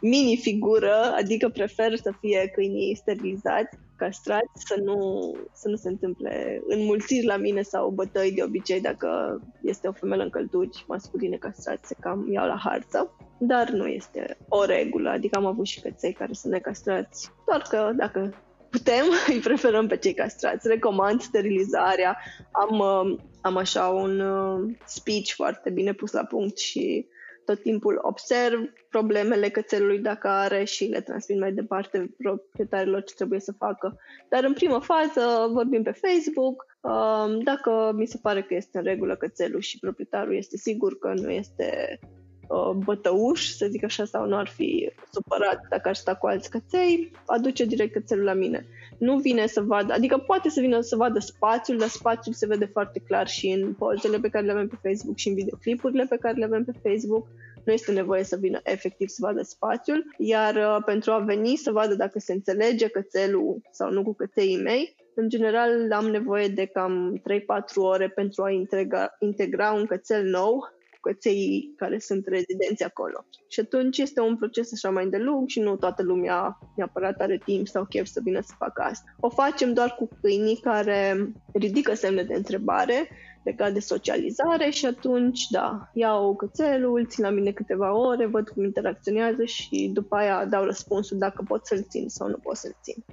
mini-figură, 0.00 1.12
adică 1.16 1.48
prefer 1.48 1.96
să 1.96 2.12
fie 2.20 2.50
câinii 2.54 2.96
sterilizați 2.96 3.78
castrați, 4.02 4.66
să 4.66 4.80
nu, 4.80 4.98
să 5.52 5.68
nu 5.68 5.76
se 5.76 5.88
întâmple 5.88 6.62
înmulțiri 6.66 7.26
la 7.26 7.36
mine 7.36 7.62
sau 7.62 7.90
bătăi 7.90 8.32
de 8.32 8.42
obicei 8.42 8.80
dacă 8.80 9.40
este 9.62 9.88
o 9.88 9.92
femeie 9.92 10.22
în 10.22 10.30
călduri 10.30 10.84
masculine 10.88 11.36
castrați, 11.36 11.88
se 11.88 11.96
cam 12.00 12.32
iau 12.32 12.46
la 12.46 12.58
harță. 12.64 13.16
Dar 13.38 13.70
nu 13.70 13.86
este 13.86 14.36
o 14.48 14.64
regulă, 14.64 15.10
adică 15.10 15.38
am 15.38 15.46
avut 15.46 15.66
și 15.66 15.80
căței 15.80 16.12
care 16.12 16.32
sunt 16.32 16.52
necastrați, 16.52 17.30
doar 17.46 17.62
că 17.68 17.92
dacă 17.96 18.34
putem, 18.70 19.04
îi 19.32 19.38
preferăm 19.38 19.86
pe 19.86 19.96
cei 19.96 20.14
castrați. 20.14 20.68
Recomand 20.68 21.20
sterilizarea. 21.20 22.18
Am, 22.52 22.78
uh, 22.78 23.18
am 23.40 23.56
așa 23.56 23.88
un 23.88 24.20
uh, 24.20 24.74
speech 24.86 25.30
foarte 25.30 25.70
bine 25.70 25.92
pus 25.92 26.12
la 26.12 26.24
punct 26.24 26.58
și 26.58 27.06
tot 27.44 27.62
timpul 27.62 27.98
observ 28.02 28.72
problemele 28.88 29.48
cățelului 29.48 29.98
dacă 29.98 30.28
are 30.28 30.64
și 30.64 30.84
le 30.84 31.00
transmit 31.00 31.38
mai 31.38 31.52
departe 31.52 32.14
proprietarilor 32.18 33.02
ce 33.02 33.14
trebuie 33.14 33.40
să 33.40 33.52
facă. 33.52 33.98
Dar 34.28 34.44
în 34.44 34.52
primă 34.52 34.80
fază 34.80 35.48
vorbim 35.52 35.82
pe 35.82 35.90
Facebook, 35.90 36.66
um, 36.80 37.40
dacă 37.40 37.92
mi 37.94 38.06
se 38.06 38.18
pare 38.22 38.42
că 38.42 38.54
este 38.54 38.78
în 38.78 38.84
regulă 38.84 39.16
cățelul 39.16 39.60
și 39.60 39.78
proprietarul 39.78 40.36
este 40.36 40.56
sigur 40.56 40.98
că 40.98 41.12
nu 41.16 41.30
este 41.30 41.98
uh, 42.48 42.70
bătăuș, 42.84 43.54
să 43.54 43.66
zic 43.70 43.84
așa, 43.84 44.04
sau 44.04 44.26
nu 44.26 44.36
ar 44.36 44.48
fi 44.48 44.90
supărat 45.12 45.60
dacă 45.70 45.88
ar 45.88 45.94
sta 45.94 46.14
cu 46.14 46.26
alți 46.26 46.50
căței, 46.50 47.12
aduce 47.26 47.64
direct 47.64 47.92
cățelul 47.92 48.24
la 48.24 48.34
mine. 48.34 48.66
Nu 49.02 49.16
vine 49.18 49.46
să 49.46 49.60
vadă, 49.60 49.92
adică 49.92 50.18
poate 50.18 50.48
să 50.48 50.60
vină 50.60 50.80
să 50.80 50.96
vadă 50.96 51.18
spațiul, 51.18 51.78
dar 51.78 51.88
spațiul 51.88 52.34
se 52.34 52.46
vede 52.46 52.64
foarte 52.64 52.98
clar 52.98 53.28
și 53.28 53.48
în 53.48 53.74
pozele 53.74 54.18
pe 54.18 54.28
care 54.28 54.44
le 54.44 54.52
avem 54.52 54.68
pe 54.68 54.88
Facebook 54.88 55.16
și 55.16 55.28
în 55.28 55.34
videoclipurile 55.34 56.06
pe 56.08 56.16
care 56.16 56.38
le 56.38 56.44
avem 56.44 56.64
pe 56.64 56.88
Facebook. 56.88 57.26
Nu 57.64 57.72
este 57.72 57.92
nevoie 57.92 58.24
să 58.24 58.36
vină 58.36 58.60
efectiv 58.62 59.08
să 59.08 59.18
vadă 59.20 59.42
spațiul, 59.42 60.14
iar 60.18 60.54
uh, 60.54 60.82
pentru 60.84 61.10
a 61.12 61.18
veni 61.18 61.56
să 61.56 61.72
vadă 61.72 61.94
dacă 61.94 62.18
se 62.18 62.32
înțelege 62.32 62.88
cățelul 62.88 63.60
sau 63.70 63.90
nu 63.90 64.02
cu 64.02 64.14
căței 64.14 64.60
mei, 64.62 64.94
În 65.14 65.28
general 65.28 65.92
am 65.92 66.06
nevoie 66.06 66.48
de 66.48 66.64
cam 66.64 67.22
3-4 67.30 67.42
ore 67.74 68.08
pentru 68.08 68.42
a 68.42 68.50
integra, 68.50 69.16
integra 69.18 69.72
un 69.72 69.86
cățel 69.86 70.24
nou 70.24 70.68
căței 71.02 71.72
care 71.76 71.98
sunt 71.98 72.26
rezidenți 72.26 72.84
acolo. 72.84 73.24
Și 73.48 73.60
atunci 73.60 73.98
este 73.98 74.20
un 74.20 74.36
proces 74.36 74.72
așa 74.72 74.90
mai 74.90 75.04
îndelung 75.04 75.48
și 75.48 75.60
nu 75.60 75.76
toată 75.76 76.02
lumea 76.02 76.58
neapărat 76.76 77.20
are 77.20 77.40
timp 77.44 77.68
sau 77.68 77.84
chef 77.84 78.06
să 78.06 78.20
vină 78.24 78.40
să 78.40 78.54
facă 78.58 78.82
asta. 78.82 79.14
O 79.20 79.28
facem 79.28 79.72
doar 79.72 79.94
cu 79.94 80.08
câinii 80.20 80.60
care 80.60 81.32
ridică 81.52 81.94
semne 81.94 82.22
de 82.22 82.34
întrebare 82.34 83.08
legat 83.44 83.72
de 83.72 83.80
socializare 83.80 84.70
și 84.70 84.86
atunci, 84.86 85.46
da, 85.50 85.90
iau 85.92 86.36
cățelul, 86.36 87.06
țin 87.06 87.24
la 87.24 87.30
mine 87.30 87.50
câteva 87.50 87.96
ore, 87.96 88.26
văd 88.26 88.48
cum 88.48 88.64
interacționează 88.64 89.44
și 89.44 89.90
după 89.92 90.16
aia 90.16 90.44
dau 90.44 90.64
răspunsul 90.64 91.18
dacă 91.18 91.44
pot 91.46 91.66
să-l 91.66 91.84
țin 91.88 92.08
sau 92.08 92.28
nu 92.28 92.36
pot 92.36 92.56
să-l 92.56 92.76
țin 92.82 93.04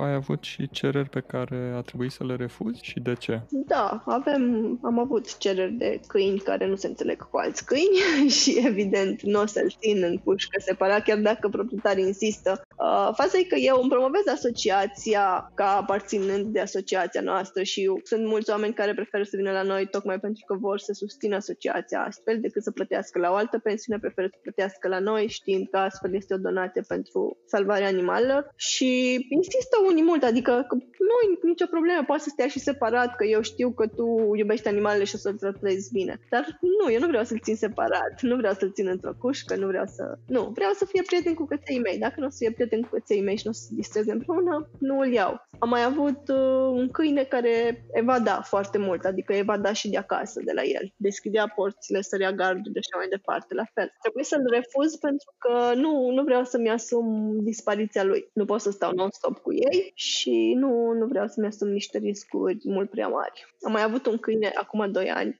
ai 0.00 0.12
avut 0.14 0.42
și 0.42 0.68
cereri 0.70 1.08
pe 1.08 1.20
care 1.20 1.72
a 1.76 1.80
trebuit 1.80 2.12
să 2.12 2.24
le 2.24 2.36
refuzi 2.36 2.84
și 2.84 3.00
de 3.00 3.14
ce? 3.14 3.40
Da, 3.50 4.02
avem, 4.06 4.78
am 4.82 4.98
avut 4.98 5.38
cereri 5.38 5.72
de 5.72 6.00
câini 6.06 6.38
care 6.38 6.66
nu 6.66 6.76
se 6.76 6.86
înțeleg 6.86 7.28
cu 7.28 7.36
alți 7.36 7.64
câini 7.64 8.28
și 8.40 8.62
evident 8.66 9.22
nu 9.22 9.40
o 9.40 9.46
să-l 9.46 9.74
țin 9.80 10.02
în 10.02 10.18
pușcă 10.18 10.60
separat, 10.60 11.02
chiar 11.02 11.18
dacă 11.18 11.48
proprietarii 11.48 12.04
insistă. 12.04 12.62
Uh, 12.78 13.10
faza 13.14 13.38
e 13.38 13.42
că 13.42 13.54
eu 13.54 13.78
îmi 13.80 13.90
promovez 13.90 14.26
asociația 14.26 15.52
ca 15.54 15.76
aparținând 15.76 16.46
de 16.46 16.60
asociația 16.60 17.20
noastră 17.20 17.62
și 17.62 17.90
sunt 18.02 18.26
mulți 18.26 18.50
oameni 18.50 18.74
care 18.74 18.94
preferă 18.94 19.22
să 19.22 19.36
vină 19.36 19.50
la 19.50 19.62
noi 19.62 19.86
tocmai 19.86 20.20
pentru 20.20 20.42
că 20.46 20.54
vor 20.54 20.78
să 20.78 20.92
susțină 20.92 21.36
asociația 21.36 22.04
astfel 22.04 22.40
decât 22.40 22.62
să 22.62 22.70
plătească 22.70 23.18
la 23.18 23.30
o 23.30 23.34
altă 23.34 23.58
pensiune, 23.58 23.98
preferă 23.98 24.26
să 24.30 24.38
plătească 24.42 24.88
la 24.88 24.98
noi 24.98 25.26
știind 25.28 25.68
că 25.70 25.76
astfel 25.76 26.14
este 26.14 26.34
o 26.34 26.38
donație 26.38 26.82
pentru 26.88 27.36
salvarea 27.46 27.86
animalelor 27.86 28.52
și 28.56 29.12
insist 29.28 29.58
există 29.58 29.76
unii 29.90 30.08
mult, 30.10 30.22
adică 30.22 30.52
că 30.68 30.74
nu 31.10 31.16
e 31.22 31.38
nicio 31.42 31.66
problemă, 31.66 32.02
poate 32.06 32.22
să 32.22 32.28
stea 32.32 32.48
și 32.48 32.58
separat, 32.58 33.16
că 33.16 33.24
eu 33.24 33.42
știu 33.42 33.70
că 33.70 33.86
tu 33.86 34.06
iubești 34.34 34.68
animalele 34.68 35.04
și 35.04 35.14
o 35.14 35.18
să-l 35.18 35.36
tratezi 35.36 35.92
bine. 35.92 36.14
Dar 36.30 36.44
nu, 36.78 36.92
eu 36.92 37.00
nu 37.00 37.06
vreau 37.06 37.24
să-l 37.24 37.40
țin 37.42 37.56
separat, 37.56 38.14
nu 38.20 38.36
vreau 38.36 38.54
să-l 38.54 38.72
țin 38.72 38.86
într-o 38.88 39.14
cușcă, 39.18 39.56
nu 39.56 39.66
vreau 39.66 39.86
să... 39.86 40.04
Nu, 40.26 40.42
vreau 40.54 40.72
să 40.72 40.84
fie 40.84 41.02
prieten 41.02 41.34
cu 41.34 41.44
căței 41.44 41.78
mei. 41.78 41.98
Dacă 41.98 42.14
nu 42.20 42.26
o 42.26 42.30
să 42.30 42.36
fie 42.38 42.50
prieten 42.50 42.67
cu 42.76 42.88
căței 42.90 43.22
mei 43.22 43.36
și 43.36 43.42
nu 43.44 43.50
o 43.50 43.54
să 43.54 43.62
se 43.68 43.74
distreze 43.74 44.12
împreună, 44.12 44.68
nu 44.78 44.98
îl 44.98 45.12
iau. 45.12 45.46
Am 45.58 45.68
mai 45.68 45.84
avut 45.84 46.28
uh, 46.28 46.68
un 46.72 46.88
câine 46.88 47.22
care 47.22 47.84
evada 47.92 48.40
foarte 48.40 48.78
mult, 48.78 49.04
adică 49.04 49.32
evada 49.32 49.72
și 49.72 49.90
de 49.90 49.96
acasă, 49.96 50.40
de 50.44 50.52
la 50.52 50.62
el. 50.62 50.92
Deschidea 50.96 51.52
porțile, 51.54 52.00
sărea 52.00 52.32
gardul 52.32 52.72
de 52.72 52.78
așa 52.78 52.96
mai 52.96 53.08
departe, 53.08 53.54
la 53.54 53.64
fel. 53.74 53.92
Trebuie 54.00 54.24
să-l 54.24 54.46
refuz 54.50 54.96
pentru 54.96 55.34
că 55.38 55.74
nu, 55.74 56.10
nu 56.10 56.22
vreau 56.22 56.44
să-mi 56.44 56.70
asum 56.70 57.36
dispariția 57.42 58.04
lui. 58.04 58.30
Nu 58.32 58.44
pot 58.44 58.60
să 58.60 58.70
stau 58.70 58.92
non-stop 58.94 59.38
cu 59.38 59.52
ei 59.52 59.92
și 59.94 60.54
nu, 60.56 60.92
nu 60.92 61.06
vreau 61.06 61.26
să-mi 61.26 61.46
asum 61.46 61.68
niște 61.68 61.98
riscuri 61.98 62.58
mult 62.64 62.90
prea 62.90 63.08
mari. 63.08 63.54
Am 63.62 63.72
mai 63.72 63.82
avut 63.82 64.06
un 64.06 64.18
câine 64.18 64.50
acum 64.54 64.92
2 64.92 65.10
ani. 65.10 65.36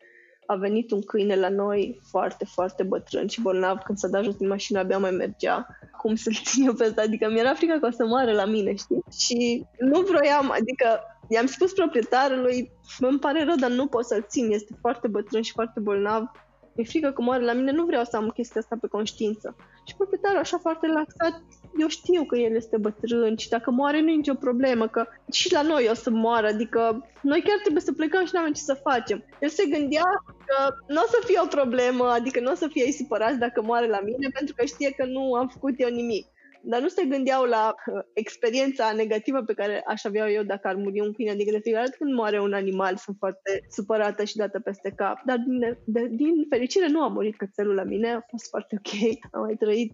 A 0.49 0.55
venit 0.55 0.90
un 0.90 1.03
câine 1.03 1.36
la 1.36 1.49
noi 1.49 2.01
foarte, 2.11 2.44
foarte 2.44 2.82
bătrân 2.82 3.26
și 3.26 3.40
bolnav. 3.40 3.78
Când 3.78 3.99
s-a 3.99 4.09
dat 4.09 4.24
jos 4.24 4.36
din 4.36 4.49
mașină, 4.49 4.78
abia 4.78 4.99
mai 4.99 5.11
mergea. 5.11 5.66
Cum 6.01 6.14
să-l 6.14 6.34
țin 6.49 6.66
eu 6.66 6.72
pe 6.72 6.84
ăsta? 6.84 7.03
Adică 7.03 7.30
mi-era 7.30 7.55
frică 7.55 7.78
că 7.80 7.86
o 7.86 7.90
să 7.90 8.07
moară 8.07 8.32
la 8.32 8.44
mine, 8.44 8.74
știi? 8.74 9.05
Și 9.18 9.64
nu 9.78 10.01
vroiam, 10.01 10.51
adică 10.51 11.01
i-am 11.28 11.46
spus 11.46 11.72
proprietarului, 11.72 12.70
îmi 12.99 13.18
pare 13.18 13.44
rău, 13.44 13.55
dar 13.55 13.70
nu 13.70 13.86
pot 13.86 14.05
să-l 14.07 14.24
țin, 14.28 14.51
este 14.51 14.74
foarte 14.80 15.09
bătrân 15.09 15.42
și 15.42 15.53
foarte 15.53 15.80
bolnav 15.80 16.30
mi-e 16.78 16.86
frică 16.86 17.11
că 17.11 17.22
moare 17.22 17.44
la 17.44 17.53
mine, 17.53 17.72
nu 17.72 17.84
vreau 17.84 18.05
să 18.05 18.16
am 18.16 18.28
chestia 18.28 18.61
asta 18.61 18.76
pe 18.80 18.86
conștiință. 18.86 19.57
Și 19.89 19.97
proprietarul 19.97 20.39
așa 20.39 20.59
foarte 20.59 20.86
relaxat, 20.86 21.43
eu 21.78 21.89
știu 21.89 22.24
că 22.24 22.36
el 22.36 22.55
este 22.55 22.76
bătrân 22.76 23.36
și 23.36 23.49
dacă 23.49 23.70
moare 23.70 24.01
nu 24.01 24.11
e 24.11 24.14
nicio 24.14 24.34
problemă, 24.34 24.89
că 24.89 25.07
și 25.32 25.53
la 25.53 25.62
noi 25.62 25.89
o 25.91 25.95
să 25.95 26.11
moară, 26.11 26.47
adică 26.47 27.07
noi 27.22 27.41
chiar 27.41 27.59
trebuie 27.61 27.82
să 27.82 27.93
plecăm 27.93 28.24
și 28.24 28.30
nu 28.32 28.41
avem 28.41 28.53
ce 28.53 28.62
să 28.62 28.80
facem. 28.82 29.24
El 29.41 29.49
se 29.49 29.64
gândea 29.64 30.09
că 30.47 30.74
nu 30.89 31.01
o 31.05 31.07
să 31.07 31.22
fie 31.26 31.41
o 31.43 31.47
problemă, 31.47 32.05
adică 32.05 32.41
nu 32.41 32.51
o 32.51 32.55
să 32.55 32.66
fie 32.66 32.84
ei 32.84 32.93
supărați 32.93 33.39
dacă 33.39 33.62
moare 33.62 33.89
la 33.89 34.01
mine, 34.01 34.28
pentru 34.32 34.55
că 34.57 34.64
știe 34.64 34.91
că 34.91 35.05
nu 35.05 35.34
am 35.34 35.49
făcut 35.49 35.74
eu 35.76 35.89
nimic 35.89 36.26
dar 36.63 36.81
nu 36.81 36.89
se 36.89 37.05
gândeau 37.05 37.45
la 37.45 37.75
uh, 37.75 38.03
experiența 38.13 38.93
negativă 38.93 39.43
pe 39.43 39.55
care 39.55 39.83
aș 39.87 40.05
avea 40.05 40.31
eu 40.31 40.43
dacă 40.43 40.69
ar 40.69 40.75
muri 40.75 41.01
un 41.01 41.13
câine. 41.13 41.31
Adică 41.31 41.51
de 41.51 41.61
fiecare 41.63 41.85
dată 41.85 41.97
când 41.99 42.15
moare 42.15 42.41
un 42.41 42.53
animal 42.53 42.97
sunt 42.97 43.17
foarte 43.19 43.67
supărată 43.69 44.25
și 44.25 44.37
dată 44.37 44.61
peste 44.61 44.93
cap. 44.97 45.23
Dar 45.25 45.37
din, 45.37 45.79
de, 45.85 46.09
din 46.11 46.47
fericire 46.49 46.89
nu 46.89 47.03
a 47.03 47.09
murit 47.09 47.37
cățelul 47.37 47.75
la 47.75 47.85
mine, 47.85 48.09
a 48.11 48.21
fost 48.31 48.49
foarte 48.49 48.81
ok. 48.81 49.19
Am 49.33 49.41
mai 49.41 49.55
trăit 49.55 49.93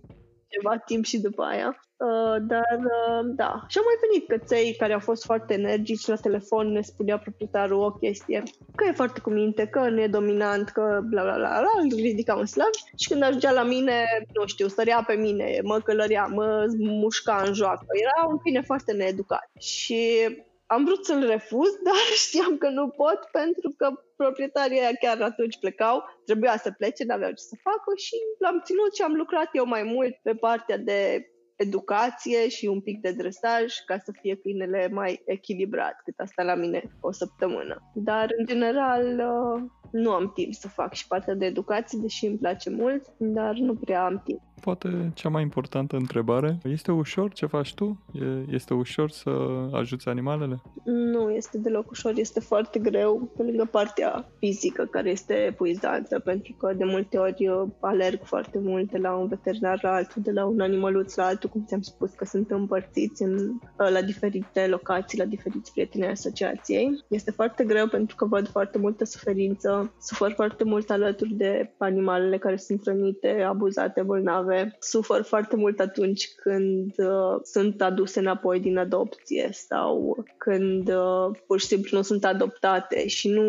ceva 0.55 0.76
timp 0.76 1.05
și 1.05 1.18
după 1.20 1.42
aia. 1.42 1.78
Uh, 1.96 2.36
dar 2.40 2.78
uh, 2.84 3.20
da, 3.24 3.64
și 3.68 3.78
au 3.78 3.84
mai 3.84 3.98
venit 4.05 4.28
căței 4.28 4.76
care 4.78 4.92
au 4.92 4.98
fost 4.98 5.24
foarte 5.24 5.55
energici 5.55 6.07
la 6.07 6.16
telefon, 6.16 6.72
ne 6.72 6.80
spunea 6.80 7.18
proprietarul 7.18 7.82
o 7.82 7.92
chestie, 7.92 8.42
că 8.74 8.84
e 8.84 8.92
foarte 8.92 9.20
cu 9.20 9.30
minte, 9.30 9.66
că 9.66 9.88
nu 9.88 10.00
e 10.00 10.07
dominant, 10.07 10.68
că 10.68 11.00
bla 11.11 11.22
bla 11.22 11.34
bla, 11.34 11.48
bla 11.61 11.70
îl 11.82 11.96
ridicam 11.96 12.38
în 12.38 12.46
slav 12.46 12.70
și 12.96 13.09
când 13.09 13.22
ajungea 13.22 13.52
la 13.52 13.62
mine, 13.62 14.05
nu 14.34 14.46
știu, 14.46 14.68
stărea 14.68 15.05
pe 15.07 15.14
mine, 15.14 15.61
mă 15.62 15.80
călărea, 15.80 16.26
mă 16.26 16.66
mușca 16.78 17.42
în 17.46 17.55
joacă. 17.55 17.84
Era 17.88 18.28
un 18.32 18.38
câine 18.38 18.61
foarte 18.61 18.92
needucat 18.92 19.50
și 19.59 20.00
am 20.66 20.84
vrut 20.84 21.05
să-l 21.05 21.26
refuz, 21.26 21.70
dar 21.86 21.94
știam 22.14 22.57
că 22.57 22.68
nu 22.68 22.88
pot 22.88 23.18
pentru 23.32 23.74
că 23.76 23.88
proprietarii 24.17 24.81
aia 24.81 24.95
chiar 25.01 25.23
atunci 25.23 25.59
plecau, 25.59 26.03
trebuia 26.25 26.57
să 26.57 26.71
plece, 26.71 27.05
n-aveau 27.05 27.31
ce 27.31 27.43
să 27.53 27.57
facă 27.62 27.91
și 27.97 28.17
l-am 28.39 28.61
ținut 28.65 28.95
și 28.95 29.03
am 29.03 29.12
lucrat 29.12 29.49
eu 29.53 29.67
mai 29.67 29.83
mult 29.83 30.15
pe 30.23 30.35
partea 30.35 30.79
de 30.79 31.29
educație 31.57 32.49
și 32.49 32.67
un 32.67 32.81
pic 32.81 33.01
de 33.01 33.12
dresaj 33.12 33.75
ca 33.87 33.99
să 33.99 34.12
fie 34.21 34.37
câinele 34.37 34.89
mai 34.89 35.23
echilibrat, 35.27 36.01
cât 36.05 36.19
asta 36.19 36.43
la 36.43 36.55
mine 36.55 36.83
o 37.01 37.12
săptămână. 37.12 37.91
Dar, 37.95 38.29
în 38.39 38.47
general, 38.47 39.05
uh, 39.05 39.62
nu 39.93 40.11
am 40.11 40.33
timp 40.35 40.53
să 40.53 40.69
fac 40.69 40.93
și 40.93 41.07
partea 41.07 41.35
de 41.35 41.47
educație, 41.47 41.99
deși 42.03 42.27
îmi 42.27 42.39
place 42.39 42.71
mult, 42.71 43.05
dar 43.19 43.55
nu 43.55 43.75
prea 43.75 44.05
am 44.05 44.23
timp 44.25 44.41
poate 44.65 45.11
cea 45.15 45.29
mai 45.29 45.43
importantă 45.43 45.97
întrebare. 45.97 46.59
Este 46.62 46.93
ușor 46.93 47.33
ce 47.33 47.47
faci 47.47 47.75
tu? 47.75 48.05
Este 48.51 48.75
ușor 48.75 49.11
să 49.11 49.31
ajuți 49.73 50.09
animalele? 50.09 50.61
Nu 50.85 51.31
este 51.31 51.59
deloc 51.59 51.91
ușor, 51.91 52.12
este 52.17 52.41
foarte 52.41 52.79
greu, 52.79 53.33
pe 53.37 53.43
lângă 53.43 53.69
partea 53.71 54.29
fizică 54.39 54.85
care 54.85 55.11
este 55.11 55.35
epuizantă, 55.35 56.19
pentru 56.19 56.55
că 56.59 56.73
de 56.77 56.85
multe 56.85 57.19
ori 57.19 57.35
eu 57.39 57.77
alerg 57.81 58.21
foarte 58.23 58.59
mult 58.59 58.91
de 58.91 58.99
la 58.99 59.15
un 59.15 59.29
veterinar 59.29 59.79
la 59.83 59.93
altul, 59.93 60.23
de 60.23 60.33
la 60.33 60.45
un 60.45 60.61
animăluț 60.61 61.15
la 61.15 61.25
altul, 61.25 61.51
cum 61.51 61.65
ți-am 61.67 61.81
spus 61.81 62.11
că 62.11 62.25
sunt 62.25 62.51
împărțiți 62.51 63.23
în, 63.23 63.59
la 63.77 64.03
diferite 64.03 64.67
locații, 64.67 65.19
la 65.19 65.25
diferiți 65.25 65.73
prieteni 65.73 66.05
ai 66.05 66.11
asociației. 66.11 67.05
Este 67.09 67.31
foarte 67.31 67.65
greu 67.65 67.87
pentru 67.87 68.17
că 68.17 68.25
văd 68.25 68.49
foarte 68.49 68.79
multă 68.79 69.05
suferință, 69.05 69.93
sufăr 70.01 70.33
foarte 70.33 70.65
mult 70.65 70.91
alături 70.91 71.35
de 71.35 71.75
animalele 71.79 72.39
care 72.39 72.57
sunt 72.57 72.81
hrănite, 72.81 73.45
abuzate, 73.49 74.03
bolnave, 74.03 74.53
care 74.55 74.76
sufer 74.80 75.22
foarte 75.22 75.57
mult 75.57 75.80
atunci 75.80 76.34
când 76.34 76.92
uh, 76.96 77.40
sunt 77.42 77.82
aduse 77.82 78.18
înapoi 78.18 78.61
din 78.61 78.78
adopție 78.78 79.48
sau 79.52 80.24
când 80.36 80.88
uh, 80.88 81.38
pur 81.46 81.61
și 81.61 81.66
simplu 81.66 81.96
nu 81.96 82.02
sunt 82.02 82.24
adoptate 82.24 83.07
și 83.07 83.28
nu 83.28 83.42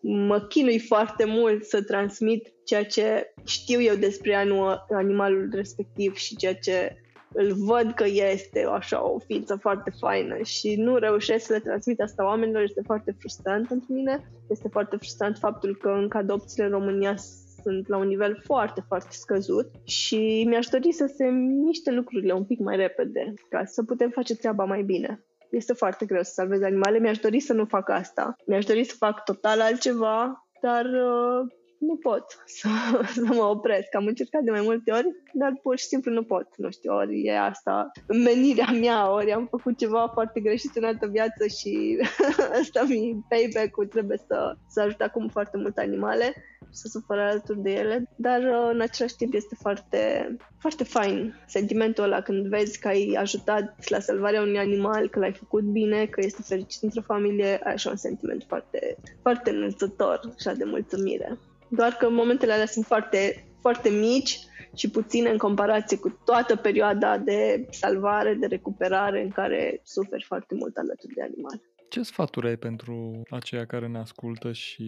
mă 0.00 0.40
chinui 0.40 0.78
foarte 0.78 1.24
mult 1.24 1.64
să 1.64 1.82
transmit 1.82 2.52
ceea 2.64 2.84
ce 2.84 3.34
știu 3.44 3.80
eu 3.80 3.94
despre 3.94 4.46
animalul 4.88 5.48
respectiv 5.52 6.16
și 6.16 6.36
ceea 6.36 6.54
ce 6.54 6.96
îl 7.34 7.52
văd 7.52 7.92
că 7.94 8.04
este 8.06 8.66
așa 8.72 9.10
o 9.10 9.18
ființă 9.18 9.56
foarte 9.60 9.92
faină 10.00 10.36
și 10.42 10.74
nu 10.76 10.96
reușesc 10.96 11.46
să 11.46 11.52
le 11.52 11.58
transmit 11.58 12.00
asta 12.00 12.24
oamenilor, 12.24 12.62
este 12.62 12.82
foarte 12.86 13.16
frustrant 13.18 13.68
pentru 13.68 13.92
mine. 13.92 14.30
Este 14.48 14.68
foarte 14.68 14.96
frustrant 14.96 15.38
faptul 15.38 15.76
că 15.76 15.88
încă 15.88 16.16
adopțiile 16.16 16.64
în 16.64 16.70
România 16.70 17.16
sunt 17.62 17.88
la 17.88 17.96
un 17.96 18.06
nivel 18.06 18.40
foarte, 18.44 18.80
foarte 18.86 19.10
scăzut 19.10 19.70
și 19.84 20.44
mi-aș 20.48 20.66
dori 20.66 20.92
să 20.92 21.12
se 21.16 21.24
miște 21.64 21.90
lucrurile 21.90 22.32
un 22.32 22.44
pic 22.44 22.58
mai 22.58 22.76
repede 22.76 23.34
ca 23.48 23.64
să 23.64 23.82
putem 23.82 24.10
face 24.10 24.36
treaba 24.36 24.64
mai 24.64 24.82
bine. 24.82 25.24
Este 25.50 25.72
foarte 25.72 26.06
greu 26.06 26.22
să 26.22 26.32
salvezi 26.32 26.64
animale, 26.64 26.98
mi-aș 26.98 27.18
dori 27.18 27.40
să 27.40 27.52
nu 27.52 27.64
fac 27.64 27.88
asta. 27.88 28.36
Mi-aș 28.46 28.64
dori 28.64 28.84
să 28.84 28.94
fac 28.98 29.24
total 29.24 29.60
altceva, 29.60 30.46
dar 30.60 30.84
uh, 30.84 31.52
nu 31.88 31.96
pot 31.96 32.24
să, 32.58 32.68
să 33.14 33.20
mă 33.24 33.44
opresc. 33.44 33.94
Am 33.94 34.06
încercat 34.06 34.42
de 34.42 34.50
mai 34.50 34.60
multe 34.60 34.92
ori, 34.92 35.06
dar 35.32 35.58
pur 35.62 35.78
și 35.78 35.84
simplu 35.84 36.12
nu 36.12 36.22
pot. 36.22 36.48
Nu 36.56 36.70
știu, 36.70 36.94
ori 36.94 37.22
e 37.22 37.38
asta 37.38 37.90
menirea 38.06 38.70
mea, 38.80 39.12
ori 39.12 39.32
am 39.32 39.46
făcut 39.50 39.78
ceva 39.78 40.10
foarte 40.12 40.40
greșit 40.40 40.76
în 40.76 40.84
altă 40.84 41.06
viață 41.06 41.46
și 41.46 41.98
asta 42.60 42.82
mi 42.88 43.24
payback-ul 43.28 43.86
trebuie 43.86 44.18
să, 44.26 44.56
să 44.68 44.80
ajut 44.80 45.00
acum 45.00 45.28
foarte 45.28 45.56
multe 45.56 45.80
animale 45.80 46.34
să 46.70 46.88
suferă 46.88 47.20
alături 47.20 47.62
de 47.62 47.70
ele, 47.70 48.08
dar 48.16 48.40
uh, 48.40 48.70
în 48.72 48.80
același 48.80 49.16
timp 49.16 49.34
este 49.34 49.54
foarte, 49.60 50.36
foarte 50.58 50.84
fain 50.84 51.34
sentimentul 51.46 52.04
ăla 52.04 52.20
când 52.20 52.46
vezi 52.46 52.78
că 52.80 52.88
ai 52.88 53.16
ajutat 53.18 53.88
la 53.88 53.98
salvarea 53.98 54.42
unui 54.42 54.58
animal, 54.58 55.08
că 55.08 55.18
l-ai 55.18 55.32
făcut 55.32 55.62
bine, 55.62 56.06
că 56.06 56.20
este 56.24 56.42
fericit 56.42 56.82
într-o 56.82 57.00
familie, 57.00 57.58
ai 57.64 57.72
așa 57.72 57.90
un 57.90 57.96
sentiment 57.96 58.44
foarte, 58.48 58.96
foarte 59.22 59.50
înălțător, 59.50 60.20
așa 60.38 60.52
de 60.52 60.64
mulțumire. 60.64 61.38
Doar 61.74 61.92
că 61.92 62.10
momentele 62.10 62.52
alea 62.52 62.66
sunt 62.66 62.84
foarte, 62.84 63.44
foarte 63.60 63.88
mici 63.88 64.38
și 64.74 64.90
puține 64.90 65.30
în 65.30 65.36
comparație 65.36 65.96
cu 65.98 66.20
toată 66.24 66.56
perioada 66.56 67.18
de 67.18 67.66
salvare, 67.70 68.34
de 68.34 68.46
recuperare 68.46 69.22
în 69.22 69.30
care 69.30 69.80
suferi 69.84 70.24
foarte 70.24 70.54
mult 70.54 70.76
alături 70.76 71.14
de 71.14 71.22
animale. 71.22 71.62
Ce 71.92 72.02
sfaturi 72.02 72.48
ai 72.48 72.56
pentru 72.56 73.22
aceia 73.30 73.66
care 73.66 73.86
ne 73.86 73.98
ascultă 73.98 74.52
și 74.52 74.84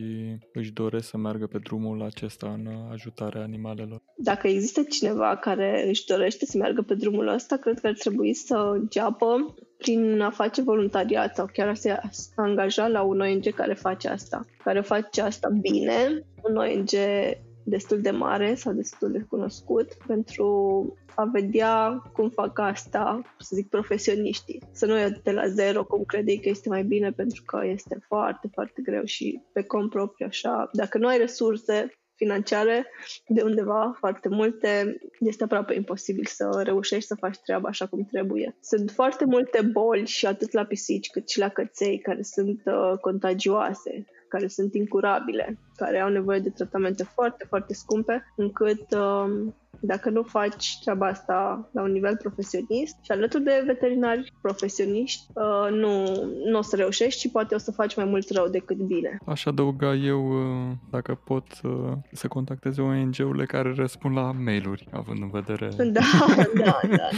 își 0.52 0.72
doresc 0.72 1.08
să 1.08 1.16
meargă 1.16 1.46
pe 1.46 1.58
drumul 1.58 2.02
acesta 2.02 2.48
în 2.48 2.68
ajutarea 2.92 3.42
animalelor? 3.42 4.02
Dacă 4.16 4.48
există 4.48 4.82
cineva 4.82 5.36
care 5.36 5.88
își 5.88 6.06
dorește 6.06 6.46
să 6.46 6.58
meargă 6.58 6.82
pe 6.82 6.94
drumul 6.94 7.28
ăsta, 7.28 7.56
cred 7.56 7.80
că 7.80 7.86
ar 7.86 7.92
trebui 7.92 8.34
să 8.34 8.70
înceapă 8.72 9.54
prin 9.78 10.20
a 10.20 10.30
face 10.30 10.62
voluntariat 10.62 11.34
sau 11.34 11.48
chiar 11.52 11.68
a 11.68 11.74
se 11.74 11.98
angaja 12.36 12.88
la 12.88 13.02
un 13.02 13.20
ONG 13.20 13.54
care 13.54 13.74
face 13.74 14.08
asta, 14.08 14.44
care 14.62 14.80
face 14.80 15.20
asta 15.20 15.48
bine, 15.60 16.24
un 16.42 16.56
ONG 16.56 16.90
destul 17.64 18.00
de 18.00 18.10
mare 18.10 18.54
sau 18.54 18.72
destul 18.72 19.10
de 19.10 19.26
cunoscut 19.28 19.88
pentru 20.06 20.48
a 21.14 21.24
vedea 21.24 22.02
cum 22.12 22.28
fac 22.28 22.58
asta, 22.58 23.34
să 23.38 23.56
zic, 23.56 23.68
profesioniștii. 23.68 24.62
Să 24.72 24.86
nu 24.86 24.98
ia 24.98 25.08
de 25.08 25.30
la 25.30 25.46
zero 25.46 25.84
cum 25.84 26.04
crede 26.04 26.40
că 26.40 26.48
este 26.48 26.68
mai 26.68 26.84
bine 26.84 27.12
pentru 27.12 27.42
că 27.46 27.60
este 27.64 27.98
foarte, 28.06 28.48
foarte 28.52 28.82
greu 28.82 29.04
și 29.04 29.40
pe 29.52 29.62
cont 29.62 29.90
propriu 29.90 30.26
așa. 30.28 30.68
Dacă 30.72 30.98
nu 30.98 31.06
ai 31.06 31.18
resurse, 31.18 31.92
financiare 32.16 32.86
de 33.26 33.42
undeva 33.42 33.96
foarte 33.98 34.28
multe, 34.28 34.98
este 35.20 35.44
aproape 35.44 35.74
imposibil 35.74 36.24
să 36.26 36.60
reușești 36.64 37.06
să 37.06 37.14
faci 37.14 37.38
treaba 37.38 37.68
așa 37.68 37.86
cum 37.86 38.04
trebuie. 38.04 38.56
Sunt 38.60 38.90
foarte 38.90 39.24
multe 39.24 39.62
boli 39.62 40.06
și 40.06 40.26
atât 40.26 40.52
la 40.52 40.64
pisici 40.64 41.10
cât 41.10 41.28
și 41.28 41.38
la 41.38 41.48
căței 41.48 41.98
care 41.98 42.22
sunt 42.22 42.62
uh, 42.64 42.98
contagioase, 43.00 44.06
care 44.34 44.48
sunt 44.48 44.74
incurabile, 44.74 45.58
care 45.76 45.98
au 45.98 46.08
nevoie 46.08 46.38
de 46.38 46.50
tratamente 46.50 47.04
foarte, 47.04 47.44
foarte 47.48 47.74
scumpe, 47.74 48.32
încât 48.36 48.86
uh, 48.92 49.46
dacă 49.86 50.10
nu 50.10 50.22
faci 50.22 50.78
treaba 50.80 51.06
asta 51.06 51.68
la 51.72 51.82
un 51.82 51.92
nivel 51.92 52.16
profesionist 52.16 52.96
și 53.00 53.10
alături 53.10 53.42
de 53.42 53.62
veterinari 53.66 54.32
profesioniști, 54.40 55.26
uh, 55.34 55.70
nu, 55.70 56.04
nu 56.44 56.58
o 56.58 56.62
să 56.62 56.76
reușești 56.76 57.20
și 57.20 57.30
poate 57.30 57.54
o 57.54 57.58
să 57.58 57.72
faci 57.72 57.96
mai 57.96 58.04
mult 58.04 58.30
rău 58.30 58.48
decât 58.48 58.76
bine. 58.76 59.18
Aș 59.26 59.46
adăuga 59.46 59.94
eu, 59.94 60.28
uh, 60.28 60.72
dacă 60.90 61.20
pot, 61.24 61.46
uh, 61.62 61.92
să 62.12 62.28
contacteze 62.28 62.80
ONG-urile 62.80 63.44
care 63.44 63.72
răspund 63.76 64.16
la 64.16 64.32
mail-uri, 64.44 64.88
având 64.92 65.22
în 65.22 65.30
vedere... 65.30 65.68
Da, 65.76 65.84
da, 65.84 66.00
da. 66.54 66.78
da. 66.82 67.08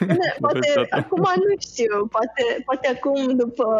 Bine, 0.12 0.36
poate 0.40 0.86
acum 0.90 1.18
nu 1.18 1.54
știu, 1.58 2.06
poate, 2.06 2.62
poate 2.64 2.88
acum, 2.88 3.36
după 3.36 3.76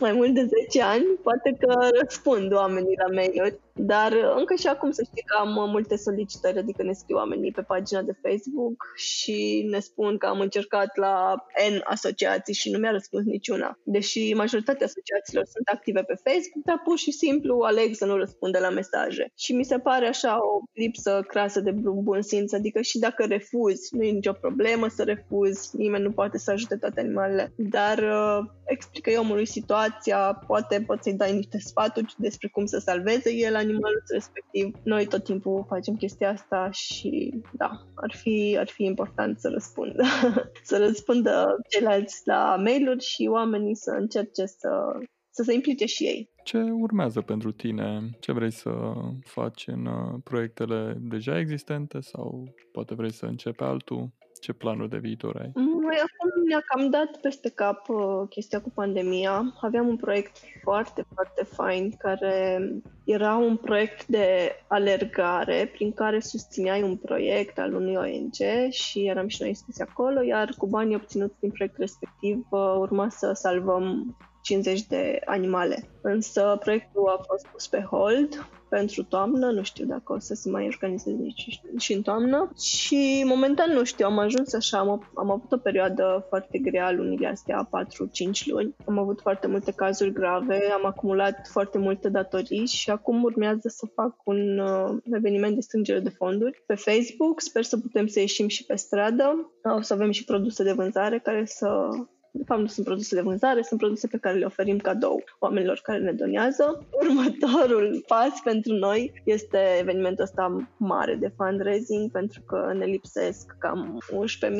mai 0.00 0.12
mult 0.12 0.34
de 0.34 0.48
10 0.68 0.82
ani, 0.82 1.04
poate 1.22 1.56
că 1.60 1.74
răspund 2.00 2.52
oamenii 2.52 2.96
la 3.06 3.14
mail-uri 3.14 3.60
dar 3.74 4.12
uh, 4.12 4.34
încă 4.36 4.54
și 4.54 4.66
acum 4.66 4.90
să 4.90 5.02
știi 5.02 5.22
că 5.26 5.36
am 5.40 5.56
uh, 5.56 5.64
multe 5.66 5.96
solicitări, 5.96 6.58
adică 6.58 6.82
ne 6.82 6.92
scriu 6.92 7.16
oamenii 7.16 7.52
pe 7.52 7.60
pagina 7.62 7.81
de 7.90 8.18
Facebook 8.22 8.92
și 8.96 9.66
ne 9.70 9.78
spun 9.78 10.18
că 10.18 10.26
am 10.26 10.40
încercat 10.40 10.96
la 10.96 11.34
N 11.70 11.80
asociații 11.84 12.54
și 12.54 12.70
nu 12.70 12.78
mi-a 12.78 12.90
răspuns 12.90 13.24
niciuna. 13.24 13.78
Deși 13.84 14.32
majoritatea 14.32 14.86
asociațiilor 14.86 15.44
sunt 15.44 15.66
active 15.72 16.02
pe 16.02 16.14
Facebook, 16.14 16.64
dar 16.64 16.80
pur 16.84 16.98
și 16.98 17.10
simplu 17.10 17.60
aleg 17.60 17.94
să 17.94 18.04
nu 18.04 18.16
răspundă 18.16 18.58
la 18.58 18.70
mesaje. 18.70 19.32
Și 19.36 19.52
mi 19.52 19.64
se 19.64 19.78
pare 19.78 20.06
așa 20.06 20.36
o 20.36 20.60
lipsă 20.72 21.24
crasă 21.28 21.60
de 21.60 21.70
bun 21.82 22.22
simț, 22.22 22.52
adică 22.52 22.80
și 22.80 22.98
dacă 22.98 23.24
refuzi, 23.24 23.96
nu 23.96 24.02
e 24.02 24.10
nicio 24.10 24.32
problemă 24.32 24.88
să 24.88 25.02
refuzi, 25.02 25.76
nimeni 25.76 26.02
nu 26.02 26.10
poate 26.10 26.38
să 26.38 26.50
ajute 26.50 26.76
toate 26.76 27.00
animalele, 27.00 27.52
dar 27.56 27.98
uh, 27.98 28.50
explică 28.64 29.10
eu 29.10 29.20
omului 29.20 29.46
situația, 29.46 30.44
poate 30.46 30.84
poți 30.86 31.02
să-i 31.02 31.14
dai 31.14 31.36
niște 31.36 31.58
sfaturi 31.58 32.14
despre 32.18 32.48
cum 32.48 32.66
să 32.66 32.78
salveze 32.78 33.34
el 33.34 33.56
animalul 33.56 34.02
respectiv. 34.12 34.74
Noi 34.82 35.06
tot 35.06 35.24
timpul 35.24 35.64
facem 35.68 35.96
chestia 35.96 36.30
asta 36.30 36.68
și 36.70 37.34
da, 37.52 37.71
ar 37.94 38.14
fi, 38.16 38.56
ar 38.58 38.68
fi 38.68 38.84
important 38.84 39.38
să 39.38 39.48
răspundă. 39.48 40.02
să 40.70 40.78
răspundă 40.78 41.56
ceilalți 41.68 42.22
la 42.24 42.56
mail-uri 42.56 43.04
și 43.04 43.28
oamenii 43.30 43.76
să 43.76 43.90
încerce 43.90 44.46
să, 44.46 44.68
să 45.30 45.42
se 45.42 45.52
implice 45.52 45.86
și 45.86 46.04
ei. 46.04 46.30
Ce 46.44 46.58
urmează 46.58 47.20
pentru 47.20 47.52
tine? 47.52 48.10
Ce 48.20 48.32
vrei 48.32 48.52
să 48.52 48.92
faci 49.24 49.66
în 49.66 49.86
uh, 49.86 50.20
proiectele 50.24 50.96
deja 51.00 51.38
existente 51.38 52.00
sau 52.00 52.54
poate 52.72 52.94
vrei 52.94 53.12
să 53.12 53.26
începi 53.26 53.62
altul? 53.62 54.10
Ce 54.42 54.52
planuri 54.52 54.88
de 54.90 54.98
viitor 54.98 55.36
ai? 55.40 55.50
Noi 55.54 55.96
acum 55.96 56.42
ne-a 56.48 56.62
cam 56.66 56.90
dat 56.90 57.20
peste 57.20 57.48
cap 57.50 57.88
uh, 57.88 58.28
chestia 58.28 58.60
cu 58.60 58.70
pandemia. 58.74 59.54
Aveam 59.60 59.88
un 59.88 59.96
proiect 59.96 60.36
foarte, 60.62 61.04
foarte 61.14 61.44
fain 61.44 61.92
care 61.98 62.60
era 63.04 63.36
un 63.36 63.56
proiect 63.56 64.06
de 64.06 64.26
alergare 64.66 65.70
prin 65.72 65.92
care 65.92 66.20
susțineai 66.20 66.82
un 66.82 66.96
proiect 66.96 67.58
al 67.58 67.74
unui 67.74 67.94
ONG 67.94 68.70
și 68.70 69.06
eram 69.06 69.28
și 69.28 69.40
noi 69.40 69.48
înscriși 69.48 69.80
acolo, 69.80 70.22
iar 70.22 70.54
cu 70.58 70.66
banii 70.66 70.96
obținuți 70.96 71.40
din 71.40 71.50
proiectul 71.50 71.80
respectiv 71.80 72.46
uh, 72.50 72.74
urma 72.78 73.08
să 73.08 73.32
salvăm 73.32 74.16
50 74.42 74.82
de 74.82 75.20
animale. 75.24 75.88
Însă 76.00 76.56
proiectul 76.60 77.08
a 77.08 77.22
fost 77.26 77.46
pus 77.46 77.66
pe 77.66 77.80
hold 77.80 78.46
pentru 78.76 79.04
toamnă, 79.04 79.50
nu 79.50 79.62
știu 79.62 79.86
dacă 79.86 80.12
o 80.12 80.18
să 80.18 80.34
se 80.34 80.50
mai 80.50 80.64
organizeze 80.64 81.16
nici 81.16 81.60
și 81.78 81.92
în 81.92 82.02
toamnă. 82.02 82.52
Și 82.58 83.22
momentan 83.26 83.72
nu 83.72 83.84
știu, 83.84 84.06
am 84.06 84.18
ajuns 84.18 84.52
așa, 84.52 84.78
am, 84.78 85.10
am 85.14 85.30
avut 85.30 85.52
o 85.52 85.56
perioadă 85.56 86.26
foarte 86.28 86.58
grea 86.58 86.92
lunile 86.92 87.26
astea, 87.26 87.68
4-5 87.68 88.44
luni, 88.44 88.74
am 88.84 88.98
avut 88.98 89.20
foarte 89.20 89.46
multe 89.46 89.72
cazuri 89.72 90.12
grave, 90.12 90.70
am 90.72 90.86
acumulat 90.86 91.48
foarte 91.50 91.78
multe 91.78 92.08
datorii 92.08 92.66
și 92.66 92.90
acum 92.90 93.22
urmează 93.22 93.68
să 93.68 93.86
fac 93.94 94.14
un 94.24 94.58
uh, 94.58 94.96
eveniment 95.12 95.54
de 95.54 95.60
strângere 95.60 96.00
de 96.00 96.14
fonduri 96.16 96.62
pe 96.66 96.74
Facebook, 96.74 97.40
sper 97.40 97.62
să 97.62 97.78
putem 97.78 98.06
să 98.06 98.20
ieșim 98.20 98.48
și 98.48 98.64
pe 98.64 98.76
stradă, 98.76 99.52
o 99.76 99.80
să 99.80 99.92
avem 99.92 100.10
și 100.10 100.24
produse 100.24 100.64
de 100.64 100.72
vânzare 100.72 101.18
care 101.18 101.44
să 101.44 101.88
de 102.34 102.42
fapt, 102.46 102.60
nu 102.60 102.66
sunt 102.66 102.86
produse 102.86 103.14
de 103.14 103.20
vânzare, 103.20 103.62
sunt 103.62 103.80
produse 103.80 104.06
pe 104.06 104.18
care 104.18 104.38
le 104.38 104.44
oferim 104.44 104.78
cadou 104.78 105.22
oamenilor 105.38 105.80
care 105.82 105.98
ne 105.98 106.12
donează. 106.12 106.86
Următorul 107.02 108.04
pas 108.06 108.40
pentru 108.44 108.72
noi 108.72 109.22
este 109.24 109.58
evenimentul 109.80 110.24
ăsta 110.24 110.68
mare 110.76 111.14
de 111.14 111.32
fundraising, 111.36 112.10
pentru 112.10 112.40
că 112.42 112.72
ne 112.76 112.84
lipsesc 112.84 113.56
cam 113.58 114.02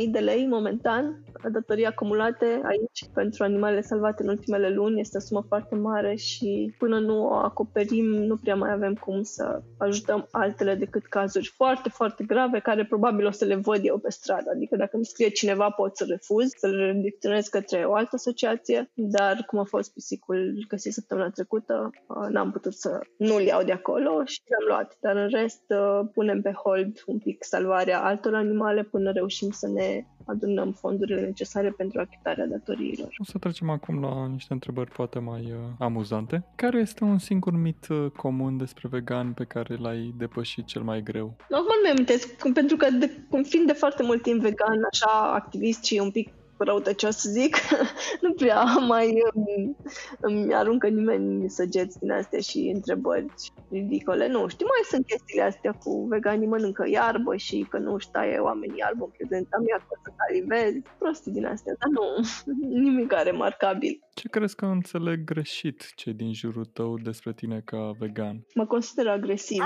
11.000 0.04 0.10
de 0.10 0.18
lei 0.18 0.46
momentan. 0.46 1.24
Datorii 1.50 1.86
acumulate 1.86 2.60
aici 2.64 3.04
pentru 3.14 3.44
animalele 3.44 3.80
salvate 3.80 4.22
în 4.22 4.28
ultimele 4.28 4.68
luni 4.68 5.00
este 5.00 5.16
o 5.16 5.20
sumă 5.20 5.44
foarte 5.48 5.74
mare 5.74 6.14
și 6.14 6.74
până 6.78 6.98
nu 6.98 7.28
o 7.28 7.34
acoperim, 7.34 8.04
nu 8.04 8.36
prea 8.36 8.54
mai 8.54 8.72
avem 8.72 8.94
cum 8.94 9.22
să 9.22 9.62
ajutăm 9.78 10.28
altele 10.30 10.74
decât 10.74 11.06
cazuri 11.06 11.52
foarte, 11.56 11.88
foarte 11.88 12.24
grave, 12.24 12.58
care 12.58 12.84
probabil 12.84 13.26
o 13.26 13.30
să 13.30 13.44
le 13.44 13.54
văd 13.54 13.80
eu 13.82 13.98
pe 13.98 14.10
stradă. 14.10 14.50
Adică 14.54 14.76
dacă 14.76 14.96
îmi 14.96 15.04
scrie 15.04 15.28
cineva, 15.28 15.70
pot 15.70 15.96
să 15.96 16.04
refuz, 16.08 16.50
să-l 16.56 16.76
redirecționez 16.76 17.48
către 17.62 17.84
o 17.84 17.94
altă 17.94 18.10
asociație, 18.14 18.90
dar 18.94 19.44
cum 19.46 19.58
a 19.58 19.64
fost 19.64 19.92
pisicul 19.92 20.64
găsit 20.68 20.92
săptămâna 20.92 21.30
trecută, 21.30 21.90
uh, 21.92 22.28
n-am 22.30 22.50
putut 22.52 22.74
să 22.74 23.00
nu-l 23.18 23.42
iau 23.42 23.62
de 23.62 23.72
acolo 23.72 24.24
și 24.24 24.40
l-am 24.52 24.66
luat. 24.68 24.96
Dar 25.00 25.16
în 25.16 25.28
rest 25.28 25.62
uh, 25.68 26.00
punem 26.12 26.42
pe 26.42 26.52
hold 26.52 27.02
un 27.06 27.18
pic 27.18 27.44
salvarea 27.44 28.02
altor 28.02 28.34
animale 28.34 28.82
până 28.82 29.12
reușim 29.12 29.50
să 29.50 29.68
ne 29.68 30.06
adunăm 30.26 30.72
fondurile 30.72 31.20
necesare 31.20 31.70
pentru 31.70 32.00
achitarea 32.00 32.46
datoriilor. 32.46 33.08
O 33.18 33.24
să 33.24 33.38
trecem 33.38 33.70
acum 33.70 34.00
la 34.00 34.26
niște 34.26 34.52
întrebări 34.52 34.90
poate 34.90 35.18
mai 35.18 35.40
uh, 35.40 35.58
amuzante. 35.78 36.44
Care 36.56 36.78
este 36.78 37.04
un 37.04 37.18
singur 37.18 37.52
mit 37.52 37.86
uh, 37.88 38.06
comun 38.16 38.56
despre 38.56 38.88
vegan 38.90 39.32
pe 39.32 39.44
care 39.44 39.76
l-ai 39.76 40.14
depășit 40.18 40.66
cel 40.66 40.82
mai 40.82 41.02
greu? 41.02 41.36
Normal 41.48 41.76
mi 41.84 41.90
amintesc, 41.90 42.52
pentru 42.52 42.76
că 42.76 42.90
de, 42.90 43.10
fiind 43.42 43.66
de 43.66 43.72
foarte 43.72 44.02
mult 44.02 44.22
timp 44.22 44.40
vegan, 44.40 44.86
așa 44.90 45.32
activist 45.34 45.84
și 45.84 45.98
un 45.98 46.10
pic 46.10 46.28
răutăcios 46.62 47.16
să 47.16 47.30
zic, 47.30 47.56
nu 48.24 48.32
prea 48.32 48.64
mai 48.64 49.22
îmi, 49.32 49.76
îmi 50.20 50.54
aruncă 50.54 50.88
nimeni 50.88 51.50
săgeți 51.50 51.98
din 51.98 52.10
astea 52.10 52.40
și 52.40 52.70
întrebări 52.74 53.26
ridicole. 53.70 54.28
Nu 54.28 54.48
știu, 54.48 54.66
mai 54.66 54.82
sunt 54.90 55.06
chestiile 55.06 55.42
astea 55.42 55.72
cu 55.72 56.06
veganii 56.08 56.46
mănâncă 56.46 56.84
iarbă 56.88 57.36
și 57.36 57.66
că 57.70 57.78
nu 57.78 57.92
își 57.94 58.10
taie 58.10 58.38
oamenii 58.38 58.78
iarbă 58.78 59.04
în 59.04 59.10
prezenta 59.16 59.56
mea 59.66 59.76
că 59.88 60.00
să 60.04 60.10
calivezi. 60.16 60.82
Prostii 60.98 61.32
din 61.32 61.46
astea, 61.46 61.74
dar 61.78 61.88
nu, 61.90 62.04
nimic 62.84 63.12
remarcabil. 63.24 64.00
Ce 64.14 64.28
crezi 64.28 64.56
că 64.56 64.64
înțeleg 64.64 65.24
greșit 65.24 65.92
cei 65.94 66.12
din 66.12 66.34
jurul 66.34 66.64
tău 66.64 66.98
despre 66.98 67.32
tine 67.32 67.60
ca 67.64 67.94
vegan? 67.98 68.46
Mă 68.54 68.66
consider 68.66 69.08
agresivă 69.08 69.64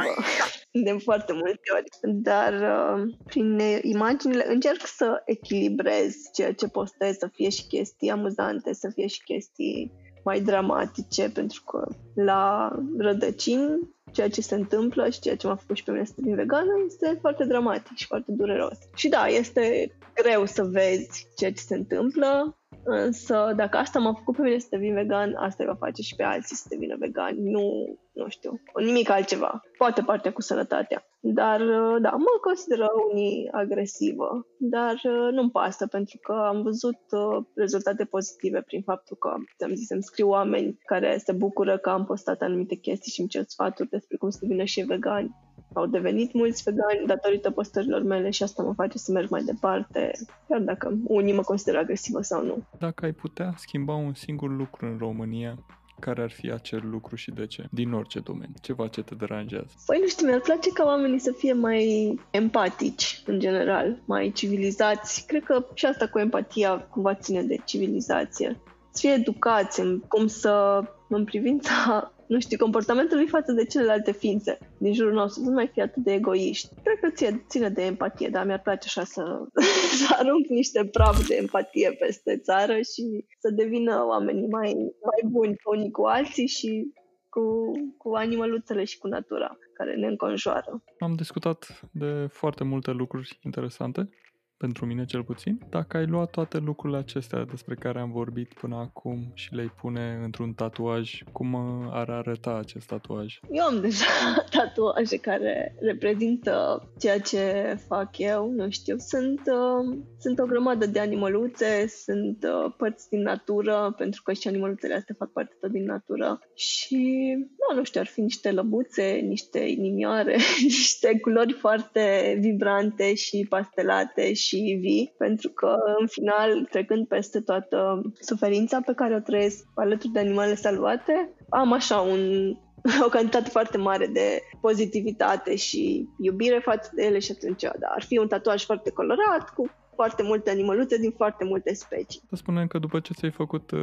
de 0.83 0.97
foarte 1.03 1.33
multe 1.33 1.61
ori, 1.75 2.13
dar 2.15 2.53
uh, 2.53 3.15
prin 3.25 3.61
imaginile 3.83 4.45
încerc 4.49 4.87
să 4.87 5.23
echilibrez 5.25 6.15
ceea 6.33 6.55
ce 6.55 6.69
postez, 6.69 7.17
să 7.17 7.29
fie 7.33 7.49
și 7.49 7.67
chestii 7.67 8.11
amuzante, 8.11 8.73
să 8.73 8.91
fie 8.95 9.07
și 9.07 9.23
chestii 9.25 9.93
mai 10.25 10.41
dramatice, 10.41 11.31
pentru 11.31 11.63
că 11.63 11.87
la 12.15 12.73
rădăcini 12.99 13.95
ceea 14.13 14.29
ce 14.29 14.41
se 14.41 14.55
întâmplă 14.55 15.09
și 15.11 15.21
ceea 15.21 15.37
ce 15.37 15.47
m-a 15.47 15.57
făcut 15.57 15.77
și 15.77 15.83
pe 15.83 15.91
mine 15.91 16.05
să 16.05 16.13
devin 16.17 16.35
vegană 16.35 16.73
este 16.87 17.19
foarte 17.21 17.45
dramatic 17.45 17.97
și 17.97 18.07
foarte 18.07 18.33
dureros. 18.33 18.79
Și 18.95 19.09
da, 19.09 19.27
este 19.27 19.97
greu 20.15 20.45
să 20.45 20.63
vezi 20.63 21.29
ceea 21.37 21.53
ce 21.53 21.63
se 21.63 21.75
întâmplă, 21.75 22.59
Însă 22.89 23.53
dacă 23.57 23.77
asta 23.77 23.99
m-a 23.99 24.13
făcut 24.13 24.37
pe 24.37 24.43
mine 24.43 24.59
să 24.59 24.67
devin 24.71 24.95
vegan, 24.95 25.35
asta 25.35 25.63
îi 25.63 25.69
va 25.69 25.87
face 25.87 26.03
și 26.03 26.15
pe 26.15 26.23
alții 26.23 26.57
să 26.57 26.67
devină 26.69 26.97
vegan. 26.99 27.35
Nu, 27.43 27.99
nu 28.13 28.29
știu, 28.29 28.61
nimic 28.75 29.11
altceva. 29.11 29.63
Poate 29.79 30.03
partea 30.03 30.33
cu 30.33 30.41
sănătatea. 30.41 31.07
Dar, 31.21 31.61
uh, 31.61 31.97
da, 32.01 32.11
mă 32.11 32.39
consideră 32.41 32.89
unii 33.11 33.49
agresivă, 33.53 34.47
dar 34.59 34.95
uh, 34.95 35.29
nu-mi 35.33 35.51
pasă 35.51 35.87
pentru 35.87 36.19
că 36.23 36.33
am 36.33 36.63
văzut 36.63 37.01
uh, 37.11 37.45
rezultate 37.55 38.05
pozitive 38.05 38.61
prin 38.61 38.83
faptul 38.83 39.17
că, 39.17 39.35
ți-am 39.57 39.75
zis, 39.75 39.91
îmi 39.91 40.03
scriu 40.03 40.29
oameni 40.29 40.79
care 40.85 41.19
se 41.19 41.33
bucură 41.33 41.79
că 41.79 41.91
am 41.91 42.05
postat 42.05 42.41
anumite 42.41 42.75
chestii 42.75 43.13
și 43.13 43.21
îmi 43.21 43.29
cer 43.29 43.45
sfaturi 43.47 43.89
despre 43.89 44.17
cum 44.17 44.31
să 44.31 44.39
devină 44.41 44.65
și 44.65 44.81
vegani. 44.81 45.35
Au 45.79 45.87
devenit 45.87 46.33
mulți 46.33 46.63
vegani 46.63 47.07
datorită 47.07 47.51
postărilor 47.51 48.03
mele 48.03 48.31
și 48.31 48.43
asta 48.43 48.63
mă 48.63 48.73
face 48.73 48.99
să 48.99 49.13
merg 49.13 49.29
mai 49.29 49.43
departe, 49.43 50.11
chiar 50.49 50.61
dacă 50.61 50.99
unii 51.05 51.35
mă 51.35 51.43
consideră 51.43 51.79
agresivă 51.79 52.21
sau 52.23 52.45
nu. 52.45 52.63
Dacă 52.79 53.05
ai 53.05 53.13
putea 53.13 53.55
schimba 53.57 53.95
un 53.95 54.15
singur 54.15 54.51
lucru 54.51 54.87
în 54.87 54.97
România, 54.99 55.59
care 56.01 56.23
ar 56.23 56.31
fi 56.31 56.51
acel 56.51 56.83
lucru 56.91 57.17
și 57.17 57.31
de 57.31 57.47
ce? 57.47 57.65
Din 57.71 57.93
orice 57.93 58.21
domeniu. 58.21 58.55
Ceva 58.61 58.87
ce 58.87 59.03
te 59.03 59.15
deranjează. 59.15 59.71
Păi 59.87 59.99
nu 60.01 60.07
știu, 60.07 60.27
mi-ar 60.27 60.41
place 60.41 60.71
ca 60.71 60.85
oamenii 60.85 61.19
să 61.19 61.33
fie 61.37 61.53
mai 61.53 62.15
empatici, 62.31 63.23
în 63.27 63.39
general, 63.39 64.03
mai 64.05 64.33
civilizați. 64.35 65.27
Cred 65.27 65.45
că 65.45 65.67
și 65.75 65.87
asta 65.87 66.09
cu 66.09 66.19
empatia 66.19 66.79
cumva 66.79 67.15
ține 67.15 67.43
de 67.43 67.57
civilizație. 67.65 68.61
Să 68.91 69.01
fie 69.01 69.11
educați 69.11 69.81
în 69.81 70.01
cum 70.01 70.27
să, 70.27 70.83
în 71.09 71.25
privința 71.25 72.11
nu 72.27 72.41
știu, 72.41 72.59
comportamentul 72.59 73.17
lui 73.17 73.29
față 73.29 73.53
de 73.53 73.65
celelalte 73.65 74.13
ființe 74.13 74.59
din 74.79 74.95
jurul 74.95 75.13
nostru, 75.13 75.43
nu 75.43 75.51
mai 75.51 75.71
fi 75.73 75.81
atât 75.81 76.03
de 76.03 76.13
egoiști. 76.13 76.69
Cred 76.83 76.99
că 77.01 77.11
ție, 77.11 77.45
ține 77.49 77.69
de 77.69 77.85
empatie, 77.85 78.29
dar 78.29 78.47
mi-ar 78.47 78.61
place 78.61 78.87
așa 78.87 79.05
să, 79.05 79.23
să 80.01 80.17
arunc 80.19 80.47
niște 80.47 80.85
praf 80.85 81.27
de 81.27 81.35
empatie 81.35 81.97
peste 82.01 82.37
țară 82.37 82.75
și 82.75 83.25
să 83.39 83.51
devină 83.51 84.05
oamenii 84.09 84.49
mai, 84.49 84.73
mai 85.03 85.31
buni 85.31 85.57
unii 85.65 85.91
cu 85.91 86.03
alții 86.03 86.47
și 86.47 86.93
cu, 87.29 87.73
cu 87.97 88.15
animăluțele 88.15 88.85
și 88.85 88.99
cu 88.99 89.07
natura 89.07 89.59
care 89.73 89.97
ne 89.97 90.07
înconjoară. 90.07 90.83
Am 90.99 91.15
discutat 91.15 91.81
de 91.93 92.27
foarte 92.31 92.65
multe 92.65 92.91
lucruri 92.91 93.39
interesante 93.43 94.09
pentru 94.57 94.87
mine 94.87 95.05
cel 95.05 95.23
puțin. 95.23 95.59
Dacă 95.71 95.97
ai 95.97 96.07
luat 96.07 96.31
toate 96.31 96.59
lucrurile 96.59 96.99
acestea 96.99 97.45
despre 97.45 97.75
care 97.75 98.01
am 98.01 98.11
vorbit 98.13 98.53
până 98.53 98.77
acum 98.77 99.31
și 99.35 99.55
le-ai 99.55 99.73
pune 99.81 100.21
într-un 100.23 100.53
tatuaj, 100.53 101.23
cum 101.33 101.53
uh, 101.53 101.89
ar 101.91 102.11
arăta 102.11 102.55
acest 102.55 102.87
tatuaj? 102.87 103.39
Eu 103.51 103.65
am 103.65 103.81
deja 103.81 104.05
tatuaje 104.57 105.17
care 105.17 105.75
reprezintă 105.81 106.83
ceea 106.99 107.21
ce 107.21 107.77
fac 107.87 108.19
eu, 108.19 108.51
nu 108.51 108.71
știu. 108.71 108.97
Sunt, 108.99 109.41
uh, 109.47 109.99
sunt 110.19 110.39
o 110.39 110.45
grămadă 110.45 110.87
de 110.87 111.01
animăluțe, 111.01 111.87
sunt 111.87 112.45
uh, 112.45 112.73
părți 112.77 113.09
din 113.09 113.23
natură, 113.23 113.95
pentru 113.97 114.23
că 114.23 114.33
și 114.33 114.49
animăluțele 114.49 114.95
astea 114.95 115.15
fac 115.19 115.33
parte 115.33 115.57
tot 115.61 115.71
din 115.71 115.85
natură. 115.85 116.41
Și, 116.55 117.35
nu, 117.37 117.77
nu 117.77 117.85
știu, 117.85 118.01
ar 118.01 118.07
fi 118.07 118.21
niște 118.21 118.51
lăbuțe, 118.51 119.13
niște 119.13 119.59
inimioare, 119.59 120.37
niște 120.63 121.19
culori 121.21 121.53
foarte 121.53 122.37
vibrante 122.41 123.15
și 123.15 123.47
pastelate 123.49 124.33
și 124.33 124.46
vii, 124.55 125.15
pentru 125.19 125.49
că 125.49 125.77
în 126.01 126.07
final, 126.07 126.67
trecând 126.71 127.07
peste 127.07 127.41
toată 127.41 128.03
suferința 128.21 128.81
pe 128.81 128.93
care 128.93 129.15
o 129.15 129.21
trăiesc 129.21 129.65
alături 129.75 130.13
de 130.13 130.19
animale 130.19 130.55
salvate, 130.55 131.35
am 131.49 131.73
așa 131.73 131.97
un, 131.97 132.53
o 133.07 133.09
cantitate 133.09 133.51
foarte 133.51 133.79
mare 133.79 134.07
de 134.07 134.41
pozitivitate 134.61 135.57
și 135.57 136.09
iubire 136.19 136.61
față 136.65 136.91
de 136.95 137.05
ele 137.05 137.19
și 137.19 137.33
atunci, 137.35 137.63
da, 137.63 137.87
ar 137.95 138.03
fi 138.03 138.19
un 138.19 138.29
tatuaj 138.29 138.65
foarte 138.65 138.91
colorat, 138.91 139.51
cu 139.55 139.71
foarte 139.97 140.23
multe 140.23 140.51
animăluțe 140.51 140.97
din 140.97 141.11
foarte 141.11 141.45
multe 141.45 141.75
specii. 141.75 142.23
Să 142.29 142.37
spunem 142.37 142.67
că 142.67 142.79
după 142.79 143.01
ce 143.01 143.13
ți-ai 143.13 143.31
făcut 143.31 143.71
uh, 143.71 143.81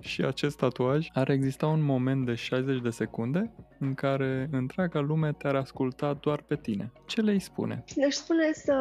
și 0.00 0.22
acest 0.22 0.56
tatuaj, 0.56 1.06
ar 1.12 1.30
exista 1.30 1.66
un 1.66 1.82
moment 1.82 2.26
de 2.26 2.34
60 2.34 2.80
de 2.80 2.90
secunde 2.90 3.52
în 3.78 3.94
care 3.94 4.48
întreaga 4.52 5.00
lume 5.00 5.32
te-ar 5.32 5.54
asculta 5.54 6.18
doar 6.20 6.42
pe 6.42 6.56
tine. 6.56 6.92
Ce 7.06 7.20
le-ai 7.20 7.40
spune? 7.40 7.84
Le-aș 7.96 8.14
spune 8.14 8.52
să 8.52 8.74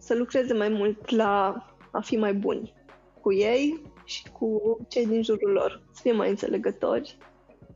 să 0.00 0.14
lucreze 0.14 0.54
mai 0.54 0.68
mult 0.68 1.10
la 1.10 1.64
a 1.92 2.00
fi 2.00 2.16
mai 2.16 2.34
buni 2.34 2.72
cu 3.20 3.32
ei 3.32 3.82
și 4.04 4.22
cu 4.32 4.78
cei 4.88 5.06
din 5.06 5.22
jurul 5.22 5.50
lor, 5.50 5.82
să 5.92 6.00
fie 6.02 6.12
mai 6.12 6.28
înțelegători, 6.28 7.16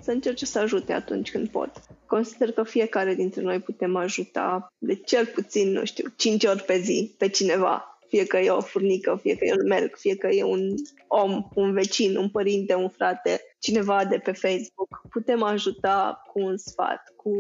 să 0.01 0.11
încerce 0.11 0.47
să 0.47 0.59
ajute 0.59 0.93
atunci 0.93 1.31
când 1.31 1.49
pot. 1.49 1.71
Consider 2.07 2.53
că 2.53 2.63
fiecare 2.63 3.15
dintre 3.15 3.43
noi 3.43 3.61
putem 3.61 3.97
ajuta 3.97 4.73
de 4.79 4.95
cel 4.95 5.27
puțin, 5.27 5.73
nu 5.73 5.85
știu, 5.85 6.09
5 6.17 6.45
ori 6.45 6.63
pe 6.63 6.79
zi 6.79 7.15
pe 7.19 7.29
cineva. 7.29 7.99
Fie 8.09 8.27
că 8.27 8.37
e 8.37 8.51
o 8.51 8.61
furnică, 8.61 9.19
fie 9.23 9.37
că 9.37 9.45
e 9.45 9.53
un 9.61 9.67
melc, 9.67 9.97
fie 9.97 10.17
că 10.17 10.27
e 10.27 10.43
un 10.43 10.75
om, 11.09 11.49
un 11.55 11.73
vecin, 11.73 12.17
un 12.17 12.29
părinte, 12.29 12.75
un 12.75 12.89
frate, 12.89 13.41
cineva 13.59 14.05
de 14.05 14.19
pe 14.19 14.33
Facebook. 14.33 15.01
Putem 15.11 15.43
ajuta 15.43 16.23
cu 16.27 16.41
un 16.41 16.57
sfat, 16.57 17.13
cu 17.17 17.31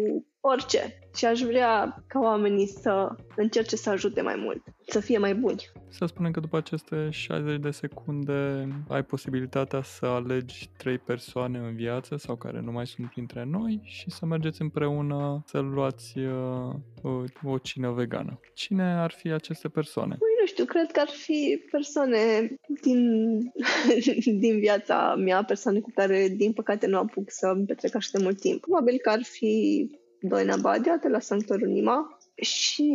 orice. 0.40 0.98
Și 1.16 1.24
aș 1.24 1.40
vrea 1.40 2.04
ca 2.06 2.18
oamenii 2.20 2.66
să 2.66 3.08
încerce 3.36 3.76
să 3.76 3.90
ajute 3.90 4.20
mai 4.20 4.36
mult, 4.36 4.62
să 4.86 5.00
fie 5.00 5.18
mai 5.18 5.34
buni. 5.34 5.70
Să 5.88 6.06
spunem 6.06 6.30
că 6.30 6.40
după 6.40 6.56
aceste 6.56 7.08
60 7.10 7.60
de 7.60 7.70
secunde 7.70 8.68
ai 8.88 9.04
posibilitatea 9.04 9.82
să 9.82 10.06
alegi 10.06 10.70
trei 10.76 10.98
persoane 10.98 11.58
în 11.58 11.74
viață 11.74 12.16
sau 12.16 12.36
care 12.36 12.60
nu 12.60 12.72
mai 12.72 12.86
sunt 12.86 13.10
printre 13.10 13.44
noi 13.44 13.80
și 13.84 14.10
să 14.10 14.26
mergeți 14.26 14.62
împreună 14.62 15.42
să 15.46 15.58
luați 15.58 16.18
uh, 16.18 16.74
o, 17.02 17.22
o 17.42 17.58
cină 17.58 17.90
vegană. 17.90 18.40
Cine 18.54 18.82
ar 18.82 19.10
fi 19.10 19.28
aceste 19.28 19.68
persoane? 19.68 20.16
Păi, 20.18 20.28
nu 20.40 20.46
știu, 20.46 20.64
cred 20.64 20.90
că 20.90 21.00
ar 21.00 21.08
fi 21.08 21.64
persoane 21.70 22.54
din, 22.82 23.38
din 24.42 24.58
viața 24.58 25.14
mea, 25.14 25.44
persoane 25.44 25.80
cu 25.80 25.90
care, 25.94 26.28
din 26.28 26.52
păcate, 26.52 26.86
nu 26.86 26.98
apuc 26.98 27.30
să 27.30 27.54
petrec 27.66 27.94
așa 27.94 28.08
de 28.12 28.22
mult 28.22 28.40
timp. 28.40 28.60
Probabil 28.60 28.98
că 29.02 29.10
ar 29.10 29.22
fi 29.22 29.90
Doina 30.20 30.56
Badia 30.56 30.96
de 30.96 31.08
la 31.08 31.18
Sanctorul 31.18 31.68
Nima 31.68 32.18
și 32.34 32.92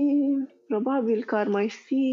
probabil 0.70 1.24
că 1.24 1.36
ar 1.36 1.48
mai 1.48 1.70
fi 1.70 2.06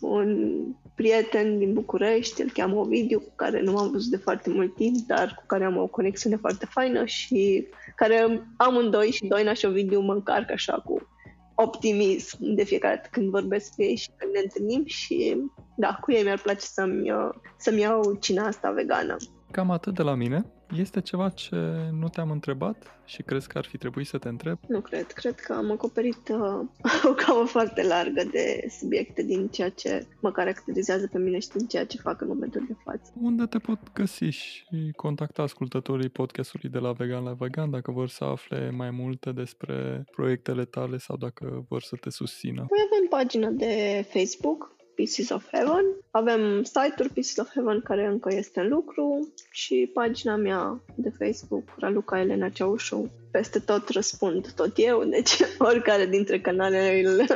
un 0.00 0.58
prieten 0.94 1.58
din 1.58 1.72
București, 1.72 2.42
îl 2.42 2.50
cheamă 2.50 2.76
Ovidiu, 2.76 3.18
cu 3.18 3.32
care 3.36 3.62
nu 3.62 3.72
m-am 3.72 3.90
văzut 3.90 4.10
de 4.10 4.16
foarte 4.16 4.50
mult 4.50 4.74
timp, 4.74 4.96
dar 5.06 5.34
cu 5.36 5.42
care 5.46 5.64
am 5.64 5.76
o 5.76 5.86
conexiune 5.86 6.36
foarte 6.36 6.66
faină 6.66 7.04
și 7.04 7.66
care 7.96 8.42
amândoi 8.56 9.10
și 9.10 9.26
Doina 9.26 9.52
și 9.52 9.66
Ovidiu 9.66 10.00
mă 10.00 10.12
încarcă 10.12 10.52
așa 10.52 10.82
cu 10.84 11.08
optimism 11.54 12.38
de 12.40 12.64
fiecare 12.64 12.94
dată 12.94 13.08
când 13.12 13.30
vorbesc 13.30 13.74
cu 13.74 13.82
ei 13.82 13.96
și 13.96 14.10
când 14.16 14.32
ne 14.32 14.40
întâlnim 14.42 14.82
și 14.86 15.36
da, 15.76 15.98
cu 16.00 16.12
ei 16.12 16.22
mi-ar 16.22 16.40
place 16.42 16.66
să-mi, 16.66 17.12
să-mi 17.56 17.80
iau 17.80 18.16
cina 18.20 18.46
asta 18.46 18.70
vegană. 18.70 19.16
Cam 19.50 19.70
atât 19.70 19.94
de 19.94 20.02
la 20.02 20.14
mine. 20.14 20.44
Este 20.74 21.00
ceva 21.00 21.28
ce 21.28 21.56
nu 21.92 22.08
te-am 22.08 22.30
întrebat 22.30 23.00
și 23.04 23.22
crezi 23.22 23.48
că 23.48 23.58
ar 23.58 23.64
fi 23.64 23.78
trebuit 23.78 24.06
să 24.06 24.18
te 24.18 24.28
întreb? 24.28 24.58
Nu 24.68 24.80
cred. 24.80 25.06
Cred 25.06 25.34
că 25.34 25.52
am 25.52 25.70
acoperit 25.70 26.28
uh, 26.28 26.38
o 27.10 27.12
gamă 27.26 27.44
foarte 27.44 27.82
largă 27.82 28.22
de 28.32 28.66
subiecte 28.78 29.22
din 29.22 29.48
ceea 29.48 29.68
ce 29.68 30.06
mă 30.20 30.30
caracterizează 30.30 31.08
pe 31.12 31.18
mine 31.18 31.38
și 31.38 31.48
din 31.48 31.66
ceea 31.66 31.86
ce 31.86 31.96
fac 31.96 32.20
în 32.20 32.26
momentul 32.26 32.64
de 32.68 32.76
față. 32.84 33.12
Unde 33.20 33.44
te 33.44 33.58
pot 33.58 33.92
găsi 33.92 34.24
și 34.24 34.92
contacta 34.96 35.42
ascultătorii 35.42 36.08
podcastului 36.08 36.70
de 36.70 36.78
la 36.78 36.92
Vegan 36.92 37.24
la 37.24 37.32
Vegan 37.32 37.70
dacă 37.70 37.90
vor 37.90 38.08
să 38.08 38.24
afle 38.24 38.70
mai 38.70 38.90
multe 38.90 39.32
despre 39.32 40.04
proiectele 40.10 40.64
tale 40.64 40.98
sau 40.98 41.16
dacă 41.16 41.64
vor 41.68 41.82
să 41.82 41.96
te 41.96 42.10
susțină? 42.10 42.66
Noi 42.70 42.88
avem 42.90 43.08
pagina 43.08 43.48
de 43.48 44.04
Facebook 44.08 44.75
Pieces 44.96 45.30
of 45.30 45.48
Heaven. 45.50 45.84
Avem 46.10 46.62
site-ul 46.62 47.10
Pieces 47.12 47.36
of 47.36 47.52
Heaven 47.52 47.80
care 47.80 48.06
încă 48.06 48.34
este 48.34 48.60
în 48.60 48.68
lucru 48.68 49.32
și 49.50 49.90
pagina 49.94 50.36
mea 50.36 50.80
de 50.94 51.10
Facebook, 51.18 51.74
Raluca 51.78 52.20
Elena 52.20 52.48
Ceaușu, 52.48 53.10
peste 53.36 53.58
tot 53.58 53.88
răspund 53.88 54.52
tot 54.52 54.72
eu, 54.74 55.04
deci 55.04 55.36
oricare 55.70 56.06
dintre 56.06 56.40
canale 56.40 57.02
îl, 57.04 57.26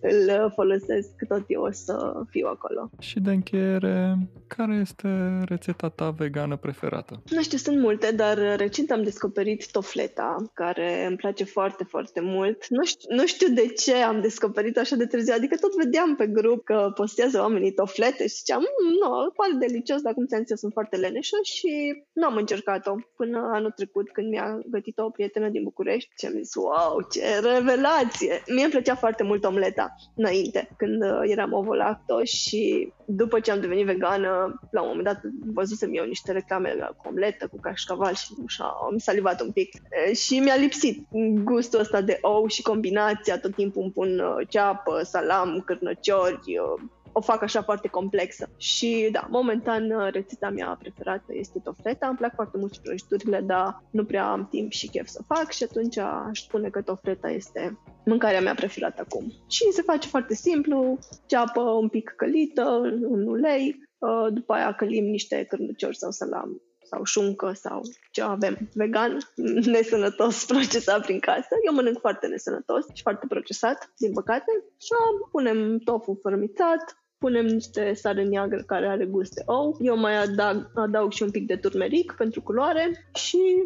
îl 0.00 0.52
folosesc, 0.54 1.08
tot 1.28 1.44
eu 1.46 1.62
o 1.62 1.70
să 1.70 1.94
fiu 2.30 2.46
acolo. 2.46 2.90
Și 2.98 3.20
de 3.20 3.30
încheiere, 3.30 4.16
care 4.46 4.74
este 4.74 5.08
rețeta 5.44 5.88
ta 5.88 6.10
vegană 6.10 6.56
preferată? 6.56 7.22
Nu 7.30 7.42
știu, 7.42 7.58
sunt 7.58 7.78
multe, 7.78 8.12
dar 8.12 8.56
recent 8.56 8.90
am 8.90 9.02
descoperit 9.02 9.70
tofleta, 9.70 10.36
care 10.54 11.06
îmi 11.06 11.16
place 11.16 11.44
foarte, 11.44 11.84
foarte 11.84 12.20
mult. 12.20 12.68
Nu 12.68 12.84
știu, 12.84 13.14
nu 13.16 13.26
știu 13.26 13.48
de 13.54 13.66
ce 13.66 13.94
am 13.94 14.20
descoperit 14.20 14.76
așa 14.78 14.96
de 14.96 15.06
târziu, 15.06 15.34
adică 15.36 15.56
tot 15.56 15.76
vedeam 15.84 16.16
pe 16.16 16.26
grup 16.26 16.64
că 16.64 16.92
postează 16.94 17.40
oamenii 17.40 17.72
toflete 17.72 18.26
și 18.26 18.34
ziceam, 18.34 18.60
mm, 18.60 18.92
nu, 19.00 19.30
pare 19.36 19.66
delicios, 19.68 20.00
dar 20.00 20.12
cum 20.12 20.26
ți-am 20.26 20.40
zis, 20.40 20.50
eu 20.50 20.56
sunt 20.56 20.72
foarte 20.72 20.96
leneșă 20.96 21.36
și 21.42 21.70
nu 22.12 22.26
am 22.26 22.36
încercat-o 22.36 22.94
până 23.16 23.50
anul 23.52 23.70
trecut 23.70 24.10
când 24.10 24.28
mi-a 24.28 24.58
gătit 24.66 24.98
o 24.98 25.10
prietenă 25.10 25.37
prietenă 25.38 25.48
din 25.48 25.62
București 25.62 26.10
și 26.18 26.26
am 26.26 26.32
zis, 26.32 26.54
wow, 26.54 27.06
ce 27.10 27.22
revelație! 27.48 28.42
Mie 28.46 28.62
îmi 28.62 28.72
plăcea 28.72 28.94
foarte 28.94 29.22
mult 29.22 29.44
omleta 29.44 29.94
înainte, 30.14 30.68
când 30.76 31.02
uh, 31.02 31.20
eram 31.24 31.52
ovolacto 31.52 32.24
și 32.24 32.92
după 33.06 33.40
ce 33.40 33.50
am 33.50 33.60
devenit 33.60 33.86
vegană, 33.86 34.60
la 34.70 34.82
un 34.82 34.88
moment 34.88 35.06
dat 35.06 35.20
văzusem 35.54 35.90
eu 35.92 36.04
niște 36.04 36.32
reclame 36.32 36.76
cu 36.96 37.08
omletă, 37.08 37.46
cu 37.46 37.60
cașcaval 37.60 38.14
și 38.14 38.26
așa, 38.46 38.78
am 38.90 38.98
salivat 38.98 39.40
un 39.40 39.52
pic. 39.52 39.68
Și 40.14 40.38
mi-a 40.38 40.56
lipsit 40.56 41.06
gustul 41.44 41.80
ăsta 41.80 42.00
de 42.00 42.18
ou 42.20 42.46
și 42.46 42.62
combinația, 42.62 43.38
tot 43.38 43.54
timpul 43.54 43.82
îmi 43.82 43.92
pun 43.92 44.18
uh, 44.18 44.48
ceapă, 44.48 45.02
salam, 45.02 45.62
cârnăciori, 45.66 46.34
uh, 46.34 46.82
o 47.12 47.20
fac 47.20 47.42
așa 47.42 47.62
foarte 47.62 47.88
complexă. 47.88 48.48
Și 48.56 49.08
da, 49.12 49.26
momentan 49.30 49.90
uh, 49.90 50.08
rețeta 50.12 50.50
mea 50.50 50.76
preferată 50.78 51.34
este 51.34 51.58
tofleta. 51.64 52.06
Îmi 52.06 52.16
plac 52.16 52.34
foarte 52.34 52.58
mult 52.58 52.72
și 52.72 52.80
prăjiturile, 52.80 53.40
dar 53.40 53.82
nu 53.90 54.04
prea 54.04 54.30
am 54.30 54.48
timp 54.50 54.72
și 54.72 54.88
chef 54.88 55.06
să 55.06 55.22
fac 55.26 55.50
și 55.50 55.62
atunci 55.62 55.96
aș 55.98 56.40
spune 56.40 56.68
că 56.68 56.82
tofleta 56.82 57.30
este 57.30 57.78
mâncarea 58.04 58.40
mea 58.40 58.54
preferată 58.54 59.06
acum. 59.06 59.32
Și 59.48 59.72
se 59.72 59.82
face 59.82 60.08
foarte 60.08 60.34
simplu, 60.34 60.98
ceapă 61.26 61.60
un 61.60 61.88
pic 61.88 62.12
călită 62.16 62.80
în 62.82 63.26
ulei, 63.26 63.88
uh, 63.98 64.32
după 64.32 64.52
aia 64.52 64.72
călim 64.72 65.04
niște 65.04 65.46
cârnuciori 65.48 65.96
sau 65.96 66.10
salam 66.10 66.60
sau 66.90 67.04
șuncă 67.04 67.52
sau 67.54 67.82
ce 68.10 68.22
avem 68.22 68.58
vegan, 68.74 69.18
nesănătos 69.74 70.44
procesat 70.44 71.04
prin 71.04 71.18
casă. 71.18 71.54
Eu 71.66 71.74
mănânc 71.74 71.98
foarte 71.98 72.26
nesănătos 72.26 72.86
și 72.94 73.02
foarte 73.02 73.26
procesat, 73.28 73.92
din 73.96 74.12
păcate. 74.12 74.64
Și 74.80 74.88
punem 75.30 75.78
tofu 75.78 76.18
fărmițat, 76.22 76.96
punem 77.18 77.46
niște 77.46 77.92
sare 77.94 78.24
neagră 78.24 78.62
care 78.66 78.86
are 78.86 79.04
gust 79.04 79.34
de 79.34 79.42
ou. 79.46 79.76
Eu 79.80 79.96
mai 79.96 80.16
adaug, 80.22 80.70
adaug 80.74 81.12
și 81.12 81.22
un 81.22 81.30
pic 81.30 81.46
de 81.46 81.56
turmeric 81.56 82.14
pentru 82.16 82.42
culoare 82.42 83.10
și 83.14 83.64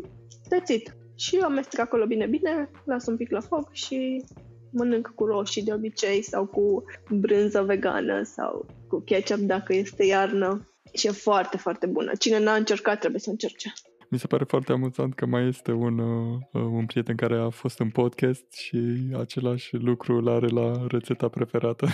tățit. 0.48 0.96
Și 1.14 1.36
amestec 1.36 1.80
acolo 1.80 2.06
bine, 2.06 2.26
bine, 2.26 2.70
las 2.84 3.06
un 3.06 3.16
pic 3.16 3.30
la 3.30 3.40
foc 3.40 3.72
și 3.72 4.24
mănânc 4.70 5.12
cu 5.14 5.24
roșii 5.24 5.62
de 5.62 5.72
obicei 5.72 6.22
sau 6.22 6.46
cu 6.46 6.84
brânză 7.10 7.62
vegană 7.62 8.22
sau 8.22 8.66
cu 8.88 9.00
ketchup 9.00 9.38
dacă 9.38 9.74
este 9.74 10.04
iarnă 10.04 10.66
și 10.92 11.06
e 11.06 11.10
foarte, 11.10 11.56
foarte 11.56 11.86
bună. 11.86 12.12
Cine 12.18 12.38
n-a 12.38 12.54
încercat 12.54 12.98
trebuie 12.98 13.20
să 13.20 13.30
încerce. 13.30 13.72
Mi 14.08 14.18
se 14.18 14.26
pare 14.26 14.44
foarte 14.44 14.72
amuzant 14.72 15.14
că 15.14 15.26
mai 15.26 15.48
este 15.48 15.72
un, 15.72 15.98
uh, 15.98 16.38
un 16.52 16.86
prieten 16.86 17.16
care 17.16 17.38
a 17.38 17.48
fost 17.48 17.78
în 17.78 17.90
podcast 17.90 18.52
și 18.52 18.78
același 19.18 19.76
lucru 19.76 20.16
îl 20.16 20.28
are 20.28 20.46
la 20.46 20.86
rețeta 20.88 21.28
preferată, 21.28 21.86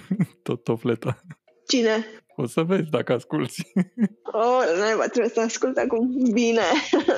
tot 0.42 0.64
tofleta. 0.64 1.20
Cine? 1.66 2.06
O 2.36 2.46
să 2.46 2.62
vezi 2.62 2.90
dacă 2.90 3.12
asculti. 3.12 3.62
oh, 4.42 4.62
naiba, 4.78 5.06
trebuie 5.06 5.32
să 5.32 5.40
ascult 5.40 5.76
acum. 5.76 6.32
Bine! 6.32 6.62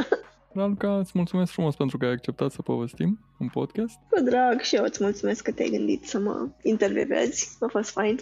Raluca, 0.54 0.98
îți 0.98 1.10
mulțumesc 1.14 1.52
frumos 1.52 1.76
pentru 1.76 1.98
că 1.98 2.04
ai 2.04 2.12
acceptat 2.12 2.52
să 2.52 2.62
povestim 2.62 3.18
un 3.38 3.48
podcast. 3.48 3.96
Cu 4.10 4.20
drag 4.20 4.60
și 4.60 4.76
eu 4.76 4.84
îți 4.84 5.02
mulțumesc 5.02 5.42
că 5.42 5.52
te-ai 5.52 5.70
gândit 5.70 6.04
să 6.04 6.18
mă 6.18 6.48
intervievezi. 6.62 7.56
A 7.60 7.66
fost 7.70 7.90
fain. 7.90 8.18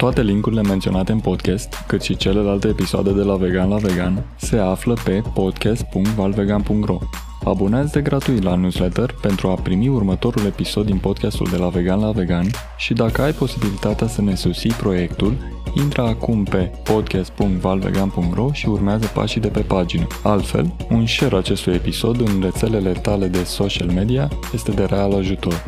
Toate 0.00 0.22
linkurile 0.22 0.62
menționate 0.62 1.12
în 1.12 1.20
podcast, 1.20 1.74
cât 1.86 2.02
și 2.02 2.16
celelalte 2.16 2.68
episoade 2.68 3.12
de 3.12 3.22
la 3.22 3.36
Vegan 3.36 3.68
la 3.68 3.76
Vegan, 3.76 4.24
se 4.36 4.56
află 4.56 4.96
pe 5.04 5.22
podcast.valvegan.ro. 5.34 6.98
Abonează-te 7.44 8.00
gratuit 8.00 8.42
la 8.42 8.54
newsletter 8.54 9.14
pentru 9.20 9.48
a 9.48 9.54
primi 9.54 9.88
următorul 9.88 10.46
episod 10.46 10.86
din 10.86 10.98
podcastul 10.98 11.46
de 11.50 11.56
la 11.56 11.68
Vegan 11.68 12.00
la 12.00 12.10
Vegan 12.10 12.46
și 12.76 12.92
dacă 12.92 13.22
ai 13.22 13.32
posibilitatea 13.32 14.06
să 14.06 14.22
ne 14.22 14.34
susții 14.34 14.72
proiectul, 14.72 15.36
intră 15.74 16.02
acum 16.02 16.44
pe 16.44 16.70
podcast.valvegan.ro 16.84 18.52
și 18.52 18.68
urmează 18.68 19.10
pașii 19.14 19.40
de 19.40 19.48
pe 19.48 19.60
pagină. 19.60 20.06
Altfel, 20.22 20.74
un 20.90 21.06
share 21.06 21.36
acestui 21.36 21.74
episod 21.74 22.20
în 22.20 22.40
rețelele 22.42 22.92
tale 22.92 23.26
de 23.26 23.44
social 23.44 23.88
media 23.88 24.28
este 24.52 24.70
de 24.70 24.84
real 24.84 25.12
ajutor. 25.12 25.64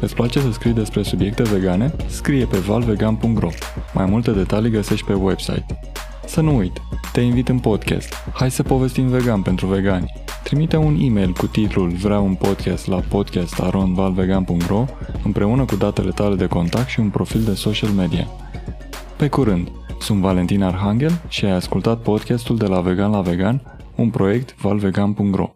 Îți 0.00 0.14
place 0.14 0.40
să 0.40 0.52
scrii 0.52 0.72
despre 0.72 1.02
subiecte 1.02 1.42
vegane? 1.42 1.94
Scrie 2.06 2.44
pe 2.44 2.58
valvegan.ro. 2.58 3.48
Mai 3.94 4.04
multe 4.04 4.30
detalii 4.30 4.70
găsești 4.70 5.06
pe 5.06 5.12
website. 5.12 5.66
Să 6.26 6.40
nu 6.40 6.56
uit, 6.56 6.82
te 7.12 7.20
invit 7.20 7.48
în 7.48 7.58
podcast. 7.58 8.14
Hai 8.32 8.50
să 8.50 8.62
povestim 8.62 9.08
vegan 9.08 9.42
pentru 9.42 9.66
vegani. 9.66 10.12
Trimite 10.42 10.76
un 10.76 10.98
e-mail 11.00 11.32
cu 11.32 11.46
titlul 11.46 11.88
Vreau 11.88 12.24
un 12.24 12.34
podcast 12.34 12.86
la 12.86 13.00
podcast.valvegan.ro 13.08 14.84
împreună 15.24 15.64
cu 15.64 15.76
datele 15.76 16.10
tale 16.10 16.34
de 16.34 16.46
contact 16.46 16.88
și 16.88 17.00
un 17.00 17.08
profil 17.08 17.42
de 17.42 17.54
social 17.54 17.90
media. 17.90 18.26
Pe 19.16 19.28
curând! 19.28 19.68
Sunt 20.00 20.20
Valentin 20.20 20.62
Arhangel 20.62 21.20
și 21.28 21.44
ai 21.44 21.50
ascultat 21.50 21.98
podcastul 21.98 22.56
de 22.56 22.66
la 22.66 22.80
Vegan 22.80 23.10
la 23.10 23.20
Vegan, 23.20 23.62
un 23.94 24.10
proiect 24.10 24.60
valvegan.ro. 24.60 25.54